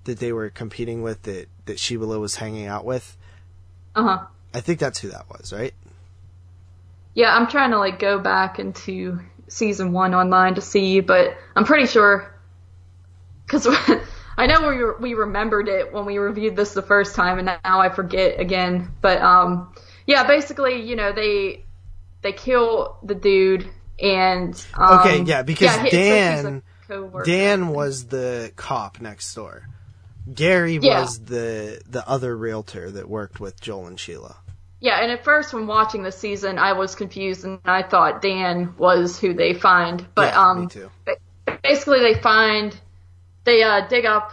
that 0.04 0.20
they 0.20 0.32
were 0.32 0.50
competing 0.50 1.02
with 1.02 1.24
that 1.24 1.48
that 1.66 1.80
Sheila 1.80 2.20
was 2.20 2.36
hanging 2.36 2.68
out 2.68 2.86
with. 2.86 3.18
Uh 3.96 4.04
huh. 4.04 4.26
I 4.54 4.62
think 4.62 4.80
that's 4.80 5.00
who 5.00 5.10
that 5.10 5.26
was, 5.30 5.52
right? 5.52 5.74
Yeah, 7.16 7.34
I'm 7.36 7.48
trying 7.48 7.72
to 7.72 7.80
like 7.80 7.98
go 7.98 8.20
back 8.20 8.60
into 8.60 9.20
season 9.48 9.92
one 9.94 10.14
online 10.14 10.56
to 10.56 10.62
see, 10.62 11.00
but 11.00 11.36
I'm 11.56 11.64
pretty 11.66 11.88
sure 11.88 12.32
because 13.46 13.66
I 14.38 14.48
know 14.48 14.68
we 14.68 14.76
re- 14.76 14.94
we 15.00 15.14
remembered 15.14 15.70
it 15.70 15.94
when 15.94 16.06
we 16.06 16.18
reviewed 16.18 16.56
this 16.56 16.74
the 16.74 16.82
first 16.82 17.16
time, 17.16 17.40
and 17.40 17.46
now 17.64 17.80
I 17.80 17.90
forget 17.90 18.40
again. 18.40 18.92
But 19.02 19.22
um, 19.22 19.74
yeah, 20.06 20.28
basically, 20.28 20.82
you 20.82 20.96
know, 20.98 21.14
they 21.14 21.64
they 22.22 22.34
kill 22.34 22.98
the 23.02 23.16
dude, 23.16 23.70
and 24.00 24.54
um, 24.74 25.00
Okay, 25.00 25.22
yeah, 25.24 25.42
because 25.44 25.74
he- 25.78 25.88
it 25.88 25.92
says 25.92 26.36
he's 26.38 26.46
a 26.46 26.50
Dan- 26.52 26.64
coworker. 26.88 27.24
Dan 27.26 27.68
was 27.70 28.08
the 28.08 28.52
cop 28.58 29.00
next 29.00 29.34
door. 29.34 29.70
Gary 30.34 30.80
Yeah. 30.82 31.02
was 31.02 31.20
the 31.20 31.80
the 31.88 32.06
other 32.10 32.36
realtor 32.36 32.92
that 32.92 33.08
worked 33.08 33.40
with 33.40 33.62
Joel 33.62 33.88
and 33.88 33.98
Sheila. 34.00 34.36
Yeah, 34.80 35.02
and 35.02 35.12
at 35.12 35.24
first 35.24 35.54
when 35.54 35.68
watching 35.68 36.04
the 36.04 36.12
season, 36.12 36.60
I 36.60 36.74
was 36.74 36.96
confused 36.96 37.46
and 37.46 37.60
I 37.66 37.82
thought 37.84 38.22
Dan 38.22 38.76
was 38.78 39.20
who 39.20 39.34
they 39.34 39.54
find. 39.54 40.06
But 40.16 40.34
Yeah, 40.34 40.42
um, 40.50 40.60
me 40.62 40.68
too. 40.68 40.92
basically 41.64 42.00
they 42.02 42.16
find 42.22 42.78
they 43.46 43.64
uh, 43.64 43.88
dig 43.88 44.06
up 44.06 44.32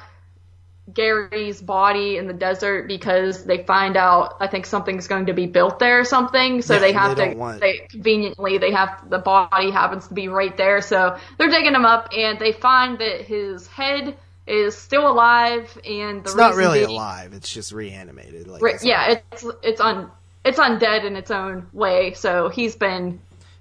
Gary's 0.93 1.63
body 1.63 2.17
in 2.17 2.27
the 2.27 2.33
desert 2.33 2.89
because 2.89 3.45
they 3.45 3.63
find 3.65 3.97
out 3.97 4.35
I 4.41 4.49
think 4.49 4.67
something's 4.67 5.07
going 5.07 5.27
to 5.27 5.33
be 5.33 5.47
built 5.47 5.79
there 5.79 6.01
or 6.01 6.05
something. 6.05 6.61
So 6.61 6.75
Yeah, 6.75 6.81
they 6.81 6.93
have 6.93 7.17
they 7.17 7.35
to 7.35 7.59
they 7.61 7.79
conveniently 7.89 8.59
they 8.59 8.73
have 8.73 9.09
the 9.09 9.19
body 9.19 9.71
happens 9.71 10.09
to 10.09 10.15
be 10.15 10.27
right 10.29 10.57
there. 10.57 10.81
So 10.83 11.17
they're 11.39 11.49
digging 11.51 11.75
him 11.75 11.85
up 11.87 12.09
and 12.17 12.39
they 12.39 12.53
find 12.53 12.99
that 12.99 13.21
his 13.23 13.69
head 13.69 14.17
is 14.47 14.77
still 14.77 15.09
alive 15.09 15.71
and 15.87 16.25
the 16.25 16.31
It's 16.31 16.35
not 16.35 16.57
really 16.57 16.81
being- 16.81 16.91
alive; 16.91 17.33
it's 17.33 17.51
just 17.53 17.71
reanimated. 17.73 18.49
Like 18.49 18.61
it's 18.75 18.85
yeah, 18.85 19.21
it's 19.31 19.47
it's 19.63 19.81
un 19.81 20.11
it's 20.45 20.59
undead 20.59 21.05
in 21.05 21.17
its 21.17 21.31
own 21.31 21.67
way. 21.73 22.15
So 22.15 22.49
he's 22.49 22.77
been 22.77 23.21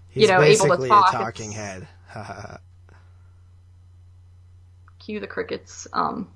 he's 0.10 0.24
you 0.24 0.28
know, 0.30 0.42
able 0.42 0.78
to 0.78 0.88
talk, 0.88 1.14
a 1.14 1.18
talking 1.18 1.52
it's- 1.52 1.84
head. 2.14 2.60
cue 5.00 5.20
the 5.20 5.28
crickets. 5.28 5.88
Um, 5.94 6.30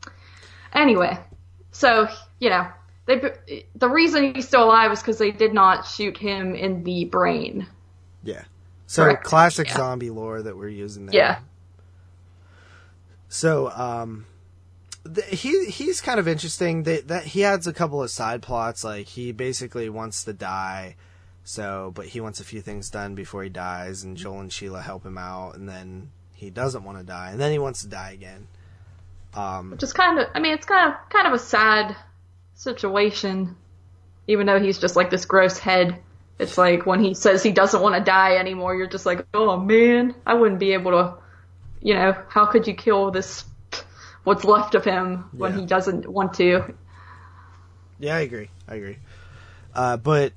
anyway, 0.74 1.20
so 1.72 2.08
you 2.40 2.50
know 2.50 2.68
they 3.06 3.66
the 3.76 3.90
reason 3.90 4.34
he's 4.34 4.48
still 4.48 4.64
alive 4.64 4.92
is 4.92 5.00
because 5.02 5.18
they 5.18 5.32
did 5.32 5.54
not 5.54 5.86
shoot 5.86 6.18
him 6.18 6.56
in 6.56 6.84
the 6.84 7.06
brain. 7.06 7.68
yeah. 8.24 8.44
So 8.88 9.04
Correct. 9.04 9.24
classic 9.24 9.68
Yeah. 9.70 9.78
zombie 9.78 10.12
lore 10.12 10.44
that 10.44 10.56
we're 10.56 10.68
using 10.70 11.08
there. 11.08 11.16
Yeah. 11.16 11.40
So 13.30 13.72
um, 13.72 14.28
th- 15.14 15.28
he 15.28 15.66
he's 15.66 16.02
kind 16.02 16.20
of 16.20 16.28
interesting. 16.28 16.84
That 16.84 17.24
he 17.24 17.44
adds 17.44 17.68
a 17.68 17.74
couple 17.74 18.02
of 18.02 18.10
side 18.10 18.42
plots. 18.42 18.84
Like 18.84 19.08
he 19.08 19.32
basically 19.32 19.90
wants 19.90 20.24
to 20.26 20.34
die. 20.34 20.96
So, 21.44 21.92
but 21.94 22.08
he 22.08 22.22
wants 22.22 22.40
a 22.40 22.44
few 22.44 22.62
things 22.62 22.90
done 22.90 23.14
before 23.14 23.44
he 23.44 23.50
dies, 23.50 24.04
and 24.04 24.18
Joel 24.18 24.40
and 24.40 24.52
Sheila 24.52 24.82
help 24.82 25.06
him 25.06 25.18
out, 25.18 25.56
and 25.56 25.70
then 25.70 26.10
he 26.34 26.50
doesn't 26.50 26.84
want 26.84 26.98
to 26.98 27.04
die, 27.04 27.30
and 27.32 27.40
then 27.40 27.52
he 27.52 27.60
wants 27.60 27.84
to 27.84 27.88
die 27.88 28.12
again. 28.12 28.48
Um, 29.36 29.72
Which 29.72 29.84
is 29.84 29.94
kind 29.94 30.18
of 30.20 30.28
I 30.34 30.40
mean 30.40 30.54
it's 30.54 30.66
kind 30.66 30.92
of 30.92 31.10
kind 31.10 31.28
of 31.28 31.34
a 31.34 31.40
sad 31.40 31.96
situation, 32.56 33.56
even 34.28 34.48
though 34.48 34.60
he's 34.60 34.80
just 34.80 34.96
like 34.96 35.10
this 35.10 35.26
gross 35.26 35.60
head. 35.60 36.00
It's 36.40 36.58
like 36.58 36.86
when 36.86 37.00
he 37.00 37.14
says 37.14 37.44
he 37.44 37.52
doesn't 37.52 37.82
want 37.82 37.96
to 37.96 38.02
die 38.02 38.36
anymore, 38.38 38.76
you're 38.76 38.88
just 38.88 39.06
like, 39.06 39.26
oh 39.34 39.58
man, 39.58 40.16
I 40.26 40.34
wouldn't 40.34 40.60
be 40.60 40.74
able 40.74 40.92
to, 40.92 41.14
you 41.82 41.94
know, 41.94 42.14
how 42.28 42.46
could 42.46 42.68
you 42.68 42.74
kill 42.74 43.12
this, 43.12 43.46
what's 44.26 44.44
left 44.44 44.76
of 44.76 44.84
him 44.84 45.26
when 45.32 45.54
Yeah. 45.54 45.60
he 45.62 45.66
doesn't 45.66 46.08
want 46.08 46.34
to? 46.36 46.74
Yeah, 48.00 48.18
I 48.18 48.20
agree. 48.20 48.50
I 48.68 48.76
agree. 48.76 48.98
Uh, 49.74 49.96
but 49.98 50.34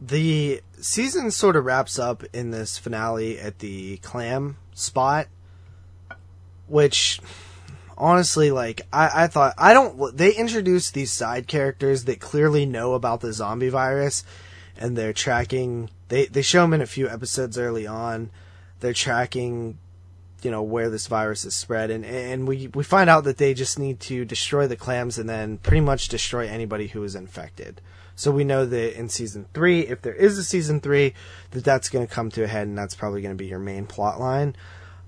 the 0.00 0.60
season 0.78 1.30
sort 1.30 1.56
of 1.56 1.64
wraps 1.64 1.98
up 1.98 2.22
in 2.34 2.50
this 2.50 2.76
finale 2.76 3.38
at 3.38 3.60
the 3.60 3.96
clam 3.98 4.58
spot, 4.74 5.28
which 6.66 7.20
honestly, 7.96 8.50
like, 8.50 8.82
I, 8.92 9.24
I 9.24 9.26
thought, 9.28 9.54
I 9.56 9.72
don't, 9.72 10.14
they 10.16 10.34
introduced 10.34 10.92
these 10.92 11.10
side 11.12 11.46
characters 11.46 12.04
that 12.04 12.20
clearly 12.20 12.66
know 12.66 12.92
about 12.94 13.20
the 13.22 13.32
zombie 13.32 13.70
virus 13.70 14.22
and 14.76 14.96
they're 14.96 15.14
tracking, 15.14 15.88
they, 16.08 16.26
they 16.26 16.42
show 16.42 16.60
them 16.62 16.74
in 16.74 16.82
a 16.82 16.86
few 16.86 17.08
episodes 17.08 17.56
early 17.56 17.86
on. 17.86 18.30
They're 18.80 18.92
tracking 18.92 19.78
you 20.42 20.50
know 20.50 20.62
where 20.62 20.90
this 20.90 21.06
virus 21.06 21.44
is 21.44 21.54
spread 21.54 21.90
and 21.90 22.04
and 22.04 22.46
we 22.46 22.68
we 22.74 22.84
find 22.84 23.08
out 23.08 23.24
that 23.24 23.38
they 23.38 23.54
just 23.54 23.78
need 23.78 23.98
to 24.00 24.24
destroy 24.24 24.66
the 24.66 24.76
clams 24.76 25.18
and 25.18 25.28
then 25.28 25.58
pretty 25.58 25.80
much 25.80 26.08
destroy 26.08 26.46
anybody 26.46 26.88
who 26.88 27.02
is 27.02 27.14
infected 27.14 27.80
so 28.14 28.30
we 28.30 28.44
know 28.44 28.64
that 28.66 28.98
in 28.98 29.08
season 29.08 29.46
3 29.54 29.80
if 29.80 30.02
there 30.02 30.14
is 30.14 30.38
a 30.38 30.44
season 30.44 30.80
3 30.80 31.14
that 31.52 31.64
that's 31.64 31.88
going 31.88 32.06
to 32.06 32.12
come 32.14 32.30
to 32.30 32.42
a 32.44 32.46
head 32.46 32.66
and 32.68 32.76
that's 32.76 32.94
probably 32.94 33.22
going 33.22 33.34
to 33.34 33.42
be 33.42 33.46
your 33.46 33.58
main 33.58 33.86
plot 33.86 34.20
line 34.20 34.54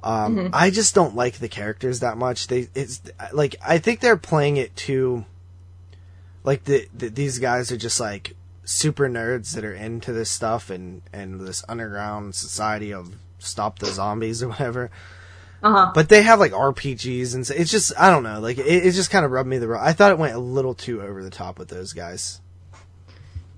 Um, 0.02 0.36
Mm-hmm. 0.36 0.48
I 0.54 0.70
just 0.70 0.94
don't 0.94 1.16
like 1.16 1.38
the 1.38 1.48
characters 1.48 2.00
that 2.00 2.16
much. 2.16 2.46
They 2.46 2.68
it's 2.74 3.02
like 3.32 3.56
I 3.66 3.78
think 3.78 4.00
they're 4.00 4.16
playing 4.16 4.56
it 4.56 4.74
too. 4.76 5.24
Like 6.44 6.64
the, 6.64 6.88
the 6.94 7.08
these 7.08 7.38
guys 7.38 7.70
are 7.72 7.76
just 7.76 7.98
like 8.00 8.36
super 8.64 9.08
nerds 9.08 9.54
that 9.54 9.64
are 9.64 9.74
into 9.74 10.12
this 10.12 10.30
stuff 10.30 10.70
and 10.70 11.02
and 11.12 11.40
this 11.40 11.64
underground 11.68 12.34
society 12.34 12.92
of 12.92 13.14
stop 13.38 13.78
the 13.80 13.86
zombies 13.86 14.42
or 14.42 14.48
whatever. 14.50 14.90
Uh 15.62 15.72
huh. 15.72 15.92
But 15.94 16.08
they 16.08 16.22
have 16.22 16.38
like 16.38 16.52
RPGs 16.52 17.34
and 17.34 17.46
so 17.46 17.54
it's 17.54 17.70
just 17.70 17.92
I 17.98 18.10
don't 18.10 18.22
know. 18.22 18.40
Like 18.40 18.58
it, 18.58 18.66
it 18.66 18.92
just 18.92 19.10
kind 19.10 19.24
of 19.24 19.30
rubbed 19.30 19.48
me 19.48 19.58
the 19.58 19.68
wrong. 19.68 19.82
I 19.84 19.92
thought 19.92 20.12
it 20.12 20.18
went 20.18 20.34
a 20.34 20.38
little 20.38 20.74
too 20.74 21.02
over 21.02 21.22
the 21.22 21.30
top 21.30 21.58
with 21.58 21.68
those 21.68 21.92
guys. 21.92 22.40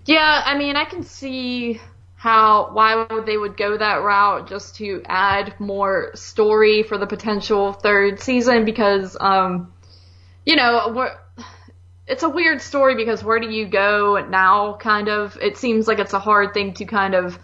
Yeah, 0.06 0.42
I 0.44 0.56
mean, 0.56 0.76
I 0.76 0.84
can 0.86 1.02
see 1.02 1.80
how 2.16 2.70
why 2.72 3.06
would 3.10 3.26
they 3.26 3.36
would 3.36 3.56
go 3.56 3.76
that 3.76 4.02
route 4.02 4.48
just 4.48 4.76
to 4.76 5.02
add 5.06 5.58
more 5.58 6.10
story 6.14 6.82
for 6.82 6.98
the 6.98 7.06
potential 7.06 7.72
third 7.72 8.20
season 8.20 8.64
because 8.64 9.16
um 9.20 9.72
you 10.44 10.56
know, 10.56 11.08
it's 12.06 12.22
a 12.22 12.28
weird 12.28 12.60
story 12.60 12.94
because 12.94 13.22
where 13.22 13.38
do 13.38 13.48
you 13.48 13.66
go 13.68 14.26
now 14.28 14.74
kind 14.74 15.08
of 15.08 15.36
it 15.40 15.56
seems 15.56 15.86
like 15.86 15.98
it's 15.98 16.12
a 16.12 16.18
hard 16.18 16.54
thing 16.54 16.74
to 16.74 16.84
kind 16.86 17.14
of 17.14 17.38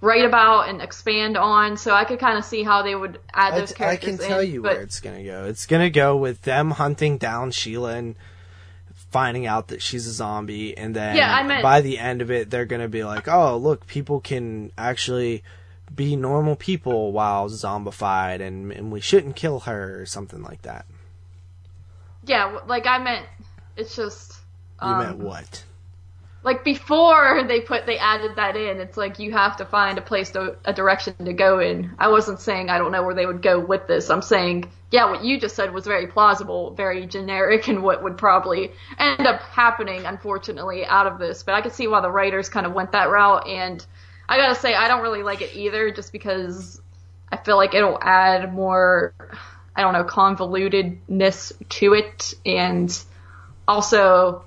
write 0.00 0.24
about 0.24 0.68
and 0.68 0.80
expand 0.80 1.36
on 1.36 1.76
so 1.76 1.92
I 1.92 2.04
could 2.04 2.18
kind 2.18 2.38
of 2.38 2.44
see 2.44 2.62
how 2.62 2.82
they 2.82 2.94
would 2.94 3.18
add 3.32 3.54
those 3.54 3.72
I 3.72 3.74
characters 3.74 4.14
I 4.14 4.18
can 4.18 4.28
tell 4.28 4.40
in, 4.40 4.50
you 4.50 4.62
but 4.62 4.72
where 4.74 4.82
it's 4.82 5.00
gonna 5.00 5.24
go. 5.24 5.44
It's 5.44 5.66
gonna 5.66 5.90
go 5.90 6.16
with 6.16 6.42
them 6.42 6.72
hunting 6.72 7.18
down 7.18 7.50
Sheila 7.50 7.94
and 7.94 8.14
finding 9.10 9.46
out 9.46 9.68
that 9.68 9.82
she's 9.82 10.06
a 10.06 10.12
zombie, 10.12 10.76
and 10.76 10.94
then 10.94 11.16
Yeah, 11.16 11.42
meant- 11.46 11.62
by 11.62 11.80
the 11.80 11.98
end 11.98 12.22
of 12.22 12.30
it, 12.30 12.50
they're 12.50 12.64
gonna 12.64 12.88
be 12.88 13.04
like, 13.04 13.28
"Oh, 13.28 13.56
look, 13.56 13.86
people 13.86 14.20
can 14.20 14.72
actually 14.78 15.42
be 15.94 16.14
normal 16.14 16.54
people 16.54 17.10
while 17.12 17.48
zombified, 17.50 18.40
and 18.40 18.72
and 18.72 18.92
we 18.92 19.00
shouldn't 19.00 19.36
kill 19.36 19.60
her 19.60 20.00
or 20.00 20.06
something 20.06 20.42
like 20.42 20.62
that." 20.62 20.86
yeah, 22.24 22.60
like 22.66 22.86
I 22.86 22.98
meant 22.98 23.26
it's 23.76 23.96
just 23.96 24.38
You 24.82 24.88
um, 24.88 24.98
meant 24.98 25.18
what? 25.18 25.64
Like 26.42 26.64
before 26.64 27.44
they 27.46 27.60
put 27.60 27.86
they 27.86 27.98
added 27.98 28.36
that 28.36 28.56
in 28.56 28.80
it's 28.80 28.96
like 28.96 29.18
you 29.18 29.32
have 29.32 29.56
to 29.56 29.64
find 29.64 29.98
a 29.98 30.02
place 30.02 30.30
to 30.30 30.56
a 30.64 30.72
direction 30.72 31.14
to 31.24 31.32
go 31.32 31.58
in. 31.58 31.92
I 31.98 32.08
wasn't 32.08 32.40
saying 32.40 32.70
i 32.70 32.78
don't 32.78 32.92
know 32.92 33.02
where 33.02 33.14
they 33.14 33.26
would 33.26 33.42
go 33.42 33.58
with 33.58 33.86
this. 33.86 34.10
I'm 34.10 34.22
saying 34.22 34.70
yeah 34.90 35.10
what 35.10 35.24
you 35.24 35.38
just 35.38 35.56
said 35.56 35.72
was 35.72 35.86
very 35.86 36.06
plausible 36.06 36.72
very 36.72 37.06
generic 37.06 37.68
and 37.68 37.82
what 37.82 38.02
would 38.02 38.18
probably 38.18 38.72
end 38.98 39.26
up 39.26 39.40
happening 39.42 40.06
unfortunately 40.06 40.84
out 40.84 41.06
of 41.06 41.18
this. 41.18 41.42
But 41.42 41.54
i 41.54 41.60
could 41.60 41.72
see 41.72 41.86
why 41.86 42.00
the 42.00 42.10
writers 42.10 42.48
kind 42.48 42.66
of 42.66 42.72
went 42.72 42.92
that 42.92 43.10
route 43.10 43.46
and 43.46 43.84
i 44.28 44.36
gotta 44.36 44.54
say 44.54 44.74
i 44.74 44.88
don't 44.88 45.02
really 45.02 45.22
like 45.22 45.42
it 45.42 45.54
either 45.54 45.90
just 45.90 46.12
because 46.12 46.80
i 47.30 47.36
feel 47.36 47.56
like 47.56 47.74
it'll 47.74 47.98
add 48.00 48.52
more 48.52 49.14
i 49.76 49.82
don't 49.82 49.92
know 49.92 50.04
convolutedness 50.04 51.52
to 51.68 51.94
it. 51.94 52.34
And 52.44 52.96
also 53.66 54.44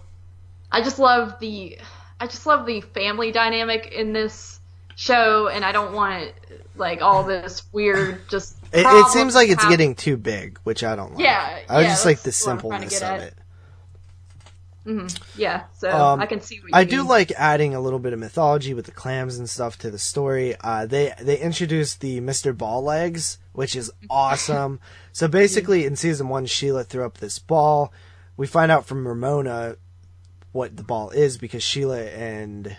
I 0.74 0.82
just 0.82 1.00
love 1.00 1.40
the 1.40 1.78
I 2.20 2.28
just 2.28 2.46
love 2.46 2.66
the 2.66 2.82
family 2.82 3.32
dynamic 3.32 3.92
in 3.94 4.12
this 4.12 4.60
show, 4.96 5.48
and 5.48 5.64
I 5.64 5.72
don't 5.72 5.94
want 5.94 6.34
like 6.76 7.02
all 7.02 7.24
this 7.24 7.64
weird 7.72 8.22
just. 8.30 8.58
It, 8.74 8.86
it 8.86 9.08
seems 9.08 9.36
like 9.36 9.50
it's 9.50 9.66
getting 9.68 9.94
too 9.94 10.18
big, 10.18 10.58
which 10.64 10.84
I 10.84 10.96
don't 10.96 11.14
like. 11.14 11.24
Yeah, 11.24 11.60
I 11.70 11.82
yeah, 11.82 11.88
just 11.90 12.06
like 12.06 12.20
the 12.20 12.26
that's 12.26 12.46
what 12.46 12.54
I'm 12.54 12.60
trying 12.60 12.82
to 12.82 12.90
simpleness 12.90 13.22
of 13.22 13.28
it. 13.28 15.24
Yeah, 15.38 15.64
so 15.78 15.90
Um, 15.92 16.20
I 16.20 16.26
can 16.26 16.42
see 16.42 16.60
what 16.60 16.70
you 16.70 16.72
I 16.74 16.84
do 16.84 17.04
like 17.04 17.32
adding 17.38 17.74
a 17.74 17.80
little 17.80 18.00
bit 18.00 18.12
of 18.12 18.20
mythology 18.20 18.74
with 18.74 18.86
the 18.86 18.92
clams 18.92 19.38
and 19.38 19.50
stuff 19.50 19.78
to 19.80 19.92
the 19.92 20.00
story. 20.00 20.56
Uh, 20.60 20.86
they 20.86 21.14
they 21.22 21.40
introduced 21.40 22.02
the 22.02 22.20
Mister 22.20 22.52
Ball 22.52 22.84
Legs, 22.84 23.38
which 23.54 23.76
is 23.76 23.92
awesome. 24.10 24.80
so 25.12 25.28
basically, 25.28 25.86
in 25.86 25.96
season 25.96 26.30
one, 26.30 26.46
Sheila 26.48 26.84
threw 26.84 27.06
up 27.06 27.20
this 27.20 27.38
ball. 27.38 27.94
We 28.36 28.48
find 28.48 28.72
out 28.72 28.86
from 28.86 29.08
Ramona 29.08 29.76
what 30.54 30.78
the 30.78 30.84
ball 30.84 31.10
is 31.10 31.38
because 31.38 31.62
Sheila 31.62 32.01
and 32.04 32.78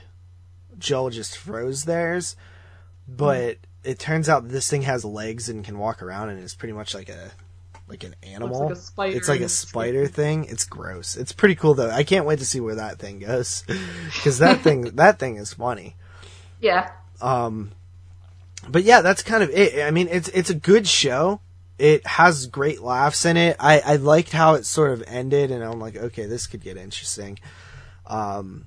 Joel 0.79 1.11
just 1.11 1.37
froze 1.37 1.85
theirs, 1.85 2.37
but 3.07 3.59
it 3.85 3.99
turns 3.99 4.29
out 4.29 4.49
this 4.49 4.68
thing 4.70 4.83
has 4.83 5.05
legs 5.05 5.51
and 5.51 5.62
can 5.64 5.79
walk 5.79 6.03
around 6.03 6.31
and 6.31 6.43
is 6.43 6.55
pretty 6.55 6.72
much 6.72 6.95
like 6.95 7.11
a 7.11 7.33
like 7.87 8.03
an 8.03 8.14
animal. 8.22 8.72
a 8.72 8.77
spider 8.77 9.16
it's 9.16 9.29
like 9.29 9.41
a 9.43 9.49
spider 9.49 10.07
thing. 10.07 10.47
It's 10.47 10.64
gross. 10.64 11.16
It's 11.16 11.33
pretty 11.33 11.55
cool 11.55 11.75
though. 11.75 11.91
I 11.91 12.03
can't 12.03 12.25
wait 12.25 12.39
to 12.39 12.47
see 12.47 12.61
where 12.61 12.77
that 12.77 12.99
thing 12.99 13.18
goes 13.18 13.62
because 14.14 14.39
that 14.39 14.61
thing 14.61 14.83
that 14.95 15.18
thing 15.18 15.37
is 15.37 15.53
funny. 15.53 15.97
yeah, 16.61 16.93
Um, 17.20 17.72
but 18.68 18.85
yeah, 18.85 19.03
that's 19.03 19.22
kind 19.22 19.43
of 19.43 19.51
it. 19.51 19.85
I 19.85 19.91
mean, 19.91 20.09
it's 20.11 20.29
it's 20.29 20.51
a 20.51 20.55
good 20.55 20.87
show. 20.87 21.41
It 21.77 22.07
has 22.07 22.47
great 22.47 22.81
laughs 22.81 23.25
in 23.25 23.37
it. 23.37 23.57
I, 23.59 23.81
I 23.81 23.97
liked 23.97 24.31
how 24.31 24.55
it 24.55 24.64
sort 24.64 24.93
of 24.93 25.03
ended, 25.09 25.51
and 25.51 25.62
I'm 25.62 25.81
like, 25.81 25.97
okay, 25.97 26.25
this 26.27 26.47
could 26.47 26.62
get 26.62 26.77
interesting. 26.77 27.39
Um, 28.07 28.67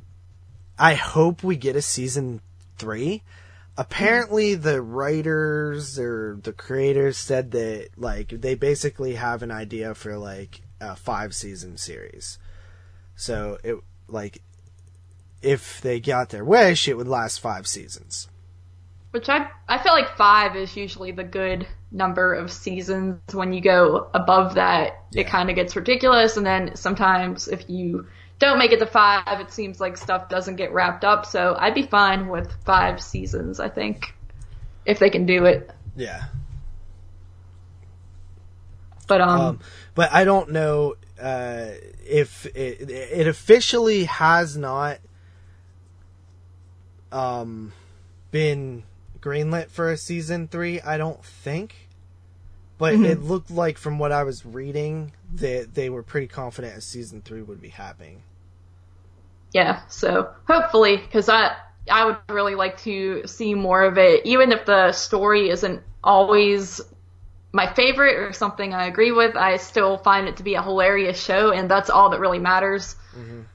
I 0.79 0.93
hope 0.95 1.43
we 1.43 1.55
get 1.55 1.75
a 1.75 1.81
season 1.81 2.41
three. 2.77 3.23
Apparently, 3.77 4.55
the 4.55 4.81
writers 4.81 5.99
or 5.99 6.39
the 6.41 6.53
creators 6.53 7.17
said 7.17 7.51
that 7.51 7.89
like 7.97 8.29
they 8.29 8.55
basically 8.55 9.13
have 9.15 9.43
an 9.43 9.51
idea 9.51 9.93
for 9.93 10.17
like 10.17 10.61
a 10.81 10.95
five 10.95 11.35
season 11.35 11.77
series. 11.77 12.39
So 13.15 13.57
it 13.63 13.77
like 14.07 14.41
if 15.41 15.81
they 15.81 15.99
got 15.99 16.29
their 16.29 16.43
wish, 16.45 16.87
it 16.87 16.97
would 16.97 17.07
last 17.07 17.39
five 17.39 17.67
seasons. 17.67 18.27
which 19.11 19.29
I 19.29 19.47
I 19.67 19.77
feel 19.77 19.93
like 19.93 20.15
five 20.17 20.55
is 20.55 20.75
usually 20.75 21.11
the 21.11 21.23
good 21.23 21.67
number 21.91 22.33
of 22.33 22.51
seasons. 22.51 23.19
When 23.31 23.53
you 23.53 23.61
go 23.61 24.09
above 24.13 24.55
that, 24.55 25.03
Yeah. 25.11 25.21
it 25.21 25.27
kind 25.27 25.49
of 25.49 25.55
gets 25.55 25.75
ridiculous, 25.75 26.35
and 26.37 26.45
then 26.45 26.75
sometimes 26.75 27.47
if 27.47 27.69
you 27.69 28.07
don't 28.39 28.59
make 28.59 28.71
it 28.71 28.79
to 28.79 28.85
five, 28.85 29.39
it 29.39 29.51
seems 29.51 29.79
like 29.79 29.97
stuff 29.97 30.29
doesn't 30.29 30.57
get 30.57 30.71
wrapped 30.73 31.03
up. 31.03 31.25
So 31.25 31.55
I'd 31.57 31.75
be 31.75 31.83
fine 31.83 32.27
with 32.27 32.51
five 32.65 33.01
seasons. 33.01 33.59
I 33.59 33.69
think 33.69 34.13
if 34.85 34.99
they 34.99 35.09
can 35.09 35.25
do 35.25 35.45
it. 35.45 35.71
Yeah. 35.95 36.25
But 39.07 39.21
um, 39.21 39.39
Um, 39.39 39.59
but 39.95 40.13
I 40.13 40.23
don't 40.23 40.51
know 40.51 40.95
uh, 41.19 41.69
if 42.05 42.45
it, 42.47 42.89
it 42.89 43.27
officially 43.27 44.03
has 44.05 44.55
not 44.55 44.99
um, 47.11 47.73
been 48.31 48.83
greenlit 49.19 49.69
for 49.69 49.89
a 49.89 49.97
season 49.97 50.47
three. 50.47 50.79
I 50.81 50.97
don't 50.97 51.23
think, 51.23 51.86
but 52.77 52.93
it 52.93 53.21
looked 53.21 53.49
like 53.51 53.77
from 53.77 53.99
what 53.99 54.11
I 54.11 54.23
was 54.23 54.45
reading 54.45 55.11
that 55.35 55.73
they 55.73 55.89
were 55.89 56.03
pretty 56.03 56.27
confident 56.27 56.77
a 56.77 56.81
season 56.81 57.21
three 57.21 57.41
would 57.41 57.61
be 57.61 57.69
happening. 57.69 58.23
yeah. 59.53 59.81
So 59.87 60.29
hopefully, 60.47 60.97
because 60.97 61.29
I 61.29 61.55
I 61.89 62.05
would 62.05 62.17
really 62.29 62.55
like 62.55 62.79
to 62.81 63.23
see 63.27 63.53
more 63.53 63.83
of 63.83 63.97
it, 63.97 64.25
even 64.25 64.51
if 64.51 64.65
the 64.65 64.91
story 64.91 65.49
isn't 65.49 65.81
always 66.03 66.81
my 67.53 67.73
favorite 67.73 68.17
or 68.17 68.33
something 68.33 68.73
I 68.73 68.85
agree 68.87 69.11
with. 69.11 69.35
I 69.35 69.57
still 69.57 69.97
find 69.97 70.27
it 70.27 70.37
to 70.37 70.43
be 70.43 70.55
a 70.55 70.61
hilarious 70.61 71.21
show, 71.21 71.51
and 71.51 71.69
that's 71.71 71.89
all 71.89 72.09
that 72.11 72.19
really 72.19 72.39
matters 72.39 72.95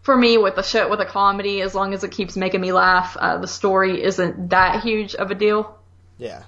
for 0.03 0.17
me 0.17 0.39
with 0.39 0.57
a 0.59 0.63
show 0.65 0.89
with 0.91 1.01
a 1.01 1.07
comedy. 1.07 1.61
As 1.63 1.75
long 1.75 1.95
as 1.95 2.03
it 2.03 2.11
keeps 2.11 2.37
making 2.37 2.61
me 2.61 2.73
laugh, 2.73 3.17
uh, 3.19 3.39
the 3.39 3.47
story 3.47 4.03
isn't 4.03 4.51
that 4.51 4.83
huge 4.83 5.15
of 5.15 5.31
a 5.31 5.35
deal. 5.35 5.79
Yeah. 6.19 6.43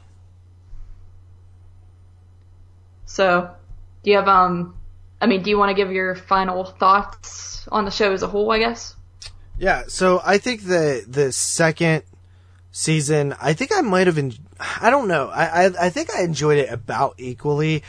So, 3.14 3.48
do 4.02 4.10
you 4.10 4.16
have 4.16 4.26
um? 4.26 4.74
I 5.20 5.26
mean, 5.26 5.44
do 5.44 5.50
you 5.50 5.56
want 5.56 5.70
to 5.70 5.74
give 5.74 5.92
your 5.92 6.16
final 6.16 6.64
thoughts 6.64 7.64
on 7.70 7.84
the 7.84 7.92
show 7.92 8.12
as 8.12 8.24
a 8.24 8.26
whole? 8.26 8.50
I 8.50 8.58
guess. 8.58 8.96
Yeah, 9.56 9.84
so 9.86 10.20
I 10.24 10.38
think 10.38 10.64
the 10.64 11.04
the 11.06 11.30
second 11.30 12.02
season, 12.72 13.36
I 13.40 13.52
think 13.52 13.70
I 13.72 13.82
might 13.82 14.08
have, 14.08 14.18
en- 14.18 14.34
I 14.58 14.90
don't 14.90 15.06
know, 15.06 15.28
I, 15.28 15.66
I 15.66 15.70
I 15.82 15.90
think 15.90 16.12
I 16.12 16.24
enjoyed 16.24 16.58
it 16.58 16.72
about 16.72 17.14
equally. 17.18 17.84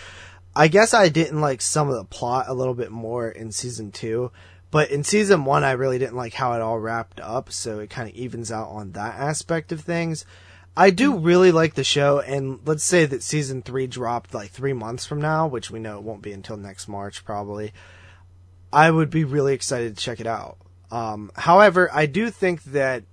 I 0.55 0.67
guess 0.67 0.93
I 0.93 1.09
didn't 1.09 1.41
like 1.41 1.59
some 1.59 1.89
of 1.89 1.95
the 1.95 2.05
plot 2.05 2.45
a 2.47 2.53
little 2.53 2.75
bit 2.75 2.91
more 2.91 3.27
in 3.27 3.51
season 3.51 3.91
two, 3.91 4.31
but 4.69 4.91
in 4.91 5.03
season 5.03 5.43
one, 5.43 5.63
I 5.63 5.71
really 5.71 5.97
didn't 5.97 6.15
like 6.15 6.35
how 6.35 6.53
it 6.53 6.61
all 6.61 6.77
wrapped 6.77 7.19
up, 7.19 7.51
so 7.51 7.79
it 7.79 7.89
kind 7.89 8.07
of 8.07 8.15
evens 8.15 8.51
out 8.51 8.69
on 8.69 8.91
that 8.91 9.15
aspect 9.15 9.71
of 9.71 9.81
things. 9.81 10.23
I 10.77 10.89
do 10.89 11.17
really 11.17 11.51
like 11.51 11.75
the 11.75 11.85
show, 11.85 12.19
and 12.19 12.59
let's 12.65 12.83
say 12.83 13.05
that 13.05 13.23
season 13.23 13.61
three 13.61 13.87
dropped 13.87 14.33
like 14.33 14.51
three 14.51 14.73
months 14.73 15.05
from 15.05 15.21
now, 15.21 15.47
which 15.47 15.71
we 15.71 15.79
know 15.79 15.97
it 15.97 16.03
won't 16.03 16.21
be 16.21 16.33
until 16.33 16.57
next 16.57 16.87
March 16.87 17.23
probably. 17.23 17.73
I 18.73 18.91
would 18.91 19.09
be 19.09 19.23
really 19.23 19.53
excited 19.53 19.95
to 19.95 20.03
check 20.03 20.19
it 20.19 20.27
out. 20.27 20.57
Um, 20.91 21.31
however, 21.35 21.89
I 21.93 22.07
do 22.07 22.29
think 22.29 22.63
that 22.65 23.03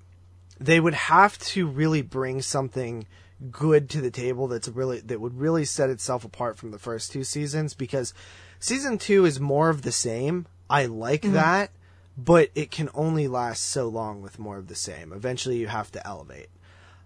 they 0.59 0.81
would 0.81 0.95
have 0.95 1.39
to 1.39 1.67
really 1.67 2.03
bring 2.03 2.43
something 2.43 3.07
good 3.51 3.91
to 3.91 4.01
the 4.01 4.11
table 4.11 4.49
that's 4.49 4.69
really 4.69 5.01
that 5.01 5.21
would 5.21 5.39
really 5.39 5.65
set 5.65 5.91
itself 5.91 6.25
apart 6.25 6.59
from 6.59 6.71
the 6.71 6.79
first 6.79 7.13
two 7.13 7.25
seasons 7.25 7.75
because 7.75 8.15
season 8.61 8.99
2 8.99 9.25
is 9.25 9.41
more 9.41 9.69
of 9.69 9.83
the 9.83 9.93
same. 9.93 10.47
I 10.69 10.87
like 10.87 11.23
that, 11.23 11.71
but 12.17 12.51
it 12.55 12.71
can 12.71 12.89
only 12.95 13.29
last 13.29 13.63
so 13.65 13.89
long 13.89 14.23
with 14.23 14.39
more 14.39 14.59
of 14.59 14.69
the 14.69 14.75
same. 14.75 15.13
Eventually 15.13 15.59
you 15.59 15.67
have 15.67 15.93
to 15.93 16.07
elevate. 16.07 16.49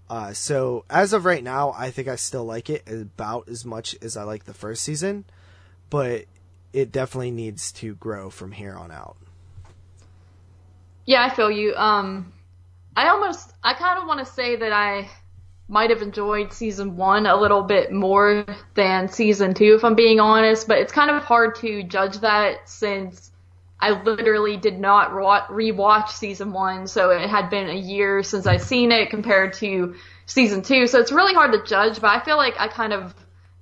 Uh, 0.09 0.33
so 0.33 0.85
as 0.89 1.13
of 1.13 1.25
right 1.25 1.43
now, 1.43 1.75
I 1.77 1.91
think 1.91 2.09
I 2.09 2.17
still 2.17 2.45
like 2.45 2.71
it 2.71 2.89
about 2.89 3.49
as 3.49 3.65
much 3.65 3.97
as 4.03 4.17
I 4.17 4.23
like 4.23 4.45
the 4.45 4.55
first 4.55 4.83
season, 4.83 5.25
but 5.91 6.27
it 6.73 6.93
definitely 6.93 7.33
needs 7.33 7.73
to 7.73 7.95
grow 7.97 8.31
from 8.31 8.53
here 8.53 8.75
on 8.75 8.91
out. 8.91 9.17
Yeah, 11.07 11.25
I 11.25 11.35
feel 11.35 11.51
you. 11.51 11.75
Um, 11.75 12.33
I 12.97 13.09
almost, 13.09 13.53
I 13.63 13.75
kind 13.75 13.99
of 13.99 14.07
want 14.07 14.25
to 14.25 14.33
say 14.33 14.57
that 14.57 14.73
I 14.73 15.09
might 15.69 15.91
have 15.91 16.03
enjoyed 16.03 16.53
season 16.53 16.97
one 16.97 17.27
a 17.27 17.37
little 17.37 17.63
bit 17.63 17.93
more 17.93 18.47
than 18.75 19.09
season 19.09 19.55
two, 19.55 19.75
if 19.75 19.85
I'm 19.85 19.97
being 19.97 20.21
honest, 20.21 20.69
but 20.69 20.79
it's 20.79 20.93
kind 20.93 21.11
of 21.11 21.23
hard 21.25 21.57
to 21.57 21.83
judge 21.83 22.19
that 22.19 22.69
since 22.69 23.33
I 23.79 24.03
literally 24.03 24.57
did 24.57 24.79
not 24.79 25.11
rewatch 25.11 26.09
season 26.11 26.53
one, 26.53 26.87
so 26.87 27.11
it 27.11 27.29
had 27.29 27.51
been 27.51 27.69
a 27.69 27.75
year 27.75 28.23
since 28.23 28.47
I 28.47 28.57
seen 28.57 28.91
it 28.91 29.11
compared 29.11 29.53
to 29.55 29.97
season 30.25 30.63
two, 30.63 30.87
so 30.87 30.99
it's 30.99 31.13
really 31.13 31.35
hard 31.35 31.53
to 31.53 31.63
judge, 31.65 32.01
but 32.01 32.09
I 32.09 32.25
feel 32.25 32.37
like 32.37 32.55
I 32.59 32.69
kind 32.69 32.93
of 32.93 33.15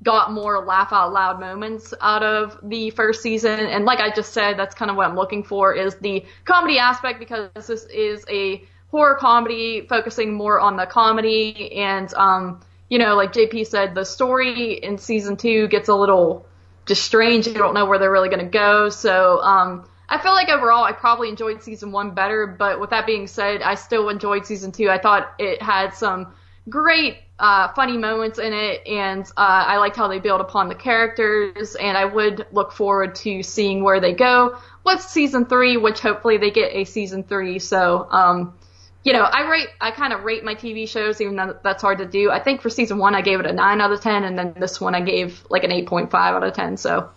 got 0.05 0.33
more 0.33 0.65
laugh 0.65 0.93
out 0.93 1.13
loud 1.13 1.41
moments 1.41 1.95
out 2.01 2.23
of 2.23 2.59
the 2.63 2.91
first 2.91 3.23
season. 3.23 3.59
And 3.59 3.85
like 3.85 4.01
I 4.01 4.15
just 4.15 4.33
said, 4.33 4.59
that's 4.59 4.75
kind 4.75 4.91
of 4.91 4.97
what 4.97 5.09
I'm 5.09 5.17
looking 5.17 5.43
for 5.43 5.73
is 5.75 5.97
the 5.97 6.25
comedy 6.45 6.79
aspect 6.79 7.19
because 7.19 7.51
this 7.55 7.71
is 7.71 8.25
a 8.31 8.63
horror 8.91 9.17
comedy 9.17 9.87
focusing 9.89 10.35
more 10.35 10.61
on 10.61 10.77
the 10.77 10.87
comedy. 10.87 11.73
And, 11.77 12.13
um, 12.15 12.61
you 12.89 12.99
know, 12.99 13.17
like 13.17 13.33
JP 13.33 13.67
said, 13.67 13.95
the 13.95 14.05
story 14.05 14.75
in 14.75 14.99
season 14.99 15.37
two 15.37 15.69
gets 15.69 15.89
a 15.89 15.95
little 15.95 16.47
just 16.87 17.03
strange. 17.03 17.47
You 17.47 17.55
don't 17.55 17.75
know 17.75 17.87
where 17.87 17.99
they're 17.99 18.13
really 18.13 18.29
going 18.29 18.45
to 18.45 18.51
go. 18.51 18.91
So, 18.91 19.41
um, 19.41 19.89
I 20.15 20.23
feel 20.23 20.33
like 20.33 20.49
overall 20.49 20.85
I 20.85 20.93
probably 20.93 21.29
enjoyed 21.29 21.61
season 21.61 21.91
one 21.91 22.13
better, 22.13 22.47
but 22.47 22.79
with 22.79 22.91
that 22.91 23.05
being 23.05 23.27
said, 23.27 23.63
I 23.63 23.75
still 23.75 24.09
enjoyed 24.11 24.47
season 24.47 24.71
two. 24.71 24.89
I 24.89 24.99
thought 24.99 25.35
it 25.41 25.61
had 25.61 25.93
some 25.93 26.35
great 26.69 27.17
uh, 27.41 27.73
funny 27.73 27.97
moments 27.97 28.39
in 28.39 28.53
it, 28.53 28.87
and 28.87 29.25
uh, 29.37 29.65
I 29.67 29.79
liked 29.79 29.97
how 29.97 30.07
they 30.07 30.21
build 30.21 30.41
upon 30.41 30.69
the 30.69 30.77
characters, 30.77 31.75
and 31.75 31.99
I 31.99 32.05
would 32.05 32.47
look 32.53 32.71
forward 32.71 33.17
to 33.17 33.43
seeing 33.43 33.83
where 33.83 33.99
they 33.99 34.13
go 34.13 34.57
with 34.85 35.01
season 35.01 35.47
three, 35.47 35.77
which 35.79 35.99
hopefully 35.99 36.37
they 36.37 36.53
get 36.53 36.73
a 36.73 36.85
season 36.85 37.25
three. 37.25 37.59
So, 37.59 38.07
um, 38.09 38.57
you 39.03 39.15
know, 39.15 39.23
I 39.23 39.51
rate, 39.51 39.69
I 39.81 39.91
kind 39.91 40.13
of 40.13 40.23
rate 40.23 40.45
my 40.45 40.55
TV 40.55 40.89
shows, 40.89 41.21
even 41.21 41.35
though 41.35 41.59
that's 41.65 41.83
hard 41.83 41.99
to 41.99 42.07
do. 42.07 42.31
I 42.31 42.39
think 42.39 42.63
for 42.63 42.71
season 42.71 42.99
one 42.99 43.17
I 43.17 43.21
gave 43.21 43.41
it 43.41 43.47
a 43.47 43.53
nine 43.53 43.81
out 43.81 43.91
of 43.91 44.01
ten, 44.01 44.23
and 44.23 44.39
then 44.39 44.55
this 44.61 44.81
one 44.81 44.95
I 44.95 45.01
gave 45.01 45.45
like 45.51 45.65
an 45.65 45.73
eight 45.73 45.89
point 45.89 46.13
five 46.13 46.37
out 46.37 46.45
of 46.45 46.55
ten. 46.55 46.77
So, 46.77 47.11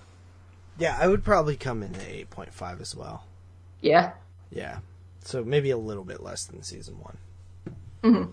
yeah, 0.77 0.97
I 0.99 1.07
would 1.07 1.23
probably 1.23 1.55
come 1.55 1.83
in 1.83 1.95
at 1.95 2.07
eight 2.07 2.29
point 2.29 2.53
five 2.53 2.81
as 2.81 2.95
well. 2.95 3.25
Yeah. 3.81 4.11
Yeah. 4.51 4.79
So 5.23 5.43
maybe 5.43 5.71
a 5.71 5.77
little 5.77 6.03
bit 6.03 6.23
less 6.23 6.45
than 6.45 6.63
season 6.63 6.95
one. 6.99 7.17
Mm-hmm. 8.03 8.31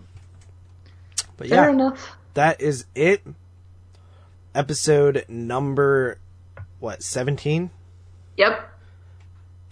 But 1.37 1.49
Fair 1.49 1.65
yeah, 1.65 1.69
enough. 1.71 2.17
that 2.33 2.61
is 2.61 2.85
it. 2.95 3.23
Episode 4.53 5.25
number 5.27 6.17
what 6.79 7.03
seventeen? 7.03 7.71
Yep. 8.37 8.71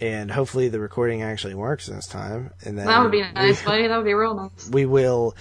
And 0.00 0.30
hopefully 0.30 0.68
the 0.68 0.80
recording 0.80 1.22
actually 1.22 1.54
works 1.54 1.86
this 1.86 2.06
time. 2.06 2.50
And 2.64 2.76
then 2.76 2.86
that 2.86 3.02
would 3.02 3.12
be 3.12 3.22
nice, 3.22 3.62
buddy. 3.62 3.86
That 3.86 3.96
would 3.96 4.04
be 4.04 4.12
real 4.12 4.34
nice. 4.34 4.68
We 4.68 4.84
will 4.84 5.34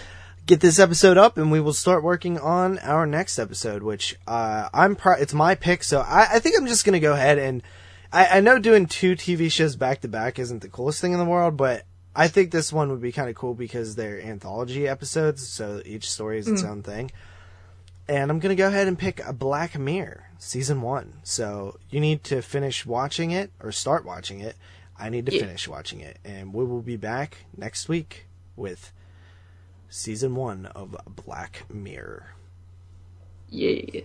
get 0.46 0.60
this 0.60 0.80
episode 0.80 1.18
up 1.18 1.38
and 1.38 1.52
we 1.52 1.60
will 1.60 1.74
start 1.74 2.04
working 2.04 2.38
on 2.38 2.78
our 2.80 3.06
next 3.06 3.39
episode, 3.39 3.84
which 3.84 4.18
uh, 4.28 4.70
I'm 4.74 4.96
pro- 4.96 5.16
it's 5.16 5.34
my 5.34 5.56
pick, 5.56 5.84
so 5.84 6.02
I, 6.02 6.28
I 6.34 6.39
think 6.39 6.56
I'm 6.58 6.68
just 6.68 6.86
gonna 6.86 7.00
go 7.00 7.14
ahead 7.14 7.38
and 7.38 7.64
I, 8.12 8.38
I 8.38 8.39
know 8.41 8.60
doing 8.60 8.86
two 8.86 9.16
TV 9.16 9.52
shows 9.52 9.76
back 9.76 10.02
to 10.02 10.08
back 10.08 10.39
isn't 10.39 10.62
the 10.62 10.70
coolest 10.70 11.02
thing 11.02 11.14
in 11.14 11.20
the 11.20 11.26
world, 11.26 11.58
but 11.58 11.86
I 12.16 12.28
think 12.28 12.52
this 12.52 12.72
one 12.72 12.89
would 12.89 13.02
be 13.02 13.12
kind 13.12 13.30
of 13.30 13.36
cool 13.36 13.54
because 13.54 13.96
they're 13.96 14.22
anthology 14.22 14.88
episodes, 14.88 15.48
so 15.48 15.82
each 15.86 16.10
story 16.10 16.39
is 16.39 16.48
its 16.48 16.62
mm. 16.62 16.70
own 16.70 16.84
thing. 16.84 17.12
And 18.08 18.30
I'm 18.30 18.39
gonna 18.39 18.56
go 18.56 18.68
ahead 18.68 18.88
and 18.88 19.00
pick 19.00 19.26
a 19.26 19.34
Black 19.34 19.78
Mirror 19.80 20.30
season 20.38 20.82
one. 20.82 21.20
So 21.24 21.80
you 21.89 22.02
need 22.02 22.24
to 22.26 22.41
finish 22.41 22.86
watching 22.86 23.32
it 23.32 23.52
or 23.62 23.72
start 23.72 24.06
watching 24.06 24.41
it. 24.41 24.58
I 25.00 25.10
need 25.10 25.26
to 25.26 25.34
yeah. 25.34 25.41
finish 25.41 25.68
watching 25.70 26.02
it, 26.02 26.20
and 26.26 26.54
we 26.54 26.66
will 26.66 26.82
be 26.82 26.98
back 26.98 27.46
next 27.58 27.88
week 27.88 28.28
with 28.56 28.91
season 29.94 30.36
one 30.36 30.66
of 30.66 30.98
Black 31.08 31.66
Mirror. 31.72 32.34
Yeah. 33.50 34.02